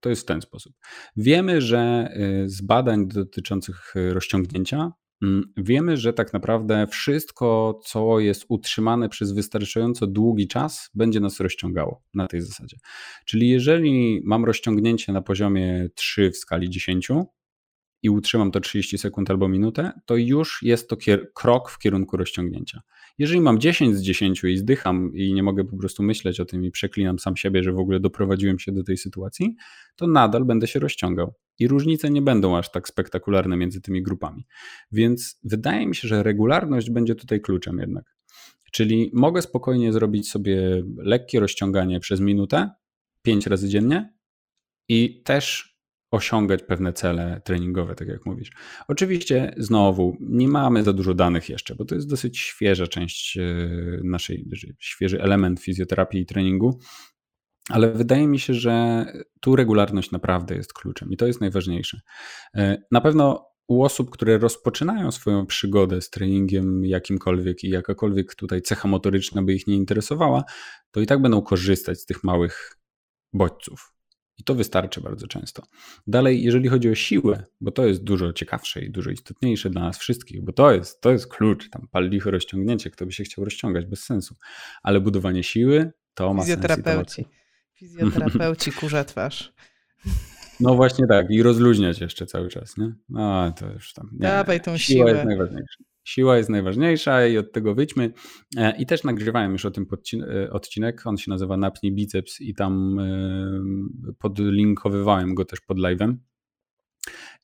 To 0.00 0.10
jest 0.10 0.22
w 0.22 0.24
ten 0.24 0.40
sposób. 0.40 0.72
Wiemy, 1.16 1.60
że 1.60 2.08
y, 2.44 2.48
z 2.48 2.62
badań 2.62 3.08
dotyczących 3.08 3.94
rozciągnięcia 3.94 4.76
Mm, 4.76 4.92
wiemy, 5.56 5.96
że 5.96 6.12
tak 6.12 6.32
naprawdę 6.32 6.86
wszystko, 6.86 7.80
co 7.84 8.20
jest 8.20 8.44
utrzymane 8.48 9.08
przez 9.08 9.32
wystarczająco 9.32 10.06
długi 10.06 10.48
czas, 10.48 10.90
będzie 10.94 11.20
nas 11.20 11.40
rozciągało 11.40 12.02
na 12.14 12.26
tej 12.26 12.40
zasadzie. 12.40 12.76
Czyli 13.26 13.48
jeżeli 13.48 14.20
mam 14.24 14.44
rozciągnięcie 14.44 15.12
na 15.12 15.22
poziomie 15.22 15.88
3 15.94 16.30
w 16.30 16.36
skali 16.36 16.70
10, 16.70 17.08
i 18.02 18.10
utrzymam 18.10 18.50
to 18.50 18.60
30 18.60 18.98
sekund 18.98 19.30
albo 19.30 19.48
minutę, 19.48 19.92
to 20.06 20.16
już 20.16 20.62
jest 20.62 20.88
to 20.88 20.96
krok 21.34 21.70
w 21.70 21.78
kierunku 21.78 22.16
rozciągnięcia. 22.16 22.80
Jeżeli 23.18 23.40
mam 23.40 23.58
10 23.58 23.96
z 23.96 24.02
10 24.02 24.44
i 24.44 24.56
zdycham 24.56 25.10
i 25.14 25.32
nie 25.34 25.42
mogę 25.42 25.64
po 25.64 25.76
prostu 25.76 26.02
myśleć 26.02 26.40
o 26.40 26.44
tym 26.44 26.64
i 26.64 26.70
przeklinam 26.70 27.18
sam 27.18 27.36
siebie, 27.36 27.62
że 27.62 27.72
w 27.72 27.78
ogóle 27.78 28.00
doprowadziłem 28.00 28.58
się 28.58 28.72
do 28.72 28.82
tej 28.82 28.96
sytuacji, 28.96 29.56
to 29.96 30.06
nadal 30.06 30.44
będę 30.44 30.66
się 30.66 30.78
rozciągał. 30.78 31.34
I 31.60 31.68
różnice 31.68 32.10
nie 32.10 32.22
będą 32.22 32.56
aż 32.56 32.70
tak 32.70 32.88
spektakularne 32.88 33.56
między 33.56 33.80
tymi 33.80 34.02
grupami. 34.02 34.46
Więc 34.92 35.40
wydaje 35.44 35.86
mi 35.86 35.96
się, 35.96 36.08
że 36.08 36.22
regularność 36.22 36.90
będzie 36.90 37.14
tutaj 37.14 37.40
kluczem 37.40 37.78
jednak. 37.78 38.16
Czyli 38.72 39.10
mogę 39.14 39.42
spokojnie 39.42 39.92
zrobić 39.92 40.30
sobie 40.30 40.82
lekkie 40.96 41.40
rozciąganie 41.40 42.00
przez 42.00 42.20
minutę, 42.20 42.70
5 43.22 43.46
razy 43.46 43.68
dziennie 43.68 44.14
i 44.88 45.22
też 45.22 45.76
osiągać 46.10 46.62
pewne 46.62 46.92
cele 46.92 47.40
treningowe, 47.44 47.94
tak 47.94 48.08
jak 48.08 48.26
mówisz. 48.26 48.50
Oczywiście, 48.88 49.54
znowu, 49.56 50.16
nie 50.20 50.48
mamy 50.48 50.82
za 50.82 50.92
dużo 50.92 51.14
danych 51.14 51.48
jeszcze, 51.48 51.74
bo 51.74 51.84
to 51.84 51.94
jest 51.94 52.10
dosyć 52.10 52.38
świeża 52.38 52.86
część 52.86 53.36
e, 53.36 53.42
naszej, 54.04 54.48
świeży 54.78 55.22
element 55.22 55.60
fizjoterapii 55.60 56.20
i 56.20 56.26
treningu, 56.26 56.80
ale 57.70 57.92
wydaje 57.92 58.26
mi 58.26 58.38
się, 58.38 58.54
że 58.54 59.04
tu 59.40 59.56
regularność 59.56 60.10
naprawdę 60.10 60.54
jest 60.54 60.72
kluczem 60.72 61.10
i 61.10 61.16
to 61.16 61.26
jest 61.26 61.40
najważniejsze. 61.40 62.00
E, 62.54 62.82
na 62.90 63.00
pewno 63.00 63.50
u 63.68 63.82
osób, 63.82 64.10
które 64.10 64.38
rozpoczynają 64.38 65.10
swoją 65.10 65.46
przygodę 65.46 66.00
z 66.00 66.10
treningiem 66.10 66.84
jakimkolwiek 66.84 67.64
i 67.64 67.70
jakakolwiek 67.70 68.34
tutaj 68.34 68.62
cecha 68.62 68.88
motoryczna 68.88 69.42
by 69.42 69.54
ich 69.54 69.66
nie 69.66 69.76
interesowała, 69.76 70.44
to 70.90 71.00
i 71.00 71.06
tak 71.06 71.22
będą 71.22 71.42
korzystać 71.42 72.00
z 72.00 72.06
tych 72.06 72.24
małych 72.24 72.76
bodźców. 73.32 73.92
I 74.38 74.44
to 74.44 74.54
wystarczy 74.54 75.00
bardzo 75.00 75.26
często. 75.26 75.62
Dalej, 76.06 76.42
jeżeli 76.42 76.68
chodzi 76.68 76.90
o 76.90 76.94
siłę, 76.94 77.44
bo 77.60 77.70
to 77.70 77.86
jest 77.86 78.04
dużo 78.04 78.32
ciekawsze 78.32 78.84
i 78.84 78.90
dużo 78.90 79.10
istotniejsze 79.10 79.70
dla 79.70 79.82
nas 79.82 79.98
wszystkich, 79.98 80.44
bo 80.44 80.52
to 80.52 80.72
jest, 80.72 81.00
to 81.00 81.10
jest 81.10 81.26
klucz, 81.26 81.70
tam 81.70 81.88
pal 81.90 82.10
rozciągnięcie, 82.24 82.90
kto 82.90 83.06
by 83.06 83.12
się 83.12 83.24
chciał 83.24 83.44
rozciągać, 83.44 83.86
bez 83.86 84.02
sensu. 84.02 84.34
Ale 84.82 85.00
budowanie 85.00 85.42
siły 85.42 85.92
to 86.14 86.34
ma 86.34 86.44
sens. 86.44 86.60
Fizjoterapeuci. 86.60 87.24
Fizjoterapeuci, 87.80 88.72
kurze 88.72 89.04
twarz. 89.04 89.52
No 90.60 90.74
właśnie 90.74 91.06
tak, 91.06 91.30
i 91.30 91.42
rozluźniać 91.42 92.00
jeszcze 92.00 92.26
cały 92.26 92.48
czas, 92.48 92.76
nie? 92.76 92.94
No 93.08 93.52
to 93.52 93.72
już 93.72 93.92
tam. 93.92 94.10
Nie, 94.12 94.18
Dawaj 94.18 94.60
tą 94.60 94.76
siłę. 94.76 94.98
Siła 94.98 95.10
jest 95.10 95.24
najważniejsza. 95.24 95.84
Siła 96.04 96.36
jest 96.36 96.48
najważniejsza 96.48 97.26
i 97.26 97.38
od 97.38 97.52
tego 97.52 97.74
wyjdźmy. 97.74 98.12
E, 98.56 98.76
I 98.76 98.86
też 98.86 99.04
nagrywałem 99.04 99.52
już 99.52 99.64
o 99.64 99.70
tym 99.70 99.86
e, 100.20 100.50
odcinek. 100.50 101.06
On 101.06 101.16
się 101.16 101.30
nazywa 101.30 101.56
Napnij 101.56 101.92
biceps 101.92 102.40
i 102.40 102.54
tam 102.54 102.98
e, 102.98 104.12
podlinkowywałem 104.18 105.34
go 105.34 105.44
też 105.44 105.60
pod 105.60 105.78
live'em. 105.78 106.14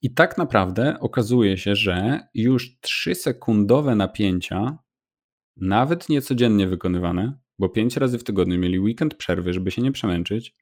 I 0.03 0.15
tak 0.15 0.39
naprawdę 0.39 1.01
okazuje 1.01 1.59
się, 1.59 1.75
że 1.77 2.21
już 2.35 2.79
3-sekundowe 2.87 3.97
napięcia, 3.97 4.79
nawet 5.57 6.09
niecodziennie 6.09 6.69
wykonywane, 6.69 7.39
bo 7.59 7.69
5 7.69 7.97
razy 7.97 8.19
w 8.19 8.25
tygodniu 8.25 8.59
mieli 8.59 8.81
weekend 8.81 9.15
przerwy, 9.15 9.53
żeby 9.53 9.71
się 9.71 9.83
nie 9.83 9.93
przemęczyć, 9.93 10.55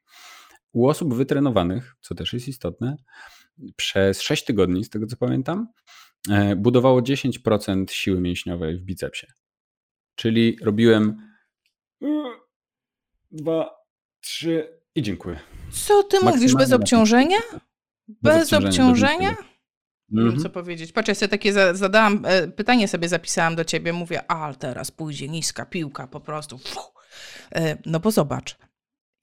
u 0.73 0.87
osób 0.87 1.13
wytrenowanych, 1.13 1.95
co 2.01 2.15
też 2.15 2.33
jest 2.33 2.47
istotne, 2.47 2.95
przez 3.75 4.21
6 4.21 4.45
tygodni, 4.45 4.83
z 4.83 4.89
tego 4.89 5.07
co 5.07 5.17
pamiętam, 5.17 5.67
E, 6.29 6.55
budowało 6.55 7.01
10% 7.01 7.91
siły 7.91 8.21
mięśniowej 8.21 8.77
w 8.77 8.81
bicepsie. 8.81 9.27
Czyli 10.15 10.57
robiłem 10.61 11.17
dwa, 13.31 13.69
trzy 14.21 14.79
i 14.95 15.01
dziękuję. 15.01 15.39
Co 15.71 16.03
ty 16.03 16.19
mówisz? 16.19 16.55
Bez 16.55 16.73
obciążenia? 16.73 17.37
Bez, 18.07 18.49
bez 18.49 18.53
obciążenia? 18.53 19.35
Nie 20.09 20.17
wiem, 20.19 20.27
mhm. 20.27 20.43
co 20.43 20.49
powiedzieć. 20.49 20.91
Patrz, 20.91 21.07
ja 21.07 21.15
sobie 21.15 21.29
takie 21.29 21.53
zadałam, 21.73 22.25
e, 22.25 22.47
pytanie 22.47 22.87
sobie 22.87 23.09
zapisałam 23.09 23.55
do 23.55 23.65
ciebie, 23.65 23.93
mówię, 23.93 24.31
a 24.31 24.53
teraz 24.53 24.91
pójdzie 24.91 25.29
niska 25.29 25.65
piłka 25.65 26.07
po 26.07 26.19
prostu. 26.19 26.59
E, 27.55 27.77
no 27.85 27.99
bo 27.99 28.11
zobacz, 28.11 28.57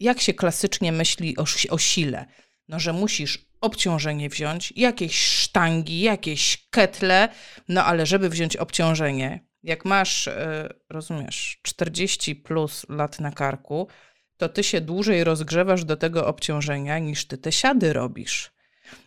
jak 0.01 0.21
się 0.21 0.35
klasycznie 0.35 0.93
myśli 0.93 1.37
o, 1.37 1.45
o 1.71 1.79
sile? 1.79 2.27
No, 2.69 2.81
że 2.81 2.93
musisz 2.93 3.47
obciążenie 3.61 4.29
wziąć, 4.29 4.73
jakieś 4.77 5.21
sztangi, 5.21 6.01
jakieś 6.01 6.69
ketle, 6.71 7.29
no 7.69 7.85
ale 7.85 8.07
żeby 8.07 8.29
wziąć 8.29 8.57
obciążenie, 8.57 9.47
jak 9.63 9.85
masz, 9.85 10.29
e, 10.29 10.75
rozumiesz, 10.91 11.61
40 11.63 12.37
plus 12.37 12.87
lat 12.89 13.21
na 13.21 13.31
karku, 13.31 13.89
to 14.37 14.49
ty 14.49 14.63
się 14.63 14.81
dłużej 14.81 15.25
rozgrzewasz 15.25 15.85
do 15.85 15.97
tego 15.97 16.27
obciążenia 16.27 16.99
niż 16.99 17.27
ty 17.27 17.39
te 17.39 17.53
siady 17.53 17.93
robisz. 17.93 18.53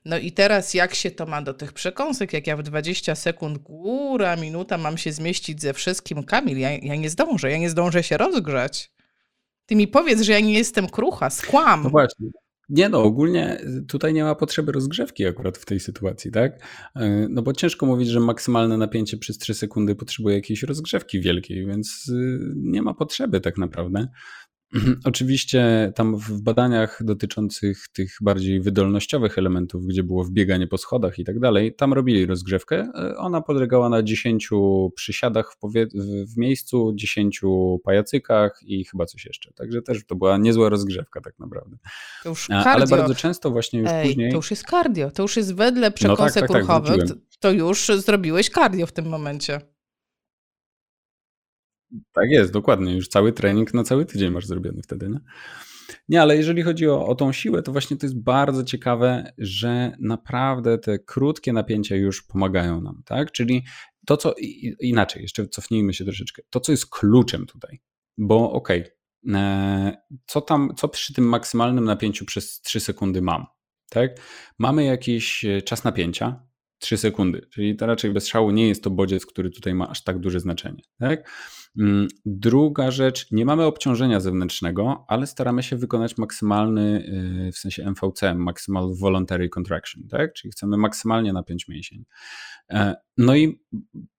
No 0.06 0.18
i 0.18 0.32
teraz 0.32 0.74
jak 0.74 0.96
się 0.96 1.12
to 1.12 1.26
ma 1.26 1.42
do 1.42 1.54
tych 1.54 1.74
przekąsek, 1.74 2.34
jak 2.34 2.48
ja 2.48 2.58
w 2.58 2.64
20 2.64 3.16
sekund, 3.16 3.58
góra, 3.58 4.36
minuta 4.36 4.78
mam 4.78 4.98
się 4.98 5.12
zmieścić 5.12 5.62
ze 5.62 5.74
wszystkim, 5.74 6.24
Kamil, 6.24 6.58
ja, 6.58 6.72
ja 6.72 6.96
nie 6.96 7.10
zdążę, 7.10 7.52
ja 7.52 7.58
nie 7.58 7.70
zdążę 7.70 8.04
się 8.04 8.18
rozgrzać. 8.18 8.92
Ty 9.66 9.76
mi 9.76 9.88
powiedz, 9.88 10.22
że 10.22 10.32
ja 10.32 10.40
nie 10.40 10.54
jestem 10.54 10.88
krucha, 10.88 11.30
skłam. 11.30 11.84
No 11.84 11.90
właśnie. 11.90 12.30
Nie 12.70 12.90
no, 12.90 13.04
ogólnie 13.04 13.62
tutaj 13.88 14.14
nie 14.14 14.24
ma 14.24 14.36
potrzeby 14.36 14.72
rozgrzewki 14.72 15.26
akurat 15.26 15.58
w 15.58 15.66
tej 15.66 15.80
sytuacji, 15.80 16.32
tak? 16.32 16.60
E, 16.96 17.28
no 17.30 17.42
bo 17.42 17.54
ciężko 17.54 17.86
mówić, 17.86 18.10
że 18.10 18.20
maksymalne 18.20 18.78
napięcie 18.78 19.18
przez 19.18 19.38
3 19.38 19.54
sekundy 19.54 19.96
potrzebuje 19.96 20.36
jakiejś 20.36 20.64
rozgrzewki 20.64 21.22
wielkiej, 21.22 21.66
więc 21.66 22.08
y, 22.10 22.40
nie 22.56 22.82
ma 22.82 22.94
potrzeby 22.94 23.42
tak 23.42 23.58
naprawdę. 23.58 24.08
Oczywiście 25.06 25.92
tam 25.96 26.18
w 26.18 26.42
badaniach 26.42 27.00
dotyczących 27.04 27.88
tych 27.94 28.18
bardziej 28.22 28.62
wydolnościowych 28.62 29.38
elementów, 29.38 29.86
gdzie 29.86 30.04
było 30.04 30.24
wbieganie 30.24 30.68
po 30.68 30.78
schodach 30.78 31.20
i 31.20 31.24
tak 31.24 31.40
dalej, 31.40 31.76
tam 31.76 31.94
robili 31.94 32.26
rozgrzewkę. 32.26 32.92
E, 32.96 33.18
ona 33.18 33.42
podlegała 33.42 33.90
na 33.90 34.04
10 34.04 34.50
przysiadach 34.96 35.54
w, 35.54 35.72
w 36.34 36.38
miejscu, 36.38 36.92
10 36.96 37.42
pajacykach 37.84 38.60
i 38.64 38.86
chyba 38.86 39.06
coś 39.06 39.26
jeszcze. 39.26 39.54
Także 39.54 39.82
też 39.82 40.06
to 40.06 40.16
była 40.16 40.38
niezła 40.38 40.70
rozgrzewka 40.70 41.22
tak 41.22 41.40
naprawdę. 41.40 41.78
To 42.24 42.30
już 42.30 42.48
cardio. 42.48 42.72
Ale 42.72 42.88
bardzo 42.88 43.16
często 43.16 43.52
właśnie 43.52 43.80
już 43.80 43.90
Ej, 43.92 44.08
później... 44.08 44.32
To 44.32 44.38
już 44.38 44.52
jest 44.52 44.64
cardio, 44.64 45.12
to 45.12 45.22
już 45.22 45.38
jest 45.38 45.56
wedle 45.56 45.92
przekąsek 45.92 46.36
no 46.36 46.48
tak, 46.48 46.68
tak, 46.68 46.68
tak, 46.68 46.84
ruchowych, 46.86 47.10
to 47.40 47.52
już 47.52 47.88
zrobiłeś 47.88 48.50
cardio 48.50 48.86
w 48.86 48.92
tym 48.92 49.06
momencie. 49.06 49.75
Tak 52.14 52.30
jest, 52.30 52.52
dokładnie. 52.52 52.96
Już 52.96 53.08
cały 53.08 53.34
trening 53.34 53.74
na 53.74 53.84
cały 53.84 54.06
tydzień 54.06 54.32
masz 54.32 54.46
zrobiony 54.46 54.82
wtedy. 54.82 55.10
Nie, 55.10 55.20
nie 56.10 56.22
ale 56.22 56.38
jeżeli 56.38 56.62
chodzi 56.62 56.88
o, 56.88 57.06
o 57.06 57.16
tą 57.16 57.32
siłę, 57.32 57.64
to 57.64 57.72
właśnie 57.72 57.98
to 57.98 58.06
jest 58.06 58.24
bardzo 58.24 58.64
ciekawe, 58.64 59.34
że 59.38 59.98
naprawdę 60.00 60.78
te 60.78 61.00
krótkie 61.00 61.54
napięcia 61.54 61.96
już 61.96 62.24
pomagają 62.24 62.82
nam, 62.82 63.02
tak? 63.06 63.32
Czyli 63.32 63.64
to, 64.06 64.18
co 64.18 64.36
inaczej, 64.80 65.22
jeszcze 65.22 65.48
cofnijmy 65.48 65.94
się 65.94 66.04
troszeczkę. 66.04 66.42
To, 66.50 66.60
co 66.60 66.72
jest 66.72 66.90
kluczem 66.90 67.46
tutaj, 67.46 67.80
bo 68.18 68.52
okej, 68.52 68.82
okay, 68.82 69.42
e, 69.42 69.98
co 70.26 70.42
tam, 70.42 70.74
co 70.78 70.88
przy 70.88 71.14
tym 71.14 71.30
maksymalnym 71.30 71.86
napięciu 71.86 72.26
przez 72.26 72.62
3 72.62 72.80
sekundy 72.80 73.22
mam, 73.22 73.46
tak? 73.90 74.12
Mamy 74.60 74.84
jakiś 74.84 75.46
czas 75.66 75.84
napięcia, 75.84 76.46
3 76.80 76.98
sekundy, 76.98 77.48
czyli 77.50 77.76
to 77.76 77.86
raczej 77.86 78.12
bez 78.12 78.28
szału 78.28 78.52
nie 78.52 78.68
jest 78.68 78.84
to 78.84 78.90
bodziec, 78.90 79.26
który 79.26 79.50
tutaj 79.50 79.76
ma 79.76 79.90
aż 79.90 80.04
tak 80.04 80.20
duże 80.20 80.40
znaczenie. 80.40 80.84
Tak? 81.00 81.30
Mm, 81.80 82.08
druga 82.26 82.92
rzecz, 82.92 83.32
nie 83.32 83.46
mamy 83.46 83.64
obciążenia 83.64 84.20
zewnętrznego, 84.20 85.06
ale 85.08 85.28
staramy 85.28 85.64
się 85.64 85.76
wykonać 85.76 86.18
maksymalny, 86.18 87.06
y, 87.48 87.52
w 87.52 87.58
sensie 87.58 87.92
MVC, 87.92 88.36
Maximal 88.36 88.96
Voluntary 89.00 89.50
Contraction, 89.50 90.08
tak? 90.08 90.34
czyli 90.34 90.52
chcemy 90.52 90.78
maksymalnie 90.78 91.34
napiąć 91.34 91.68
mięsień. 91.68 92.06
E, 92.70 92.96
no 93.18 93.36
i 93.36 93.60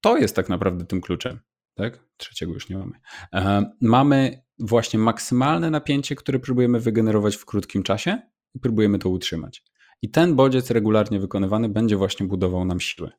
to 0.01 0.17
jest 0.17 0.37
tak 0.37 0.49
naprawdę 0.49 0.87
tym 0.87 1.01
kluczem. 1.01 1.41
Tak? 1.75 2.01
Trzeciego 2.17 2.53
już 2.53 2.69
nie 2.69 2.77
mamy. 2.77 2.93
E, 3.33 3.71
mamy 3.81 4.43
właśnie 4.59 4.99
maksymalne 4.99 5.71
napięcie, 5.71 6.17
które 6.17 6.39
próbujemy 6.39 6.81
wygenerować 6.81 7.37
w 7.37 7.45
krótkim 7.45 7.83
czasie 7.83 8.23
i 8.55 8.61
próbujemy 8.61 8.99
to 8.99 9.09
utrzymać. 9.09 9.63
I 10.03 10.11
ten 10.11 10.36
bodziec 10.36 10.70
regularnie 10.70 11.20
wykonywany 11.20 11.68
będzie 11.68 11.97
właśnie 11.97 12.26
budował 12.26 12.64
nam 12.64 12.80
siłę. 12.80 13.11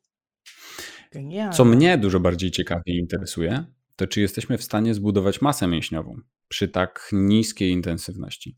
Genialne. 1.12 1.52
Co 1.52 1.64
mnie 1.64 1.98
dużo 1.98 2.20
bardziej 2.20 2.50
ciekawie 2.50 2.98
interesuje, 2.98 3.64
to 3.96 4.06
czy 4.06 4.20
jesteśmy 4.20 4.58
w 4.58 4.62
stanie 4.62 4.94
zbudować 4.94 5.40
masę 5.40 5.66
mięśniową 5.66 6.16
przy 6.48 6.68
tak 6.68 7.10
niskiej 7.12 7.70
intensywności. 7.70 8.56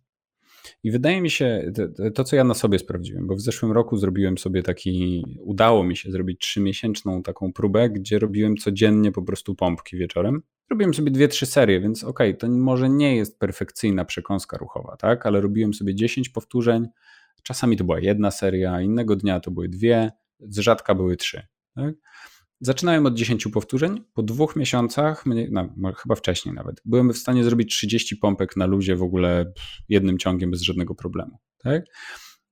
I 0.82 0.90
wydaje 0.90 1.20
mi 1.20 1.30
się, 1.30 1.72
to, 1.96 2.10
to, 2.10 2.24
co 2.24 2.36
ja 2.36 2.44
na 2.44 2.54
sobie 2.54 2.78
sprawdziłem, 2.78 3.26
bo 3.26 3.34
w 3.34 3.40
zeszłym 3.40 3.72
roku 3.72 3.96
zrobiłem 3.96 4.38
sobie 4.38 4.62
taki, 4.62 5.24
udało 5.40 5.84
mi 5.84 5.96
się 5.96 6.10
zrobić 6.10 6.40
trzymiesięczną 6.40 7.22
taką 7.22 7.52
próbę, 7.52 7.90
gdzie 7.90 8.18
robiłem 8.18 8.56
codziennie 8.56 9.12
po 9.12 9.22
prostu 9.22 9.54
pompki 9.54 9.96
wieczorem. 9.96 10.42
Robiłem 10.70 10.94
sobie 10.94 11.10
dwie, 11.10 11.28
trzy 11.28 11.46
serie, 11.46 11.80
więc 11.80 12.04
okej, 12.04 12.30
okay, 12.30 12.38
to 12.38 12.48
może 12.48 12.88
nie 12.88 13.16
jest 13.16 13.38
perfekcyjna 13.38 14.04
przekąska 14.04 14.56
ruchowa, 14.58 14.96
tak, 14.96 15.26
ale 15.26 15.40
robiłem 15.40 15.74
sobie 15.74 15.94
10 15.94 16.28
powtórzeń, 16.28 16.86
czasami 17.42 17.76
to 17.76 17.84
była 17.84 18.00
jedna 18.00 18.30
seria, 18.30 18.80
innego 18.80 19.16
dnia 19.16 19.40
to 19.40 19.50
były 19.50 19.68
dwie, 19.68 20.10
z 20.40 20.58
rzadka 20.58 20.94
były 20.94 21.16
trzy. 21.16 21.46
Tak? 21.74 21.94
Zaczynałem 22.60 23.06
od 23.06 23.14
10 23.14 23.48
powtórzeń. 23.52 24.04
Po 24.14 24.22
dwóch 24.22 24.56
miesiącach, 24.56 25.24
no, 25.76 25.92
chyba 25.92 26.14
wcześniej 26.14 26.54
nawet, 26.54 26.82
byłem 26.84 27.12
w 27.12 27.18
stanie 27.18 27.44
zrobić 27.44 27.76
30 27.76 28.16
pompek 28.16 28.56
na 28.56 28.66
luzie 28.66 28.96
w 28.96 29.02
ogóle 29.02 29.52
jednym 29.88 30.18
ciągiem 30.18 30.50
bez 30.50 30.62
żadnego 30.62 30.94
problemu. 30.94 31.38
Tak? 31.58 31.82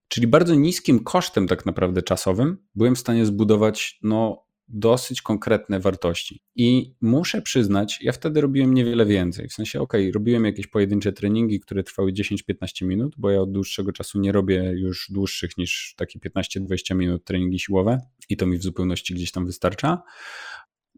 Czyli 0.09 0.27
bardzo 0.27 0.55
niskim 0.55 1.05
kosztem, 1.05 1.49
tak 1.49 1.67
naprawdę 1.67 2.03
czasowym, 2.03 2.59
byłem 2.75 2.95
w 2.95 2.99
stanie 2.99 3.27
zbudować 3.27 3.99
no, 4.03 4.48
dosyć 4.69 5.23
konkretne 5.23 5.81
wartości. 5.81 6.43
I 6.57 6.95
muszę 7.01 7.43
przyznać, 7.43 7.99
ja 8.03 8.13
wtedy 8.13 8.41
robiłem 8.41 8.75
niewiele 8.75 9.07
więcej. 9.07 9.49
W 9.49 9.53
sensie, 9.53 9.81
ok, 9.81 9.93
robiłem 10.15 10.45
jakieś 10.45 10.67
pojedyncze 10.67 11.13
treningi, 11.13 11.61
które 11.61 11.83
trwały 11.83 12.13
10-15 12.13 12.87
minut, 12.87 13.15
bo 13.19 13.31
ja 13.31 13.41
od 13.41 13.53
dłuższego 13.53 13.93
czasu 13.93 14.21
nie 14.21 14.33
robię 14.33 14.73
już 14.77 15.11
dłuższych 15.11 15.59
niż 15.59 15.95
takie 15.97 16.19
15-20 16.19 16.97
minut 16.97 17.25
treningi 17.25 17.59
siłowe 17.59 18.01
i 18.29 18.37
to 18.37 18.47
mi 18.47 18.59
w 18.59 18.63
zupełności 18.63 19.15
gdzieś 19.15 19.33
tam 19.33 19.47
wystarcza. 19.47 20.03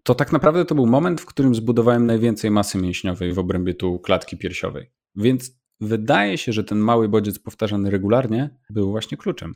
To 0.02 0.14
tak 0.14 0.32
naprawdę 0.32 0.64
to 0.64 0.74
był 0.74 0.86
moment, 0.86 1.20
w 1.20 1.26
którym 1.26 1.54
zbudowałem 1.54 2.06
najwięcej 2.06 2.50
masy 2.50 2.78
mięśniowej 2.78 3.32
w 3.32 3.38
obrębie 3.38 3.74
tu 3.74 3.98
klatki 3.98 4.38
piersiowej. 4.38 4.90
Więc 5.16 5.60
wydaje 5.80 6.38
się, 6.38 6.52
że 6.52 6.64
ten 6.64 6.78
mały 6.78 7.08
bodziec 7.08 7.38
powtarzany 7.38 7.90
regularnie 7.90 8.56
był 8.70 8.90
właśnie 8.90 9.18
kluczem. 9.18 9.54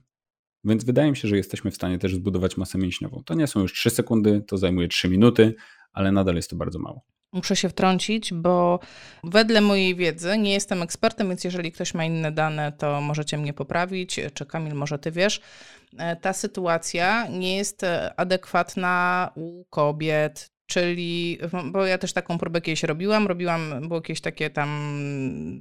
Więc 0.65 0.85
wydaje 0.85 1.11
mi 1.11 1.17
się, 1.17 1.29
że 1.29 1.37
jesteśmy 1.37 1.71
w 1.71 1.75
stanie 1.75 1.99
też 1.99 2.15
zbudować 2.15 2.57
masę 2.57 2.79
mięśniową. 2.79 3.23
To 3.27 3.35
nie 3.35 3.47
są 3.47 3.61
już 3.61 3.73
3 3.73 3.91
sekundy, 3.91 4.45
to 4.49 4.59
zajmuje 4.59 4.89
3 4.89 5.09
minuty, 5.09 5.55
ale 5.93 6.13
nadal 6.13 6.37
jest 6.37 6.51
to 6.51 6.57
bardzo 6.57 6.79
mało. 6.79 7.05
Muszę 7.33 7.57
się 7.57 7.69
wtrącić, 7.69 8.33
bo 8.33 8.81
wedle 9.25 9.61
mojej 9.61 9.95
wiedzy 9.95 10.39
nie 10.39 10.53
jestem 10.53 10.83
ekspertem, 10.83 11.29
więc 11.29 11.45
jeżeli 11.45 11.73
ktoś 11.73 11.95
ma 11.95 12.05
inne 12.05 12.33
dane, 12.33 12.73
to 12.73 13.01
możecie 13.01 13.39
mnie 13.39 13.53
poprawić. 13.53 14.21
Czy 14.35 14.47
Kamil, 14.47 14.75
może 14.75 14.99
ty 14.99 15.11
wiesz? 15.11 15.41
E, 15.99 16.17
ta 16.17 16.33
sytuacja 16.33 17.27
nie 17.27 17.57
jest 17.57 17.83
adekwatna 18.17 19.31
u 19.35 19.65
kobiet, 19.65 20.55
Czyli, 20.67 21.39
bo 21.65 21.87
ja 21.87 21.99
też 21.99 22.13
taką 22.13 22.39
próbę 22.39 22.61
kiedyś 22.61 22.83
robiłam, 22.83 23.27
robiłam, 23.27 23.81
było 23.81 23.95
jakieś 23.95 24.21
takie 24.21 24.51
tam 24.51 24.69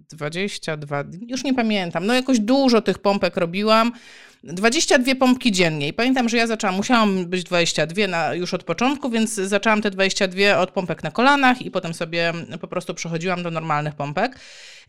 22, 0.10 1.04
już 1.28 1.44
nie 1.44 1.54
pamiętam, 1.54 2.06
no 2.06 2.14
jakoś 2.14 2.40
dużo 2.40 2.82
tych 2.82 3.00
pompek 3.00 3.38
robiłam, 3.38 3.92
22 4.44 5.16
pompki 5.16 5.52
dziennie. 5.52 5.88
I 5.88 5.94
pamiętam, 5.94 6.30
że 6.30 6.38
ja 6.38 6.48
zaczęłam, 6.48 6.76
musiałam 6.76 7.26
być 7.26 7.44
22 7.44 8.08
na, 8.08 8.34
już 8.34 8.54
od 8.54 8.64
początku, 8.64 9.10
więc 9.10 9.34
zaczęłam 9.34 9.82
te 9.82 9.92
22 9.92 10.58
od 10.58 10.72
pompek 10.72 11.04
na 11.04 11.12
kolanach 11.12 11.62
i 11.62 11.72
potem 11.72 11.94
sobie 11.94 12.34
po 12.62 12.68
prostu 12.68 12.94
przechodziłam 12.94 13.44
do 13.44 13.52
normalnych 13.52 13.96
pompek. 13.96 14.40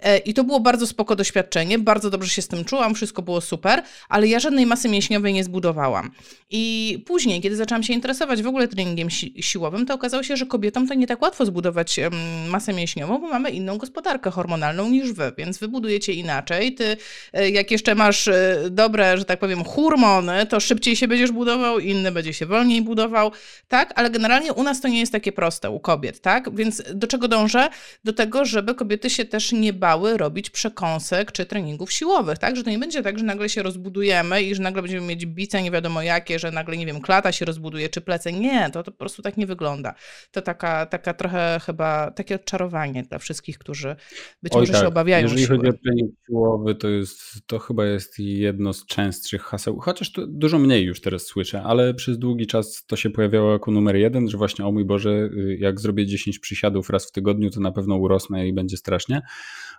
E, 0.00 0.18
I 0.18 0.34
to 0.34 0.44
było 0.44 0.60
bardzo 0.60 0.86
spoko 0.86 1.16
doświadczenie, 1.16 1.78
bardzo 1.78 2.10
dobrze 2.10 2.30
się 2.30 2.42
z 2.42 2.48
tym 2.48 2.64
czułam, 2.64 2.94
wszystko 2.94 3.22
było 3.22 3.40
super, 3.40 3.82
ale 4.08 4.26
ja 4.26 4.40
żadnej 4.40 4.66
masy 4.66 4.88
mięśniowej 4.88 5.32
nie 5.32 5.44
zbudowałam. 5.44 6.10
I 6.50 7.04
później, 7.06 7.40
kiedy 7.40 7.56
zaczęłam 7.56 7.82
się 7.82 7.92
interesować 7.92 8.42
w 8.42 8.46
ogóle 8.46 8.68
treningiem 8.68 9.10
si 9.10 9.34
siłowym, 9.40 9.86
to 9.86 9.94
okazało 9.94 10.22
się, 10.22 10.36
że 10.36 10.46
kobietom 10.46 10.88
to 10.88 10.94
nie 10.94 11.06
tak 11.06 11.22
łatwo 11.22 11.46
zbudować 11.46 12.00
masę 12.48 12.72
mięśniową, 12.72 13.18
bo 13.18 13.28
mamy 13.28 13.50
inną 13.50 13.78
gospodarkę 13.78 14.30
hormonalną 14.30 14.90
niż 14.90 15.12
wy, 15.12 15.32
więc 15.38 15.58
wy 15.58 15.68
budujecie 15.68 16.12
inaczej. 16.12 16.74
Ty, 16.74 16.96
e, 17.32 17.50
jak 17.50 17.70
jeszcze 17.70 17.94
masz 17.94 18.28
e, 18.28 18.56
dobre, 18.70 19.18
że 19.18 19.24
tak 19.24 19.38
powiem, 19.38 19.43
hormony, 19.64 20.46
to 20.46 20.60
szybciej 20.60 20.96
się 20.96 21.08
będziesz 21.08 21.32
budował, 21.32 21.78
inny 21.78 22.12
będzie 22.12 22.32
się 22.32 22.46
wolniej 22.46 22.82
budował, 22.82 23.32
tak? 23.68 23.92
Ale 23.96 24.10
generalnie 24.10 24.52
u 24.52 24.62
nas 24.62 24.80
to 24.80 24.88
nie 24.88 25.00
jest 25.00 25.12
takie 25.12 25.32
proste, 25.32 25.70
u 25.70 25.80
kobiet, 25.80 26.20
tak? 26.20 26.54
Więc 26.56 26.82
do 26.94 27.06
czego 27.06 27.28
dążę? 27.28 27.68
Do 28.04 28.12
tego, 28.12 28.44
żeby 28.44 28.74
kobiety 28.74 29.10
się 29.10 29.24
też 29.24 29.52
nie 29.52 29.72
bały 29.72 30.16
robić 30.16 30.50
przekąsek 30.50 31.32
czy 31.32 31.46
treningów 31.46 31.92
siłowych, 31.92 32.38
tak? 32.38 32.56
Że 32.56 32.62
to 32.64 32.70
nie 32.70 32.78
będzie 32.78 33.02
tak, 33.02 33.18
że 33.18 33.24
nagle 33.24 33.48
się 33.48 33.62
rozbudujemy 33.62 34.42
i 34.42 34.54
że 34.54 34.62
nagle 34.62 34.82
będziemy 34.82 35.06
mieć 35.06 35.26
bice 35.26 35.62
nie 35.62 35.70
wiadomo 35.70 36.02
jakie, 36.02 36.38
że 36.38 36.50
nagle, 36.50 36.76
nie 36.76 36.86
wiem, 36.86 37.00
klata 37.00 37.32
się 37.32 37.44
rozbuduje 37.44 37.88
czy 37.88 38.00
plece. 38.00 38.32
Nie, 38.32 38.70
to, 38.72 38.82
to 38.82 38.90
po 38.90 38.98
prostu 38.98 39.22
tak 39.22 39.36
nie 39.36 39.46
wygląda. 39.46 39.94
To 40.30 40.42
taka, 40.42 40.86
taka 40.86 41.14
trochę 41.14 41.60
chyba 41.66 42.10
takie 42.10 42.34
odczarowanie 42.34 43.02
dla 43.02 43.18
wszystkich, 43.18 43.58
którzy 43.58 43.96
być 44.42 44.52
Oj, 44.52 44.60
może 44.60 44.72
tak. 44.72 44.82
się 44.82 44.88
obawiają 44.88 45.22
Jeżeli 45.22 45.46
siły. 45.46 45.56
chodzi 45.58 45.68
o 45.68 45.72
trening 45.72 46.10
siłowy, 46.26 46.74
to, 46.74 46.88
jest, 46.88 47.20
to 47.46 47.58
chyba 47.58 47.86
jest 47.86 48.18
jedno 48.18 48.72
z 48.72 48.86
częstszych 48.86 49.33
haseł, 49.42 49.80
chociaż 49.80 50.12
dużo 50.28 50.58
mniej 50.58 50.84
już 50.84 51.00
teraz 51.00 51.22
słyszę, 51.22 51.62
ale 51.62 51.94
przez 51.94 52.18
długi 52.18 52.46
czas 52.46 52.86
to 52.86 52.96
się 52.96 53.10
pojawiało 53.10 53.52
jako 53.52 53.70
numer 53.70 53.96
jeden, 53.96 54.28
że 54.28 54.38
właśnie 54.38 54.66
o 54.66 54.72
mój 54.72 54.84
Boże, 54.84 55.10
y, 55.10 55.56
jak 55.60 55.80
zrobię 55.80 56.06
10 56.06 56.38
przysiadów 56.38 56.90
raz 56.90 57.06
w 57.08 57.12
tygodniu, 57.12 57.50
to 57.50 57.60
na 57.60 57.72
pewno 57.72 57.96
urosnę 57.96 58.48
i 58.48 58.52
będzie 58.52 58.76
strasznie. 58.76 59.22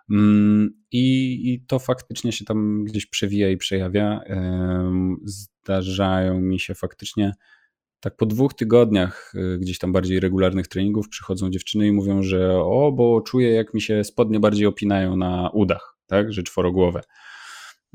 Mm, 0.09 0.69
I, 0.91 1.33
I, 1.53 1.61
to 1.67 1.79
faktycznie 1.79 2.31
się 2.31 2.45
tam 2.45 2.83
gdzieś 2.83 3.05
przewija 3.05 3.49
i 3.49 3.57
przejawia. 3.57 4.21
Zdarzają 5.25 6.41
mi 6.41 6.59
się 6.59 6.75
faktycznie 6.75 7.33
tak 8.05 8.15
po 8.15 8.25
dwóch 8.25 8.53
tygodniach 8.53 9.33
y, 9.35 9.57
gdzieś 9.57 9.79
tam 9.79 9.93
bardziej 9.93 10.19
regularnych 10.19 10.67
treningów 10.67 11.09
przychodzą 11.09 11.49
dziewczyny 11.49 11.87
i 11.87 11.91
mówią, 11.91 12.23
że 12.23 12.57
o, 12.57 12.91
bo 12.91 13.21
czuję 13.21 13.51
jak 13.51 13.73
mi 13.73 13.81
się 13.81 14.03
spodnie 14.03 14.39
bardziej 14.39 14.67
opinają 14.67 15.15
na 15.15 15.49
udach, 15.49 15.97
tak, 16.07 16.33
że 16.33 16.43
czworogłowe. 16.43 17.01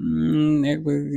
Mm, 0.00 0.64
jakby 0.64 1.10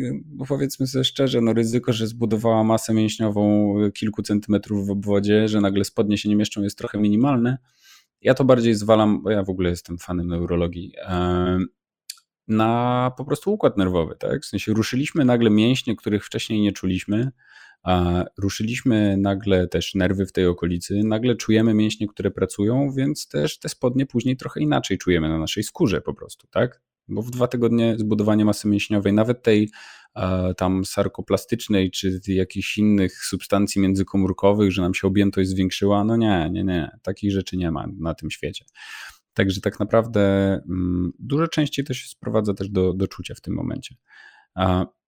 powiedzmy 0.48 0.88
sobie 0.88 1.04
szczerze, 1.04 1.42
no 1.42 1.54
ryzyko, 1.54 1.94
że 1.94 2.08
zbudowała 2.08 2.64
masę 2.64 2.94
mięśniową 2.94 3.76
kilku 3.94 4.22
centymetrów 4.22 4.88
w 4.88 4.92
obwodzie, 4.92 5.48
że 5.48 5.62
nagle 5.62 5.84
spodnie 5.84 6.18
się 6.18 6.30
nie 6.30 6.36
mieszczą 6.36 6.62
jest 6.62 6.78
trochę 6.78 7.00
minimalne, 7.00 7.58
ja 8.22 8.34
to 8.34 8.46
bardziej 8.46 8.76
zwalam, 8.76 9.24
bo 9.24 9.30
ja 9.32 9.44
w 9.44 9.50
ogóle 9.50 9.70
jestem 9.70 9.98
fanem 9.98 10.28
neurologii, 10.28 10.94
na 12.48 13.12
po 13.18 13.26
prostu 13.26 13.54
układ 13.54 13.78
nerwowy, 13.78 14.16
tak? 14.20 14.42
W 14.42 14.46
sensie 14.46 14.74
ruszyliśmy 14.74 15.26
nagle 15.26 15.50
mięśnie, 15.50 15.96
których 15.96 16.26
wcześniej 16.26 16.62
nie 16.62 16.72
czuliśmy, 16.72 17.32
a 17.84 18.24
ruszyliśmy 18.38 19.18
nagle 19.18 19.68
też 19.68 19.96
nerwy 19.96 20.26
w 20.26 20.32
tej 20.32 20.48
okolicy, 20.48 21.04
nagle 21.04 21.36
czujemy 21.36 21.74
mięśnie, 21.74 22.08
które 22.08 22.32
pracują, 22.32 22.92
więc 22.92 23.28
też 23.28 23.60
te 23.60 23.70
spodnie 23.70 24.06
później 24.06 24.38
trochę 24.38 24.60
inaczej 24.60 24.98
czujemy 24.98 25.30
na 25.30 25.38
naszej 25.38 25.64
skórze 25.64 26.02
po 26.02 26.14
prostu, 26.14 26.48
tak? 26.48 26.82
Bo 27.08 27.22
w 27.22 27.32
dwa 27.32 27.48
tygodnie 27.48 27.96
zbudowanie 27.98 28.46
masy 28.46 28.68
mięśniowej, 28.68 29.14
nawet 29.14 29.44
tej 29.44 29.70
tam 30.58 30.86
sarkoplastycznej, 30.86 31.92
czy 31.92 32.20
jakichś 32.28 32.78
innych 32.78 33.26
substancji 33.26 33.82
międzykomórkowych, 33.82 34.72
że 34.72 34.82
nam 34.82 34.94
się 34.94 35.08
objętość 35.08 35.50
zwiększyła, 35.50 36.04
no 36.04 36.18
nie, 36.18 36.50
nie, 36.52 36.64
nie, 36.64 36.92
takich 37.02 37.32
rzeczy 37.32 37.58
nie 37.58 37.72
ma 37.72 37.88
na 38.00 38.14
tym 38.14 38.32
świecie. 38.32 38.66
Także 39.34 39.62
tak 39.62 39.80
naprawdę 39.80 40.22
mm, 40.70 41.12
dużo 41.20 41.48
częściej 41.48 41.86
to 41.86 41.94
się 41.94 42.08
sprowadza 42.08 42.54
też 42.54 42.70
do, 42.70 42.94
do 42.94 43.08
czucia 43.08 43.36
w 43.36 43.42
tym 43.42 43.54
momencie, 43.54 43.96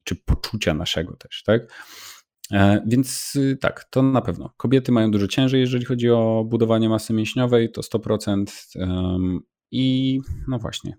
czy 0.04 0.16
poczucia 0.16 0.74
naszego 0.74 1.16
też, 1.16 1.44
tak? 1.44 1.62
E, 2.52 2.84
więc 2.88 3.36
y, 3.36 3.58
tak, 3.62 3.84
to 3.84 4.02
na 4.02 4.22
pewno. 4.22 4.54
Kobiety 4.58 4.92
mają 4.92 5.12
dużo 5.12 5.28
ciężej, 5.28 5.62
jeżeli 5.62 5.86
chodzi 5.86 6.10
o 6.10 6.46
budowanie 6.48 6.90
masy 6.90 7.14
mięśniowej, 7.14 7.72
to 7.72 7.82
100%. 7.82 8.46
I 9.72 10.20
no 10.48 10.60
właśnie, 10.60 10.98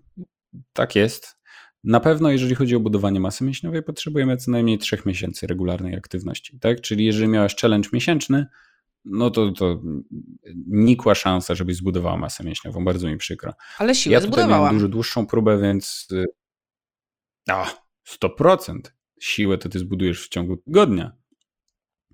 tak 0.73 0.95
jest. 0.95 1.37
Na 1.83 1.99
pewno, 1.99 2.31
jeżeli 2.31 2.55
chodzi 2.55 2.75
o 2.75 2.79
budowanie 2.79 3.19
masy 3.19 3.43
mięśniowej, 3.43 3.83
potrzebujemy 3.83 4.37
co 4.37 4.51
najmniej 4.51 4.77
3 4.77 4.97
miesięcy 5.05 5.47
regularnej 5.47 5.95
aktywności. 5.95 6.59
Tak? 6.59 6.81
Czyli 6.81 7.05
jeżeli 7.05 7.27
miałeś 7.27 7.55
challenge 7.55 7.89
miesięczny, 7.93 8.45
no 9.05 9.31
to, 9.31 9.51
to 9.51 9.81
nikła 10.67 11.15
szansa, 11.15 11.55
żebyś 11.55 11.75
zbudowała 11.75 12.17
masę 12.17 12.43
mięśniową. 12.43 12.85
Bardzo 12.85 13.07
mi 13.07 13.17
przykro. 13.17 13.53
Ale 13.77 13.95
siłę 13.95 14.13
ja 14.13 14.21
tutaj 14.21 14.47
miałem 14.47 14.73
dużo 14.73 14.87
dłuższą 14.87 15.27
próbę, 15.27 15.61
więc 15.61 16.07
y, 16.11 16.25
a, 17.49 17.69
100%. 18.23 18.79
Siłę 19.19 19.57
to 19.57 19.69
ty 19.69 19.79
zbudujesz 19.79 20.25
w 20.25 20.29
ciągu 20.29 20.57
tygodnia. 20.57 21.11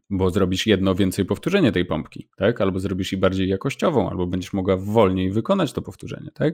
Bo 0.09 0.29
zrobisz 0.29 0.67
jedno 0.67 0.95
więcej 0.95 1.25
powtórzenie 1.25 1.71
tej 1.71 1.85
pompki, 1.85 2.29
tak? 2.37 2.61
Albo 2.61 2.79
zrobisz 2.79 3.13
i 3.13 3.17
bardziej 3.17 3.49
jakościową, 3.49 4.09
albo 4.09 4.27
będziesz 4.27 4.53
mogła 4.53 4.77
wolniej 4.77 5.31
wykonać 5.31 5.73
to 5.73 5.81
powtórzenie, 5.81 6.29
tak? 6.33 6.53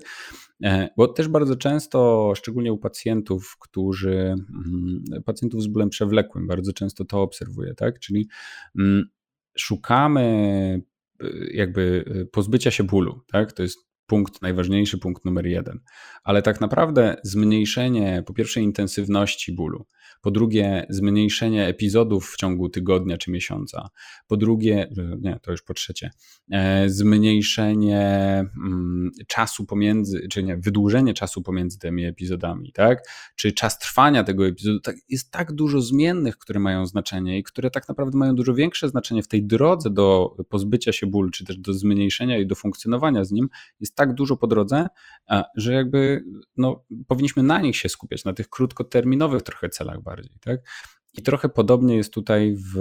E, 0.63 0.89
bo 0.97 1.07
też 1.07 1.27
bardzo 1.27 1.55
często, 1.55 2.33
szczególnie 2.35 2.73
u 2.73 2.77
pacjentów, 2.77 3.57
którzy, 3.59 4.15
mm, 4.15 5.03
pacjentów 5.25 5.63
z 5.63 5.67
bólem 5.67 5.89
przewlekłym, 5.89 6.47
bardzo 6.47 6.73
często 6.73 7.05
to 7.05 7.21
obserwuję, 7.21 7.73
tak? 7.75 7.99
Czyli 7.99 8.27
mm, 8.79 9.05
szukamy 9.57 10.81
y, 11.23 11.51
jakby 11.53 12.05
y, 12.07 12.25
pozbycia 12.25 12.71
się 12.71 12.83
bólu, 12.83 13.21
tak? 13.27 13.53
To 13.53 13.63
jest 13.63 13.89
punkt 14.05 14.41
najważniejszy, 14.41 14.97
punkt 14.97 15.25
numer 15.25 15.45
jeden. 15.45 15.79
Ale 16.23 16.41
tak 16.41 16.61
naprawdę 16.61 17.15
zmniejszenie 17.23 18.23
po 18.25 18.33
pierwsze 18.33 18.61
intensywności 18.61 19.55
bólu, 19.55 19.85
po 20.21 20.31
drugie 20.31 20.85
zmniejszenie 20.89 21.67
epizodów 21.67 22.29
w 22.29 22.37
ciągu 22.37 22.69
tygodnia 22.69 23.17
czy 23.17 23.31
miesiąca, 23.31 23.89
po 24.27 24.37
drugie, 24.37 24.89
nie, 25.21 25.39
to 25.41 25.51
już 25.51 25.61
po 25.61 25.73
trzecie, 25.73 26.11
e, 26.51 26.89
zmniejszenie 26.89 27.99
mm, 28.65 29.11
czasu 29.27 29.65
pomiędzy, 29.65 30.27
czy 30.31 30.43
nie, 30.43 30.57
wydłużenie 30.57 31.13
czasu 31.13 31.41
pomiędzy 31.41 31.79
tymi 31.79 32.05
epizodami, 32.05 32.71
tak? 32.71 33.03
Czy 33.35 33.51
czas 33.51 33.79
trwania 33.79 34.23
tego 34.23 34.47
epizodu, 34.47 34.79
tak, 34.79 34.95
jest 35.09 35.31
tak 35.31 35.51
dużo 35.51 35.81
zmiennych, 35.81 36.37
które 36.37 36.59
mają 36.59 36.85
znaczenie 36.85 37.39
i 37.39 37.43
które 37.43 37.71
tak 37.71 37.87
naprawdę 37.87 38.17
mają 38.17 38.35
dużo 38.35 38.53
większe 38.53 38.89
znaczenie 38.89 39.23
w 39.23 39.27
tej 39.27 39.43
drodze 39.43 39.89
do 39.89 40.35
pozbycia 40.49 40.91
się 40.91 41.07
bólu, 41.07 41.29
czy 41.29 41.45
też 41.45 41.57
do 41.57 41.73
zmniejszenia 41.73 42.37
i 42.37 42.47
do 42.47 42.55
funkcjonowania 42.55 43.23
z 43.25 43.31
nim, 43.31 43.49
jest 43.79 43.95
tak 43.95 44.13
dużo 44.13 44.37
po 44.37 44.47
drodze, 44.47 44.87
że 45.55 45.73
jakby 45.73 46.23
no, 46.57 46.85
powinniśmy 47.07 47.43
na 47.43 47.61
nich 47.61 47.77
się 47.77 47.89
skupiać, 47.89 48.25
na 48.25 48.33
tych 48.33 48.49
krótkoterminowych 48.49 49.41
trochę 49.41 49.69
celach 49.69 50.01
bardziej. 50.09 50.35
Tak? 50.41 50.59
I 51.13 51.21
trochę 51.21 51.49
podobnie 51.49 51.95
jest 51.95 52.13
tutaj 52.13 52.55
w, 52.55 52.73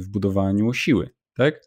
w 0.00 0.08
budowaniu 0.08 0.72
siły. 0.72 1.10
Tak? 1.34 1.60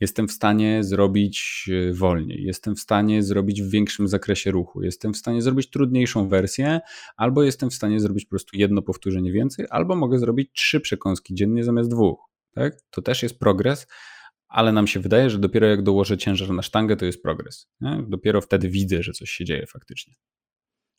Jestem 0.00 0.28
w 0.28 0.32
stanie 0.32 0.84
zrobić 0.84 1.68
e, 1.72 1.92
wolniej, 1.92 2.44
jestem 2.44 2.76
w 2.76 2.80
stanie 2.80 3.22
zrobić 3.22 3.62
w 3.62 3.70
większym 3.70 4.08
zakresie 4.08 4.50
ruchu, 4.50 4.82
jestem 4.82 5.14
w 5.14 5.16
stanie 5.16 5.42
zrobić 5.42 5.70
trudniejszą 5.70 6.28
wersję, 6.28 6.80
albo 7.16 7.42
jestem 7.42 7.70
w 7.70 7.74
stanie 7.74 8.00
zrobić 8.00 8.24
po 8.24 8.30
prostu 8.30 8.56
jedno 8.56 8.82
powtórzenie 8.82 9.32
więcej, 9.32 9.66
albo 9.70 9.96
mogę 9.96 10.18
zrobić 10.18 10.50
trzy 10.52 10.80
przekąski 10.80 11.34
dziennie 11.34 11.64
zamiast 11.64 11.90
dwóch. 11.90 12.18
Tak? 12.54 12.76
To 12.90 13.02
też 13.02 13.22
jest 13.22 13.38
progres, 13.38 13.86
ale 14.48 14.72
nam 14.72 14.86
się 14.86 15.00
wydaje, 15.00 15.30
że 15.30 15.38
dopiero 15.38 15.66
jak 15.66 15.82
dołożę 15.82 16.18
ciężar 16.18 16.50
na 16.50 16.62
sztangę, 16.62 16.96
to 16.96 17.04
jest 17.04 17.22
progres. 17.22 17.68
Nie? 17.80 18.04
Dopiero 18.08 18.40
wtedy 18.40 18.68
widzę, 18.68 19.02
że 19.02 19.12
coś 19.12 19.30
się 19.30 19.44
dzieje 19.44 19.66
faktycznie. 19.66 20.14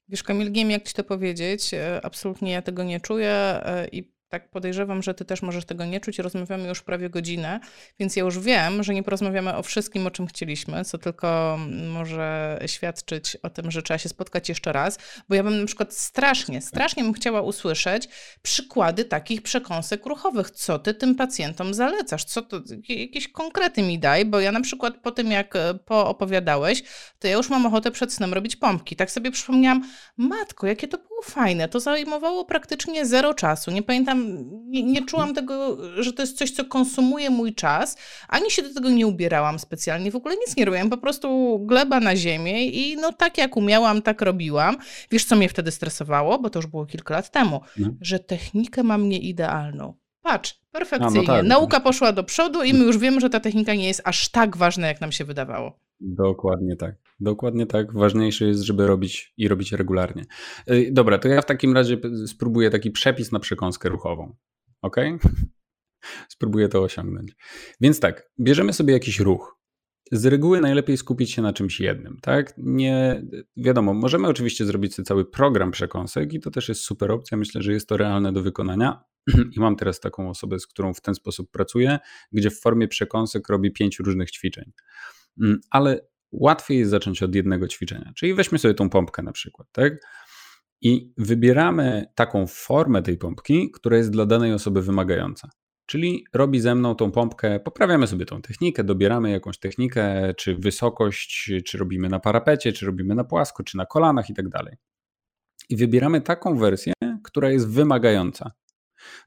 Wiesz, 0.09 0.23
Kamil, 0.23 0.51
nie 0.51 0.61
wiem 0.61 0.71
jak 0.71 0.83
ci 0.83 0.93
to 0.93 1.03
powiedzieć. 1.03 1.73
E, 1.73 2.01
absolutnie 2.03 2.51
ja 2.51 2.61
tego 2.61 2.83
nie 2.83 2.99
czuję 2.99 3.31
e, 3.31 3.87
i 3.91 4.12
tak 4.33 4.49
podejrzewam, 4.49 5.03
że 5.03 5.13
ty 5.13 5.25
też 5.25 5.41
możesz 5.41 5.65
tego 5.65 5.85
nie 5.85 5.99
czuć. 5.99 6.19
Rozmawiamy 6.19 6.67
już 6.67 6.81
prawie 6.81 7.09
godzinę, 7.09 7.59
więc 7.99 8.15
ja 8.15 8.23
już 8.23 8.39
wiem, 8.39 8.83
że 8.83 8.93
nie 8.93 9.03
porozmawiamy 9.03 9.55
o 9.55 9.63
wszystkim, 9.63 10.07
o 10.07 10.11
czym 10.11 10.27
chcieliśmy, 10.27 10.85
co 10.85 10.97
tylko 10.97 11.59
może 11.93 12.59
świadczyć 12.65 13.35
o 13.43 13.49
tym, 13.49 13.71
że 13.71 13.81
trzeba 13.81 13.97
się 13.97 14.09
spotkać 14.09 14.49
jeszcze 14.49 14.73
raz, 14.73 14.97
bo 15.29 15.35
ja 15.35 15.43
bym 15.43 15.59
na 15.59 15.65
przykład 15.65 15.93
strasznie, 15.93 16.61
strasznie 16.61 17.03
bym 17.03 17.13
chciała 17.13 17.41
usłyszeć 17.41 18.09
przykłady 18.41 19.05
takich 19.05 19.41
przekąsek 19.41 20.05
ruchowych. 20.05 20.51
Co 20.51 20.79
ty 20.79 20.93
tym 20.93 21.15
pacjentom 21.15 21.73
zalecasz? 21.73 22.23
Co 22.23 22.41
to, 22.41 22.61
jakieś 22.89 23.27
konkrety 23.27 23.81
mi 23.81 23.99
daj, 23.99 24.25
bo 24.25 24.39
ja 24.39 24.51
na 24.51 24.61
przykład 24.61 24.97
po 24.97 25.11
tym, 25.11 25.31
jak 25.31 25.55
e, 25.55 25.73
poopowiadałeś, 25.73 26.83
to 27.19 27.27
ja 27.27 27.33
już 27.33 27.49
mam 27.49 27.65
ochotę 27.65 27.91
przed 27.91 28.13
snem 28.13 28.33
robić 28.33 28.55
pompki. 28.55 28.95
Tak 28.95 29.11
sobie 29.11 29.31
przypomniałam, 29.31 29.83
matko, 30.17 30.67
jakie 30.67 30.87
to 30.87 30.97
było 30.97 31.21
fajne. 31.23 31.67
To 31.67 31.79
zajmowało 31.79 32.45
praktycznie 32.45 33.05
zero 33.05 33.33
czasu. 33.33 33.71
Nie 33.71 33.83
pamiętam 33.83 34.22
nie, 34.65 34.83
nie, 34.83 35.05
czułam 35.05 35.33
tego, 35.33 35.77
że 36.03 36.13
to 36.13 36.23
jest 36.23 36.37
coś, 36.37 36.51
co 36.51 36.65
konsumuje 36.65 37.29
mój 37.29 37.55
czas, 37.55 37.97
ani 38.27 38.51
się 38.51 38.61
do 38.61 38.73
tego 38.73 38.89
nie 38.89 39.07
ubierałam 39.07 39.59
specjalnie, 39.59 40.11
w 40.11 40.15
ogóle 40.15 40.35
nic 40.47 40.57
nie 40.57 40.65
robiłam, 40.65 40.89
po 40.89 40.97
prostu 40.97 41.59
gleba 41.65 41.99
na 41.99 42.15
ziemię 42.15 42.67
i 42.67 42.97
no 42.97 43.13
tak 43.13 43.37
jak 43.37 43.57
umiałam, 43.57 44.01
tak 44.01 44.21
robiłam. 44.21 44.77
Wiesz, 45.11 45.25
co 45.25 45.35
mnie 45.35 45.49
wtedy 45.49 45.71
stresowało, 45.71 46.39
bo 46.39 46.49
to 46.49 46.59
już 46.59 46.67
było 46.67 46.85
kilka 46.85 47.13
lat 47.13 47.31
temu, 47.31 47.61
no. 47.77 47.89
że 48.01 48.19
technikę 48.19 48.83
mam 48.83 49.09
nieidealną. 49.09 50.02
Patrz, 50.23 50.59
perfekcyjnie. 50.71 51.27
No 51.27 51.33
tak. 51.33 51.45
Nauka 51.45 51.79
poszła 51.79 52.11
do 52.11 52.23
przodu 52.23 52.63
i 52.63 52.73
my 52.73 52.85
już 52.85 52.97
wiemy, 52.97 53.21
że 53.21 53.29
ta 53.29 53.39
technika 53.39 53.73
nie 53.73 53.87
jest 53.87 54.01
aż 54.05 54.29
tak 54.29 54.57
ważna, 54.57 54.87
jak 54.87 55.01
nam 55.01 55.11
się 55.11 55.25
wydawało. 55.25 55.79
Dokładnie 55.99 56.75
tak. 56.75 56.95
Dokładnie 57.19 57.65
tak. 57.65 57.93
Ważniejsze 57.93 58.45
jest, 58.45 58.61
żeby 58.61 58.87
robić 58.87 59.33
i 59.37 59.47
robić 59.47 59.71
regularnie. 59.71 60.25
Dobra, 60.91 61.17
to 61.17 61.27
ja 61.27 61.41
w 61.41 61.45
takim 61.45 61.73
razie 61.73 61.97
spróbuję 62.27 62.69
taki 62.69 62.91
przepis 62.91 63.31
na 63.31 63.39
przekąskę 63.39 63.89
ruchową. 63.89 64.35
Ok? 64.81 64.95
Spróbuję 66.29 66.69
to 66.69 66.81
osiągnąć. 66.81 67.35
Więc 67.81 67.99
tak, 67.99 68.29
bierzemy 68.39 68.73
sobie 68.73 68.93
jakiś 68.93 69.19
ruch. 69.19 69.57
Z 70.11 70.25
reguły 70.25 70.61
najlepiej 70.61 70.97
skupić 70.97 71.31
się 71.31 71.41
na 71.41 71.53
czymś 71.53 71.79
jednym, 71.79 72.17
tak? 72.21 72.53
Nie, 72.57 73.23
wiadomo, 73.57 73.93
możemy 73.93 74.27
oczywiście 74.27 74.65
zrobić 74.65 74.95
sobie 74.95 75.05
cały 75.05 75.25
program 75.25 75.71
przekąsek 75.71 76.33
i 76.33 76.39
to 76.39 76.51
też 76.51 76.69
jest 76.69 76.81
super 76.81 77.11
opcja. 77.11 77.37
Myślę, 77.37 77.61
że 77.61 77.73
jest 77.73 77.89
to 77.89 77.97
realne 77.97 78.33
do 78.33 78.41
wykonania. 78.41 79.03
I 79.55 79.59
mam 79.59 79.75
teraz 79.75 79.99
taką 79.99 80.29
osobę, 80.29 80.59
z 80.59 80.67
którą 80.67 80.93
w 80.93 81.01
ten 81.01 81.15
sposób 81.15 81.51
pracuję, 81.51 81.99
gdzie 82.31 82.49
w 82.49 82.59
formie 82.59 82.87
przekąsek 82.87 83.49
robi 83.49 83.71
pięć 83.71 83.99
różnych 83.99 84.31
ćwiczeń. 84.31 84.71
Mm, 85.41 85.59
ale 85.69 86.07
łatwiej 86.31 86.79
jest 86.79 86.91
zacząć 86.91 87.23
od 87.23 87.35
jednego 87.35 87.67
ćwiczenia. 87.67 88.11
Czyli 88.15 88.33
weźmy 88.33 88.59
sobie 88.59 88.73
tą 88.73 88.89
pompkę 88.89 89.23
na 89.23 89.31
przykład, 89.31 89.67
tak? 89.71 89.93
I 90.81 91.13
wybieramy 91.17 92.05
taką 92.15 92.47
formę 92.47 93.01
tej 93.01 93.17
pompki, 93.17 93.71
która 93.71 93.97
jest 93.97 94.11
dla 94.11 94.25
danej 94.25 94.53
osoby 94.53 94.81
wymagająca. 94.81 95.49
Czyli 95.85 96.25
robi 96.33 96.59
ze 96.59 96.75
mną 96.75 96.95
tą 96.95 97.11
pompkę, 97.11 97.59
poprawiamy 97.59 98.07
sobie 98.07 98.25
tą 98.25 98.41
technikę, 98.41 98.83
dobieramy 98.83 99.31
jakąś 99.31 99.59
technikę, 99.59 100.33
czy 100.37 100.55
wysokość, 100.55 101.51
czy 101.65 101.77
robimy 101.77 102.09
na 102.09 102.19
parapecie, 102.19 102.73
czy 102.73 102.85
robimy 102.85 103.15
na 103.15 103.23
płasko, 103.23 103.63
czy 103.63 103.77
na 103.77 103.85
kolanach 103.85 104.29
i 104.29 104.33
tak 104.33 104.49
dalej. 104.49 104.75
I 105.69 105.75
wybieramy 105.75 106.21
taką 106.21 106.57
wersję, 106.57 106.93
która 107.23 107.51
jest 107.51 107.69
wymagająca. 107.69 108.51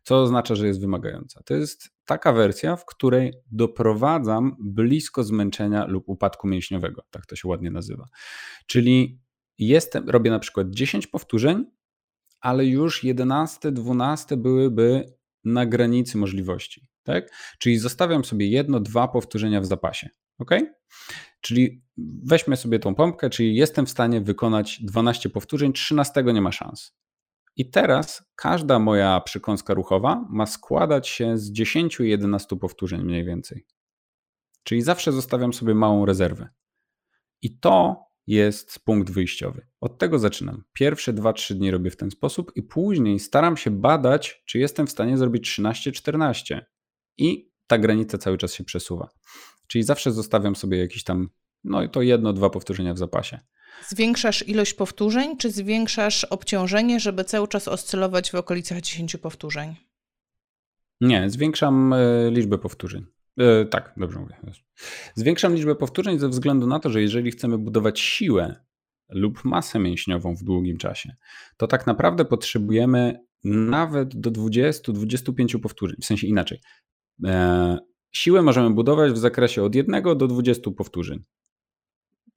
Co 0.02 0.22
oznacza, 0.22 0.54
że 0.54 0.66
jest 0.66 0.80
wymagająca? 0.80 1.42
To 1.42 1.54
jest 1.54 1.90
taka 2.04 2.32
wersja, 2.32 2.76
w 2.76 2.84
której 2.84 3.32
doprowadzam 3.52 4.56
blisko 4.60 5.24
zmęczenia 5.24 5.86
lub 5.86 6.08
upadku 6.08 6.48
mięśniowego, 6.48 7.02
tak 7.10 7.26
to 7.26 7.36
się 7.36 7.48
ładnie 7.48 7.70
nazywa. 7.70 8.06
Czyli 8.66 9.20
jestem, 9.58 10.10
robię 10.10 10.30
na 10.30 10.38
przykład 10.38 10.70
10 10.70 11.06
powtórzeń, 11.06 11.64
ale 12.40 12.66
już 12.66 13.04
11, 13.04 13.72
12 13.72 14.36
byłyby 14.36 15.16
na 15.44 15.66
granicy 15.66 16.18
możliwości. 16.18 16.88
Tak? 17.02 17.30
Czyli 17.58 17.78
zostawiam 17.78 18.24
sobie 18.24 18.48
jedno, 18.48 18.80
dwa 18.80 19.08
powtórzenia 19.08 19.60
w 19.60 19.66
zapasie. 19.66 20.08
Ok? 20.38 20.50
Czyli 21.40 21.82
weźmy 22.24 22.56
sobie 22.56 22.78
tą 22.78 22.94
pompkę, 22.94 23.30
czyli 23.30 23.56
jestem 23.56 23.86
w 23.86 23.90
stanie 23.90 24.20
wykonać 24.20 24.80
12 24.82 25.30
powtórzeń, 25.30 25.72
13 25.72 26.22
nie 26.22 26.42
ma 26.42 26.52
szans. 26.52 26.96
I 27.56 27.70
teraz 27.70 28.24
każda 28.36 28.78
moja 28.78 29.20
przekąska 29.20 29.74
ruchowa 29.74 30.26
ma 30.30 30.46
składać 30.46 31.08
się 31.08 31.38
z 31.38 31.52
10-11 31.52 32.58
powtórzeń 32.58 33.02
mniej 33.02 33.24
więcej. 33.24 33.66
Czyli 34.62 34.82
zawsze 34.82 35.12
zostawiam 35.12 35.52
sobie 35.52 35.74
małą 35.74 36.06
rezerwę. 36.06 36.48
I 37.42 37.58
to 37.58 38.06
jest 38.26 38.78
punkt 38.84 39.10
wyjściowy. 39.10 39.66
Od 39.80 39.98
tego 39.98 40.18
zaczynam. 40.18 40.64
Pierwsze 40.72 41.12
2-3 41.12 41.54
dni 41.54 41.70
robię 41.70 41.90
w 41.90 41.96
ten 41.96 42.10
sposób 42.10 42.52
i 42.54 42.62
później 42.62 43.18
staram 43.18 43.56
się 43.56 43.70
badać, 43.70 44.42
czy 44.46 44.58
jestem 44.58 44.86
w 44.86 44.90
stanie 44.90 45.18
zrobić 45.18 45.58
13-14. 45.60 46.60
I 47.18 47.50
ta 47.66 47.78
granica 47.78 48.18
cały 48.18 48.38
czas 48.38 48.54
się 48.54 48.64
przesuwa. 48.64 49.08
Czyli 49.66 49.84
zawsze 49.84 50.12
zostawiam 50.12 50.56
sobie 50.56 50.78
jakiś 50.78 51.04
tam, 51.04 51.28
no 51.64 51.82
i 51.82 51.90
to 51.90 52.02
jedno, 52.02 52.32
dwa 52.32 52.50
powtórzenia 52.50 52.94
w 52.94 52.98
zapasie. 52.98 53.40
Zwiększasz 53.88 54.48
ilość 54.48 54.74
powtórzeń, 54.74 55.36
czy 55.36 55.50
zwiększasz 55.50 56.24
obciążenie, 56.24 57.00
żeby 57.00 57.24
cały 57.24 57.48
czas 57.48 57.68
oscylować 57.68 58.30
w 58.30 58.34
okolicach 58.34 58.80
10 58.80 59.16
powtórzeń? 59.16 59.74
Nie, 61.00 61.30
zwiększam 61.30 61.92
e, 61.92 62.30
liczbę 62.30 62.58
powtórzeń. 62.58 63.06
E, 63.38 63.64
tak, 63.64 63.94
dobrze 63.96 64.18
mówię. 64.18 64.36
Zwiększam 65.14 65.54
liczbę 65.54 65.74
powtórzeń 65.74 66.18
ze 66.18 66.28
względu 66.28 66.66
na 66.66 66.78
to, 66.78 66.90
że 66.90 67.02
jeżeli 67.02 67.30
chcemy 67.30 67.58
budować 67.58 68.00
siłę 68.00 68.64
lub 69.08 69.44
masę 69.44 69.78
mięśniową 69.78 70.36
w 70.36 70.42
długim 70.42 70.78
czasie, 70.78 71.16
to 71.56 71.66
tak 71.66 71.86
naprawdę 71.86 72.24
potrzebujemy 72.24 73.20
nawet 73.44 74.20
do 74.20 74.30
20-25 74.30 75.60
powtórzeń. 75.60 75.96
W 76.02 76.04
sensie 76.04 76.26
inaczej. 76.26 76.60
E, 77.24 77.78
siłę 78.12 78.42
możemy 78.42 78.70
budować 78.70 79.12
w 79.12 79.18
zakresie 79.18 79.62
od 79.62 79.74
1 79.74 80.02
do 80.02 80.26
20 80.26 80.70
powtórzeń 80.70 81.24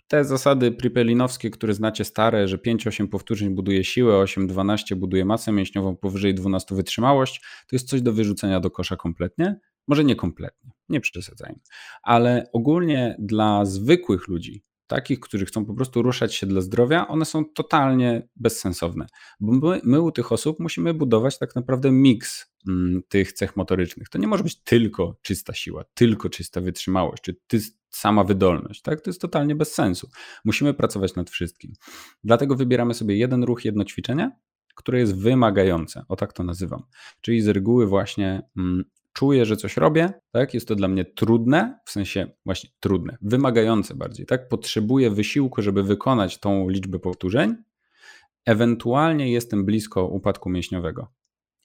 te 0.10 0.26
zasady 0.26 0.72
pripelinowskie, 0.72 1.50
które 1.50 1.74
znacie 1.74 2.06
stare, 2.06 2.48
że 2.48 2.58
5-8 2.58 3.08
powtórzeń 3.08 3.50
buduje 3.50 3.84
siłę, 3.84 4.14
8-12 4.14 4.96
buduje 4.96 5.26
masę 5.26 5.52
mięśniową, 5.52 5.96
powyżej 5.96 6.34
12 6.34 6.76
wytrzymałość, 6.76 7.42
to 7.42 7.76
jest 7.76 7.90
coś 7.90 8.02
do 8.02 8.14
wyrzucenia 8.14 8.60
do 8.60 8.72
kosza 8.72 8.96
kompletnie. 8.96 9.60
Może 9.88 10.04
nie 10.04 10.16
kompletnie, 10.16 10.72
nie 10.90 11.02
przesadzajmy, 11.02 11.60
ale 12.04 12.50
ogólnie 12.54 13.16
dla 13.20 13.66
zwykłych 13.66 14.28
ludzi 14.28 14.64
takich, 14.90 15.20
którzy 15.20 15.46
chcą 15.46 15.66
po 15.66 15.74
prostu 15.74 16.02
ruszać 16.02 16.36
się 16.36 16.48
dla 16.48 16.62
zdrowia, 16.62 17.08
one 17.08 17.26
są 17.26 17.46
totalnie 17.46 18.28
bezsensowne. 18.36 19.08
Bo 19.40 19.70
my, 19.70 19.82
my 19.84 20.02
u 20.02 20.12
tych 20.12 20.32
osób 20.32 20.60
musimy 20.60 20.94
budować 20.94 21.40
tak 21.40 21.56
naprawdę 21.56 21.92
miks 21.92 22.52
mm, 22.68 23.02
tych 23.10 23.34
cech 23.34 23.56
motorycznych. 23.56 24.10
To 24.10 24.18
nie 24.18 24.28
może 24.28 24.44
być 24.44 24.64
tylko 24.64 25.16
czysta 25.22 25.54
siła, 25.54 25.84
tylko 25.94 26.30
czysta 26.30 26.62
wytrzymałość, 26.62 27.24
czy 27.24 27.36
ty, 27.48 27.60
sama 27.90 28.24
wydolność. 28.24 28.82
Tak? 28.82 29.02
To 29.02 29.10
jest 29.10 29.22
totalnie 29.22 29.56
bez 29.56 29.74
sensu. 29.74 30.10
Musimy 30.46 30.74
pracować 30.74 31.16
nad 31.16 31.30
wszystkim. 31.30 31.74
Dlatego 32.24 32.56
wybieramy 32.56 32.94
sobie 32.94 33.18
jeden 33.18 33.44
ruch, 33.44 33.66
jedno 33.66 33.86
ćwiczenie, 33.86 34.32
które 34.76 35.00
jest 35.00 35.16
wymagające, 35.16 36.04
o 36.08 36.16
tak 36.16 36.34
to 36.34 36.44
nazywam. 36.44 36.84
Czyli 37.22 37.42
z 37.42 37.48
reguły 37.48 37.88
właśnie 37.88 38.42
mm, 38.58 38.84
czuję, 39.20 39.46
że 39.46 39.58
coś 39.58 39.78
robię, 39.78 40.14
tak? 40.32 40.54
Jest 40.54 40.68
to 40.68 40.76
dla 40.76 40.88
mnie 40.88 41.06
trudne, 41.06 41.80
w 41.86 41.92
sensie 41.92 42.32
właśnie 42.46 42.70
trudne, 42.80 43.18
wymagające 43.22 43.96
bardziej, 43.96 44.26
tak? 44.26 44.48
Potrzebuję 44.48 45.12
wysiłku, 45.12 45.62
żeby 45.62 45.84
wykonać 45.84 46.38
tą 46.38 46.70
liczbę 46.70 47.00
powtórzeń. 47.00 47.56
Ewentualnie 48.46 49.32
jestem 49.32 49.66
blisko 49.66 50.06
upadku 50.06 50.50
mięśniowego. 50.50 51.12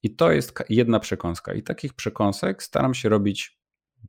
I 0.02 0.16
to 0.16 0.32
jest 0.32 0.54
jedna 0.68 1.00
przekąska. 1.00 1.54
I 1.54 1.62
takich 1.62 1.94
przekąsek 1.94 2.62
staram 2.62 2.94
się 2.94 3.08
robić 3.08 3.58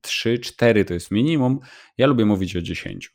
3, 0.02 0.40
4 0.40 0.86
to 0.86 0.94
jest 0.94 1.12
minimum. 1.12 1.60
Ja 1.98 2.08
lubię 2.08 2.26
mówić 2.26 2.56
o 2.56 2.62
10. 2.62 3.14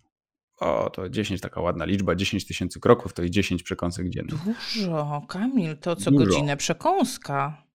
O, 0.60 0.90
to 0.90 1.08
10 1.08 1.40
taka 1.40 1.60
ładna 1.60 1.84
liczba, 1.84 2.14
10 2.14 2.46
tysięcy 2.46 2.80
kroków 2.80 3.12
to 3.12 3.22
i 3.22 3.30
10 3.30 3.62
przekąsek 3.62 4.08
dziennie. 4.08 4.32
Dużo, 4.44 5.22
Kamil, 5.28 5.76
to 5.76 5.96
co 5.96 6.10
Dużo. 6.10 6.24
godzinę 6.24 6.56
przekąska. 6.56 7.69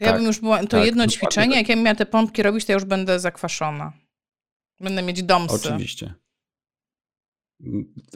To 0.00 0.04
tak, 0.04 0.14
ja 0.14 0.18
bym 0.18 0.26
już 0.26 0.40
była, 0.40 0.60
to 0.60 0.66
tak, 0.66 0.86
jedno 0.86 1.06
ćwiczenie, 1.06 1.48
tak. 1.48 1.56
jak 1.56 1.68
ja 1.68 1.74
bym 1.74 1.84
miała 1.84 1.94
te 1.94 2.06
pompki 2.06 2.42
robić, 2.42 2.64
to 2.64 2.72
ja 2.72 2.74
już 2.74 2.84
będę 2.84 3.20
zakwaszona. 3.20 3.92
Będę 4.80 5.02
mieć 5.02 5.22
domsy. 5.22 5.54
Oczywiście. 5.54 6.14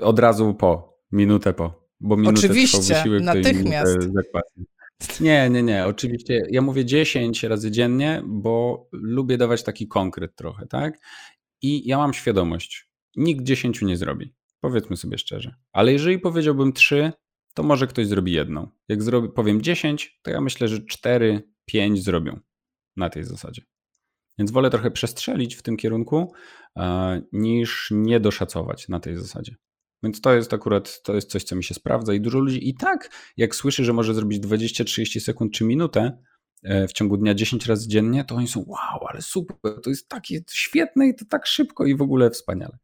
Od 0.03 0.19
razu 0.19 0.55
po, 0.55 0.99
minutę 1.13 1.53
po. 1.53 1.89
Bo 2.01 2.17
minutę 2.17 2.39
Oczywiście, 2.39 3.05
natychmiast. 3.21 3.99
Nie, 5.21 5.51
nie, 5.51 5.63
nie. 5.63 5.87
Oczywiście 5.87 6.47
ja 6.51 6.63
mówię 6.63 6.85
10 6.85 7.43
razy 7.43 7.71
dziennie, 7.71 8.23
bo 8.27 8.87
lubię 8.93 9.39
dawać 9.39 9.63
taki 9.63 9.89
konkret 9.89 10.37
trochę, 10.37 10.67
tak? 10.67 10.99
I 11.63 11.89
ja 11.89 11.99
mam 11.99 12.15
świadomość, 12.15 12.89
nikt 13.17 13.45
10 13.45 13.83
nie 13.83 13.97
zrobi. 13.97 14.35
Powiedzmy 14.61 14.97
sobie 14.97 15.19
szczerze. 15.19 15.55
Ale 15.73 15.93
jeżeli 15.93 16.19
powiedziałbym 16.19 16.73
3, 16.73 17.13
to 17.55 17.63
może 17.63 17.87
ktoś 17.87 18.07
zrobi 18.07 18.33
jedną. 18.33 18.69
Jak 18.89 18.99
powiem 19.35 19.63
10, 19.63 20.21
to 20.23 20.31
ja 20.31 20.41
myślę, 20.41 20.69
że 20.69 20.85
4, 20.85 21.54
5 21.65 22.05
zrobią 22.05 22.41
na 22.97 23.11
tej 23.11 23.25
zasadzie. 23.25 23.63
Więc 24.39 24.51
wolę 24.51 24.71
trochę 24.71 24.91
przestrzelić 24.91 25.55
w 25.55 25.63
tym 25.63 25.77
kierunku, 25.77 26.33
e, 26.77 27.23
niż 27.33 27.89
nie 27.91 28.21
doszacować 28.21 28.89
na 28.89 29.01
tej 29.01 29.17
zasadzie. 29.17 29.57
Więc 30.03 30.21
to 30.21 30.35
jest 30.35 30.55
akurat 30.55 31.03
to 31.03 31.15
jest 31.15 31.31
coś, 31.31 31.45
co 31.45 31.57
mi 31.57 31.65
się 31.65 31.75
sprawdza 31.75 32.15
i 32.15 32.21
dużo 32.21 32.39
ludzi 32.39 32.69
i 32.69 32.75
tak, 32.75 33.11
jak 33.37 33.55
słyszy, 33.55 33.85
że 33.85 33.93
może 33.93 34.15
zrobić 34.15 34.43
20-30 34.43 35.21
sekund 35.21 35.53
czy 35.53 35.65
minutę 35.65 36.19
e, 36.63 36.89
w 36.89 36.93
ciągu 36.93 37.17
dnia 37.17 37.35
10 37.35 37.67
razy 37.67 37.89
dziennie, 37.89 38.25
to 38.25 38.35
oni 38.35 38.49
są 38.49 38.65
wow, 38.67 39.07
ale 39.09 39.23
super, 39.23 39.57
to 39.83 39.91
jest 39.91 40.09
takie 40.09 40.41
świetne 40.51 41.09
i 41.09 41.15
to 41.15 41.25
tak 41.25 41.47
szybko 41.47 41.87
i 41.87 41.97
w 41.97 42.03
ogóle 42.03 42.31
wspaniale. 42.31 42.79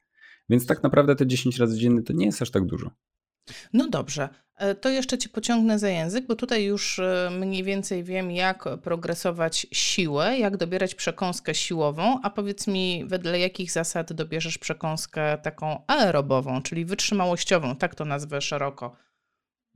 Więc 0.48 0.66
tak 0.66 0.82
naprawdę 0.82 1.16
te 1.16 1.26
10 1.26 1.58
razy 1.58 1.78
dziennie 1.78 2.02
to 2.02 2.12
nie 2.12 2.26
jest 2.26 2.42
aż 2.42 2.50
tak 2.50 2.66
dużo. 2.66 2.90
No 3.72 3.88
dobrze, 3.88 4.28
e, 4.56 4.74
to 4.74 4.88
jeszcze 4.88 5.18
Cię 5.18 5.28
pociągnę 5.28 5.78
za 5.78 5.88
język, 5.88 6.26
bo 6.26 6.36
tutaj 6.36 6.64
już 6.64 6.98
e, 6.98 7.30
mniej 7.40 7.64
więcej 7.64 8.04
wiem, 8.04 8.30
jak 8.30 8.64
progresować 8.82 9.66
siłę, 9.72 10.38
jak 10.38 10.56
dobierać 10.56 10.94
przekąskę 10.94 11.54
siłową, 11.54 12.20
a 12.22 12.30
powiedz 12.30 12.66
mi, 12.66 13.04
wedle 13.06 13.38
jakich 13.38 13.72
zasad 13.72 14.12
dobierzesz 14.12 14.58
przekąskę 14.58 15.38
taką 15.38 15.82
aerobową, 15.86 16.62
czyli 16.62 16.84
wytrzymałościową, 16.84 17.76
tak 17.76 17.94
to 17.94 18.04
nazwę 18.04 18.40
szeroko. 18.40 18.96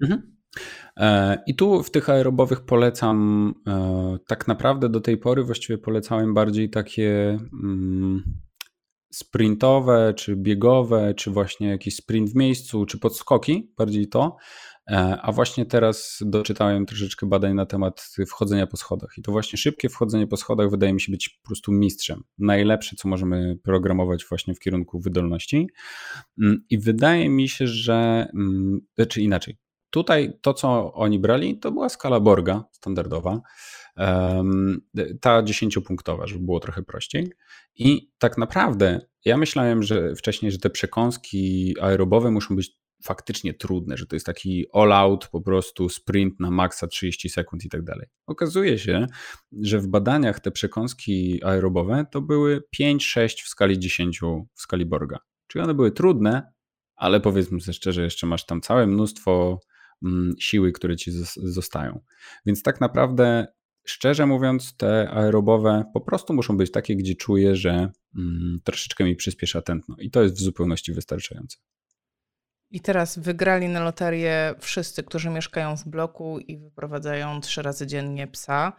Mhm. 0.02 0.36
E, 0.96 1.38
I 1.46 1.54
tu 1.54 1.82
w 1.82 1.90
tych 1.90 2.10
aerobowych 2.10 2.60
polecam, 2.60 3.54
tak 4.26 4.48
naprawdę 4.48 4.88
do 4.88 5.00
tej 5.00 5.16
pory 5.16 5.44
właściwie 5.44 5.78
polecałem 5.78 6.34
bardziej 6.34 6.70
takie 6.70 7.38
mm, 7.62 8.43
sprintowe, 9.14 10.14
czy 10.16 10.36
biegowe, 10.36 11.14
czy 11.14 11.30
właśnie 11.30 11.68
jakiś 11.68 11.96
sprint 11.96 12.30
w 12.30 12.34
miejscu, 12.34 12.86
czy 12.86 12.98
podskoki, 12.98 13.72
bardziej 13.76 14.08
to. 14.08 14.36
E, 14.90 15.18
a 15.22 15.32
właśnie 15.32 15.66
teraz 15.66 16.18
doczytałem 16.26 16.86
troszeczkę 16.86 17.26
badań 17.26 17.54
na 17.54 17.66
temat 17.66 18.08
wchodzenia 18.28 18.66
po 18.66 18.76
schodach. 18.76 19.10
I 19.18 19.22
to 19.22 19.32
właśnie 19.32 19.56
szybkie 19.56 19.88
wchodzenie 19.88 20.26
po 20.26 20.36
schodach 20.36 20.70
wydaje 20.70 20.92
mi 20.92 21.00
się 21.00 21.12
być 21.12 21.28
po 21.28 21.46
prostu 21.46 21.72
mistrzem. 21.72 22.22
Najlepsze, 22.38 22.96
co 22.96 23.08
możemy 23.08 23.56
programować 23.62 24.24
właśnie 24.28 24.54
w 24.54 24.58
kierunku 24.58 25.00
wydolności. 25.00 25.68
Mm, 26.42 26.64
I 26.70 26.78
wydaje 26.78 27.28
mi 27.28 27.48
się, 27.48 27.66
że, 27.66 28.28
mm, 28.34 28.80
czy 28.96 29.02
znaczy 29.02 29.22
inaczej, 29.22 29.56
tutaj 29.90 30.38
to, 30.40 30.54
co 30.54 30.92
oni 30.92 31.18
brali, 31.18 31.58
to 31.58 31.72
była 31.72 31.88
skala 31.88 32.20
Borga 32.20 32.64
standardowa 32.72 33.40
ta 35.20 35.42
dziesięciopunktowa, 35.42 36.26
żeby 36.26 36.44
było 36.44 36.60
trochę 36.60 36.82
prościej. 36.82 37.32
I 37.76 38.10
tak 38.18 38.38
naprawdę 38.38 39.00
ja 39.24 39.36
myślałem, 39.36 39.82
że 39.82 40.14
wcześniej, 40.14 40.52
że 40.52 40.58
te 40.58 40.70
przekąski 40.70 41.74
aerobowe 41.80 42.30
muszą 42.30 42.56
być 42.56 42.78
faktycznie 43.04 43.54
trudne, 43.54 43.96
że 43.96 44.06
to 44.06 44.16
jest 44.16 44.26
taki 44.26 44.66
all-out 44.72 45.28
po 45.28 45.40
prostu 45.40 45.88
sprint 45.88 46.40
na 46.40 46.50
maksa 46.50 46.86
30 46.86 47.28
sekund 47.28 47.64
i 47.64 47.68
tak 47.68 47.82
dalej. 47.82 48.06
Okazuje 48.26 48.78
się, 48.78 49.06
że 49.52 49.78
w 49.78 49.86
badaniach 49.86 50.40
te 50.40 50.50
przekąski 50.50 51.44
aerobowe 51.44 52.06
to 52.10 52.20
były 52.20 52.62
5-6 52.80 53.44
w 53.44 53.48
skali 53.48 53.78
10 53.78 54.20
w 54.54 54.60
skali 54.60 54.86
Borga. 54.86 55.18
Czyli 55.46 55.64
one 55.64 55.74
były 55.74 55.92
trudne, 55.92 56.52
ale 56.96 57.20
powiedzmy 57.20 57.60
sobie 57.60 57.74
szczerze, 57.74 58.02
jeszcze 58.02 58.26
masz 58.26 58.46
tam 58.46 58.60
całe 58.60 58.86
mnóstwo 58.86 59.60
mm, 60.04 60.34
siły, 60.38 60.72
które 60.72 60.96
ci 60.96 61.10
zostają. 61.36 62.00
Więc 62.46 62.62
tak 62.62 62.80
naprawdę 62.80 63.46
Szczerze 63.84 64.26
mówiąc, 64.26 64.76
te 64.76 65.10
aerobowe 65.10 65.84
po 65.94 66.00
prostu 66.00 66.34
muszą 66.34 66.56
być 66.56 66.70
takie, 66.70 66.96
gdzie 66.96 67.14
czuję, 67.14 67.56
że 67.56 67.70
mm, 68.16 68.60
troszeczkę 68.64 69.04
mi 69.04 69.16
przyspiesza 69.16 69.62
tętno 69.62 69.96
i 69.98 70.10
to 70.10 70.22
jest 70.22 70.34
w 70.34 70.40
zupełności 70.40 70.92
wystarczające. 70.92 71.58
I 72.70 72.80
teraz 72.80 73.18
wygrali 73.18 73.68
na 73.68 73.84
loterię 73.84 74.54
wszyscy, 74.58 75.02
którzy 75.02 75.30
mieszkają 75.30 75.76
w 75.76 75.88
bloku 75.88 76.38
i 76.38 76.58
wyprowadzają 76.58 77.40
trzy 77.40 77.62
razy 77.62 77.86
dziennie 77.86 78.26
psa 78.26 78.72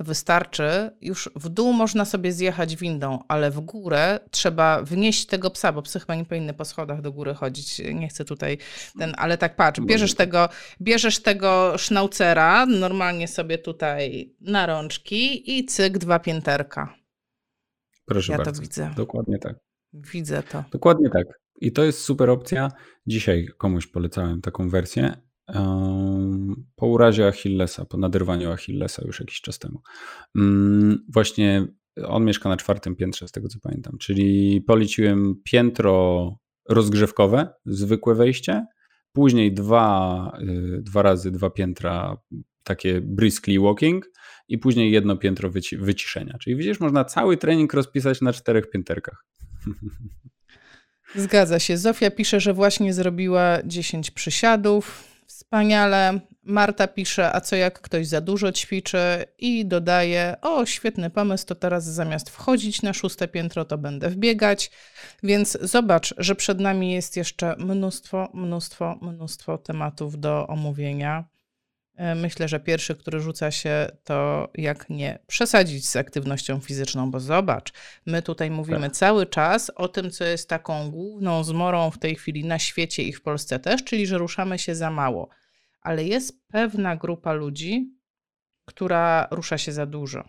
to 0.00 0.04
wystarczy. 0.04 0.90
Już 1.00 1.30
w 1.34 1.48
dół 1.48 1.72
można 1.72 2.04
sobie 2.04 2.32
zjechać 2.32 2.76
windą, 2.76 3.18
ale 3.28 3.50
w 3.50 3.60
górę 3.60 4.20
trzeba 4.30 4.82
wnieść 4.82 5.26
tego 5.26 5.50
psa, 5.50 5.72
bo 5.72 5.82
psy 5.82 6.00
chyba 6.00 6.14
nie 6.14 6.24
powinny 6.24 6.54
po 6.54 6.64
schodach 6.64 7.00
do 7.00 7.12
góry 7.12 7.34
chodzić. 7.34 7.82
Nie 7.94 8.08
chcę 8.08 8.24
tutaj 8.24 8.58
ten, 8.98 9.14
ale 9.18 9.38
tak 9.38 9.56
patrz, 9.56 9.80
bierzesz 9.80 10.14
tego, 10.14 10.48
bierzesz 10.82 11.22
tego 11.22 11.78
sznaucera, 11.78 12.66
normalnie 12.66 13.28
sobie 13.28 13.58
tutaj 13.58 14.34
na 14.40 14.66
rączki 14.66 15.58
i 15.58 15.64
cyk, 15.64 15.98
dwa 15.98 16.18
pięterka. 16.18 16.94
Proszę 18.06 18.32
ja 18.32 18.38
bardzo. 18.38 18.52
to 18.52 18.60
widzę. 18.60 18.90
Dokładnie 18.96 19.38
tak. 19.38 19.56
Widzę 19.92 20.42
to. 20.42 20.64
Dokładnie 20.72 21.10
tak. 21.10 21.26
I 21.60 21.72
to 21.72 21.84
jest 21.84 22.00
super 22.00 22.30
opcja. 22.30 22.68
Dzisiaj 23.06 23.48
komuś 23.58 23.86
polecałem 23.86 24.40
taką 24.40 24.68
wersję 24.68 25.29
po 26.76 26.86
urazie 26.86 27.26
Achillesa, 27.26 27.84
po 27.84 27.96
naderwaniu 27.96 28.50
Achillesa 28.50 29.02
już 29.06 29.20
jakiś 29.20 29.40
czas 29.40 29.58
temu. 29.58 29.82
Mm, 30.36 31.04
właśnie 31.08 31.66
on 32.04 32.24
mieszka 32.24 32.48
na 32.48 32.56
czwartym 32.56 32.96
piętrze, 32.96 33.28
z 33.28 33.32
tego 33.32 33.48
co 33.48 33.58
pamiętam, 33.62 33.98
czyli 33.98 34.60
poleciłem 34.66 35.34
piętro 35.44 36.36
rozgrzewkowe, 36.68 37.48
zwykłe 37.66 38.14
wejście, 38.14 38.66
później 39.12 39.54
dwa, 39.54 40.32
y, 40.42 40.82
dwa 40.82 41.02
razy 41.02 41.30
dwa 41.30 41.50
piętra 41.50 42.16
takie 42.64 43.00
briskly 43.00 43.60
walking 43.60 44.10
i 44.48 44.58
później 44.58 44.92
jedno 44.92 45.16
piętro 45.16 45.50
wyci 45.50 45.76
wyciszenia. 45.76 46.38
Czyli 46.40 46.56
widzisz, 46.56 46.80
można 46.80 47.04
cały 47.04 47.36
trening 47.36 47.74
rozpisać 47.74 48.20
na 48.20 48.32
czterech 48.32 48.70
pięterkach. 48.70 49.24
Zgadza 51.14 51.58
się. 51.58 51.76
Zofia 51.76 52.10
pisze, 52.10 52.40
że 52.40 52.54
właśnie 52.54 52.94
zrobiła 52.94 53.58
10 53.64 54.10
przysiadów. 54.10 55.09
Wspaniale. 55.50 56.20
Marta 56.42 56.88
pisze, 56.88 57.32
a 57.32 57.40
co 57.40 57.56
jak 57.56 57.80
ktoś 57.80 58.06
za 58.06 58.20
dużo 58.20 58.52
ćwiczy 58.52 59.24
i 59.38 59.66
dodaje, 59.66 60.36
o 60.42 60.66
świetny 60.66 61.10
pomysł, 61.10 61.46
to 61.46 61.54
teraz 61.54 61.84
zamiast 61.84 62.30
wchodzić 62.30 62.82
na 62.82 62.92
szóste 62.92 63.28
piętro, 63.28 63.64
to 63.64 63.78
będę 63.78 64.10
wbiegać. 64.10 64.70
Więc 65.22 65.58
zobacz, 65.60 66.14
że 66.18 66.34
przed 66.34 66.60
nami 66.60 66.92
jest 66.92 67.16
jeszcze 67.16 67.56
mnóstwo, 67.58 68.30
mnóstwo, 68.34 68.98
mnóstwo 69.02 69.58
tematów 69.58 70.20
do 70.20 70.46
omówienia. 70.46 71.24
E, 71.96 72.14
myślę, 72.14 72.48
że 72.48 72.60
pierwszy, 72.60 72.94
który 72.94 73.20
rzuca 73.20 73.50
się, 73.50 73.86
to 74.04 74.48
jak 74.54 74.90
nie 74.90 75.18
przesadzić 75.26 75.88
z 75.88 75.96
aktywnością 75.96 76.60
fizyczną, 76.60 77.10
bo 77.10 77.20
zobacz, 77.20 77.72
my 78.06 78.22
tutaj 78.22 78.50
mówimy 78.50 78.80
tak. 78.80 78.92
cały 78.92 79.26
czas 79.26 79.70
o 79.74 79.88
tym, 79.88 80.10
co 80.10 80.24
jest 80.24 80.48
taką 80.48 80.90
główną 80.90 81.44
zmorą 81.44 81.90
w 81.90 81.98
tej 81.98 82.14
chwili 82.14 82.44
na 82.44 82.58
świecie 82.58 83.02
i 83.02 83.12
w 83.12 83.22
Polsce 83.22 83.58
też, 83.58 83.84
czyli 83.84 84.06
że 84.06 84.18
ruszamy 84.18 84.58
się 84.58 84.74
za 84.74 84.90
mało. 84.90 85.39
Ale 85.80 86.04
jest 86.04 86.46
pewna 86.48 86.96
grupa 86.96 87.32
ludzi, 87.32 87.94
która 88.64 89.28
rusza 89.30 89.58
się 89.58 89.72
za 89.72 89.86
dużo. 89.86 90.28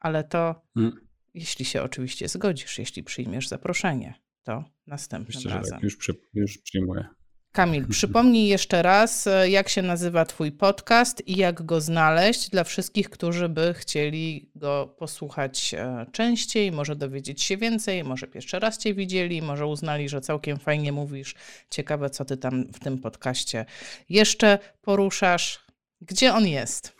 Ale 0.00 0.24
to, 0.24 0.62
hmm. 0.74 1.08
jeśli 1.34 1.64
się 1.64 1.82
oczywiście 1.82 2.28
zgodzisz, 2.28 2.78
jeśli 2.78 3.02
przyjmiesz 3.02 3.48
zaproszenie, 3.48 4.14
to 4.42 4.64
następnym 4.86 5.36
Myślę, 5.36 5.50
razem. 5.50 5.64
Że 5.64 5.70
tak. 5.70 5.82
już, 5.82 5.96
przy, 5.96 6.14
już 6.34 6.58
przyjmuję. 6.58 7.08
Kamil, 7.52 7.86
przypomnij 7.88 8.48
jeszcze 8.48 8.82
raz, 8.82 9.26
e, 9.26 9.50
jak 9.50 9.68
się 9.68 9.82
nazywa 9.82 10.24
Twój 10.24 10.52
podcast 10.52 11.28
i 11.28 11.36
jak 11.36 11.62
go 11.62 11.80
znaleźć 11.80 12.50
dla 12.50 12.64
wszystkich, 12.64 13.10
którzy 13.10 13.48
by 13.48 13.74
chcieli 13.74 14.50
go 14.54 14.94
posłuchać 14.98 15.74
e, 15.74 16.06
częściej, 16.12 16.72
może 16.72 16.96
dowiedzieć 16.96 17.42
się 17.42 17.56
więcej, 17.56 18.04
może 18.04 18.26
pierwszy 18.26 18.58
raz 18.58 18.78
Cię 18.78 18.94
widzieli, 18.94 19.42
może 19.42 19.66
uznali, 19.66 20.08
że 20.08 20.20
całkiem 20.20 20.58
fajnie 20.58 20.92
mówisz. 20.92 21.34
Ciekawe, 21.70 22.10
co 22.10 22.24
Ty 22.24 22.36
tam 22.36 22.64
w 22.72 22.78
tym 22.78 22.98
podcaście 22.98 23.64
jeszcze 24.08 24.58
poruszasz. 24.80 25.66
Gdzie 26.00 26.34
on 26.34 26.46
jest? 26.46 26.96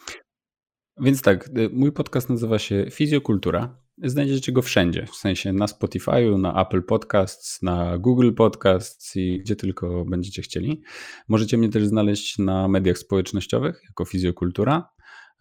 Więc 1.01 1.23
tak, 1.23 1.49
y, 1.49 1.69
mój 1.73 1.93
podcast 1.93 2.29
nazywa 2.29 2.59
się 2.59 2.87
Fizjokultura. 2.91 3.88
Znajdziecie 4.03 4.53
go 4.53 4.63
wszędzie, 4.63 5.07
w 5.07 5.15
sensie 5.15 5.53
na 5.53 5.67
Spotify'u, 5.67 6.39
na 6.39 6.63
Apple 6.63 6.83
Podcasts, 6.83 7.63
na 7.63 7.99
Google 7.99 8.33
Podcasts 8.33 9.17
i 9.17 9.39
gdzie 9.39 9.57
tylko 9.57 10.05
będziecie 10.05 10.43
chcieli. 10.43 10.83
Możecie 11.29 11.59
mnie 11.59 11.69
też 11.69 11.87
znaleźć 11.87 12.39
na 12.39 12.69
mediach 12.69 12.99
społecznościowych 12.99 13.81
jako 13.85 14.05
Fizjokultura. 14.05 14.89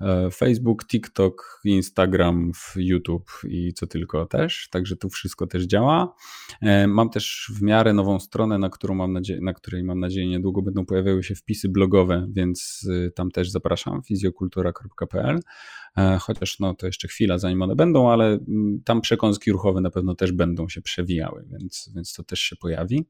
E, 0.02 0.32
Facebook, 0.32 0.88
TikTok, 0.88 1.62
Instagram, 1.64 2.52
YouTube 2.76 3.32
i 3.50 3.74
co 3.74 3.88
tylko 3.88 4.26
też. 4.26 4.68
Także 4.72 4.96
tu 4.96 5.10
wszystko 5.10 5.48
też 5.48 5.64
działa. 5.64 6.16
E, 6.62 6.88
mam 6.88 7.10
też 7.10 7.52
w 7.56 7.62
miarę 7.62 7.94
nową 7.94 8.20
stronę, 8.20 8.58
na, 8.58 8.70
którą 8.70 8.96
mam 8.96 9.14
nadzieję, 9.14 9.42
na 9.42 9.54
której 9.54 9.84
mam 9.84 10.00
nadzieję 10.00 10.28
niedługo 10.28 10.62
będą 10.62 10.86
pojawiały 10.86 11.24
się 11.24 11.36
wpisy 11.36 11.70
blogowe, 11.70 12.28
więc 12.32 12.88
y, 12.90 13.12
tam 13.16 13.32
też 13.32 13.50
zapraszam 13.50 14.04
fizjokultura.pl. 14.04 15.40
E, 15.98 16.18
chociaż 16.22 16.60
no 16.60 16.74
to 16.74 16.86
jeszcze 16.86 17.08
chwila 17.08 17.38
zanim 17.38 17.62
one 17.62 17.76
będą, 17.76 18.10
ale 18.10 18.26
mm, 18.26 18.82
tam 18.86 19.02
przekąski 19.02 19.52
ruchowe 19.52 19.82
na 19.82 19.90
pewno 19.90 20.16
też 20.16 20.32
będą 20.32 20.70
się 20.70 20.82
przewijały, 20.82 21.46
więc, 21.52 21.92
więc 21.96 22.14
to 22.14 22.24
też 22.24 22.40
się 22.40 22.56
pojawi. 22.56 23.06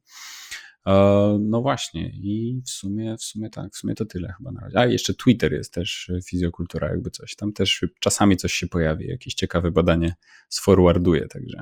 E, 0.87 1.37
no 1.41 1.61
właśnie 1.61 2.09
i 2.09 2.61
w 2.65 2.69
sumie, 2.69 3.17
w 3.17 3.23
sumie 3.23 3.49
tak, 3.49 3.73
w 3.73 3.77
sumie 3.77 3.95
to 3.95 4.05
tyle 4.05 4.33
chyba 4.37 4.51
na 4.51 4.61
razie. 4.61 4.79
A 4.79 4.85
jeszcze 4.85 5.13
Twitter 5.13 5.53
jest 5.53 5.73
też 5.73 6.09
e, 6.09 6.21
fizjokultura, 6.21 6.89
jakby 6.89 7.11
coś. 7.11 7.35
Tam 7.35 7.53
też 7.53 7.85
czasami 7.99 8.37
coś 8.37 8.53
się 8.53 8.67
pojawi, 8.67 9.07
jakieś 9.07 9.33
ciekawe 9.33 9.71
badanie 9.71 10.15
sforwarduję, 10.49 11.27
także. 11.27 11.61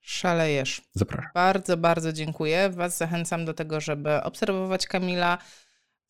Szalejesz. 0.00 0.82
Zapraszam. 0.92 1.30
Bardzo, 1.34 1.76
bardzo 1.76 2.12
dziękuję. 2.12 2.70
Was 2.70 2.98
zachęcam 2.98 3.44
do 3.44 3.54
tego, 3.54 3.80
żeby 3.80 4.22
obserwować 4.22 4.86
Kamila, 4.86 5.38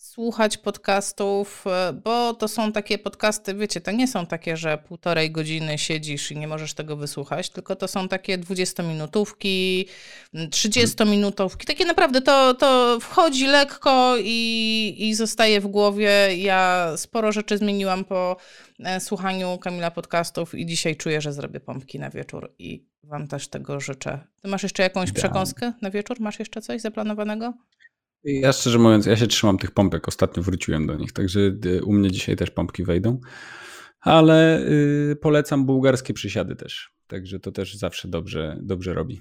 słuchać 0.01 0.59
podcastów, 0.59 1.65
e, 1.67 1.93
bo 1.93 2.35
to 2.35 2.49
są 2.49 2.73
takie 2.73 2.99
podcasty, 2.99 3.55
wiecie, 3.55 3.81
to 3.81 3.91
nie 3.91 4.09
są 4.09 4.27
takie, 4.27 4.57
że 4.57 4.79
półtorej 4.79 5.31
godziny 5.31 5.79
siedzisz 5.79 6.33
i 6.33 6.37
nie 6.37 6.49
możesz 6.49 6.75
tego 6.75 6.97
wysłuchać, 6.97 7.51
tylko 7.51 7.77
to 7.77 7.89
są 7.89 8.09
takie 8.09 8.39
20-minutówki, 8.39 9.85
30-minutówki. 10.35 11.67
Takie 11.67 11.85
naprawdę 11.85 12.21
to, 12.21 12.55
to 12.55 12.99
wchodzi 13.01 13.47
lekko 13.47 14.15
i, 14.21 14.97
i 14.99 15.15
zostaje 15.15 15.61
w 15.61 15.67
głowie. 15.67 16.37
Ja 16.37 16.93
sporo 16.97 17.33
rzeczy 17.33 17.59
zmieniłam 17.59 18.05
po 18.05 18.37
e, 18.79 19.01
słuchaniu 19.01 19.59
Kamila 19.59 19.91
podcastów 19.91 20.55
i 20.55 20.67
dzisiaj 20.67 20.97
czuję, 20.97 21.21
że 21.21 21.33
zrobię 21.33 21.61
pompki 21.61 21.99
na 21.99 22.11
wieczór 22.11 22.55
i 22.59 22.85
Wam 23.03 23.29
też 23.29 23.49
tego 23.49 23.81
życzę. 23.81 24.19
Ty 24.43 24.49
masz 24.49 24.63
jeszcze 24.63 24.83
jakąś 24.83 25.13
przekąskę 25.13 25.73
na 25.83 25.91
wieczór? 25.91 26.21
Masz 26.21 26.39
jeszcze 26.39 26.61
coś 26.61 26.81
zaplanowanego? 26.81 27.53
Ja 28.25 28.53
szczerze 28.53 28.79
mówiąc, 28.79 29.07
ja 29.07 29.17
się 29.17 29.27
trzymam 29.27 29.59
tych 29.59 29.71
pompek. 29.71 30.09
Ostatnio 30.09 30.43
wróciłem 30.43 30.87
do 30.87 30.95
nich, 30.95 31.13
także 31.13 31.41
y, 31.67 31.85
u 31.85 31.93
mnie 31.93 32.11
dzisiaj 32.11 32.37
też 32.37 32.51
pompki 32.51 32.85
wejdą. 32.85 33.21
Ale 34.01 34.61
y, 34.61 35.17
polecam 35.21 35.67
bułgarskie 35.67 36.15
przysiady 36.15 36.57
też. 36.57 36.93
Także 37.07 37.41
to 37.41 37.53
też 37.53 37.77
zawsze 37.77 38.09
dobrze, 38.09 38.59
dobrze 38.63 38.95
robi. 38.95 39.21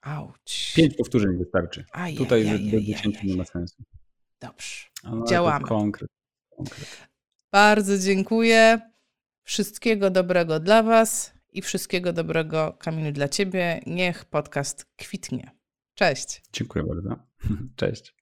Auć. 0.00 0.72
Pięć 0.76 0.96
powtórzeń 0.96 1.38
wystarczy. 1.38 1.84
Aj, 1.92 2.16
Tutaj 2.16 2.48
aj, 2.48 2.70
do 2.70 2.80
dziesięciu 2.80 3.26
nie 3.26 3.36
ma 3.36 3.44
sensu. 3.44 3.82
Dobrze. 4.40 4.86
Ale 5.02 5.24
Działamy. 5.28 5.64
Konkret, 5.66 6.10
konkret. 6.56 7.08
Bardzo 7.52 7.98
dziękuję. 7.98 8.80
Wszystkiego 9.42 10.10
dobrego 10.10 10.60
dla 10.60 10.82
Was 10.82 11.34
i 11.52 11.62
wszystkiego 11.62 12.12
dobrego, 12.12 12.76
Kamilu, 12.80 13.12
dla 13.12 13.28
Ciebie. 13.28 13.80
Niech 13.86 14.24
podcast 14.24 14.86
kwitnie. 14.96 15.50
Cześć. 15.94 16.42
Dziękuję 16.52 16.84
bardzo. 16.84 17.16
Cześć. 17.76 18.17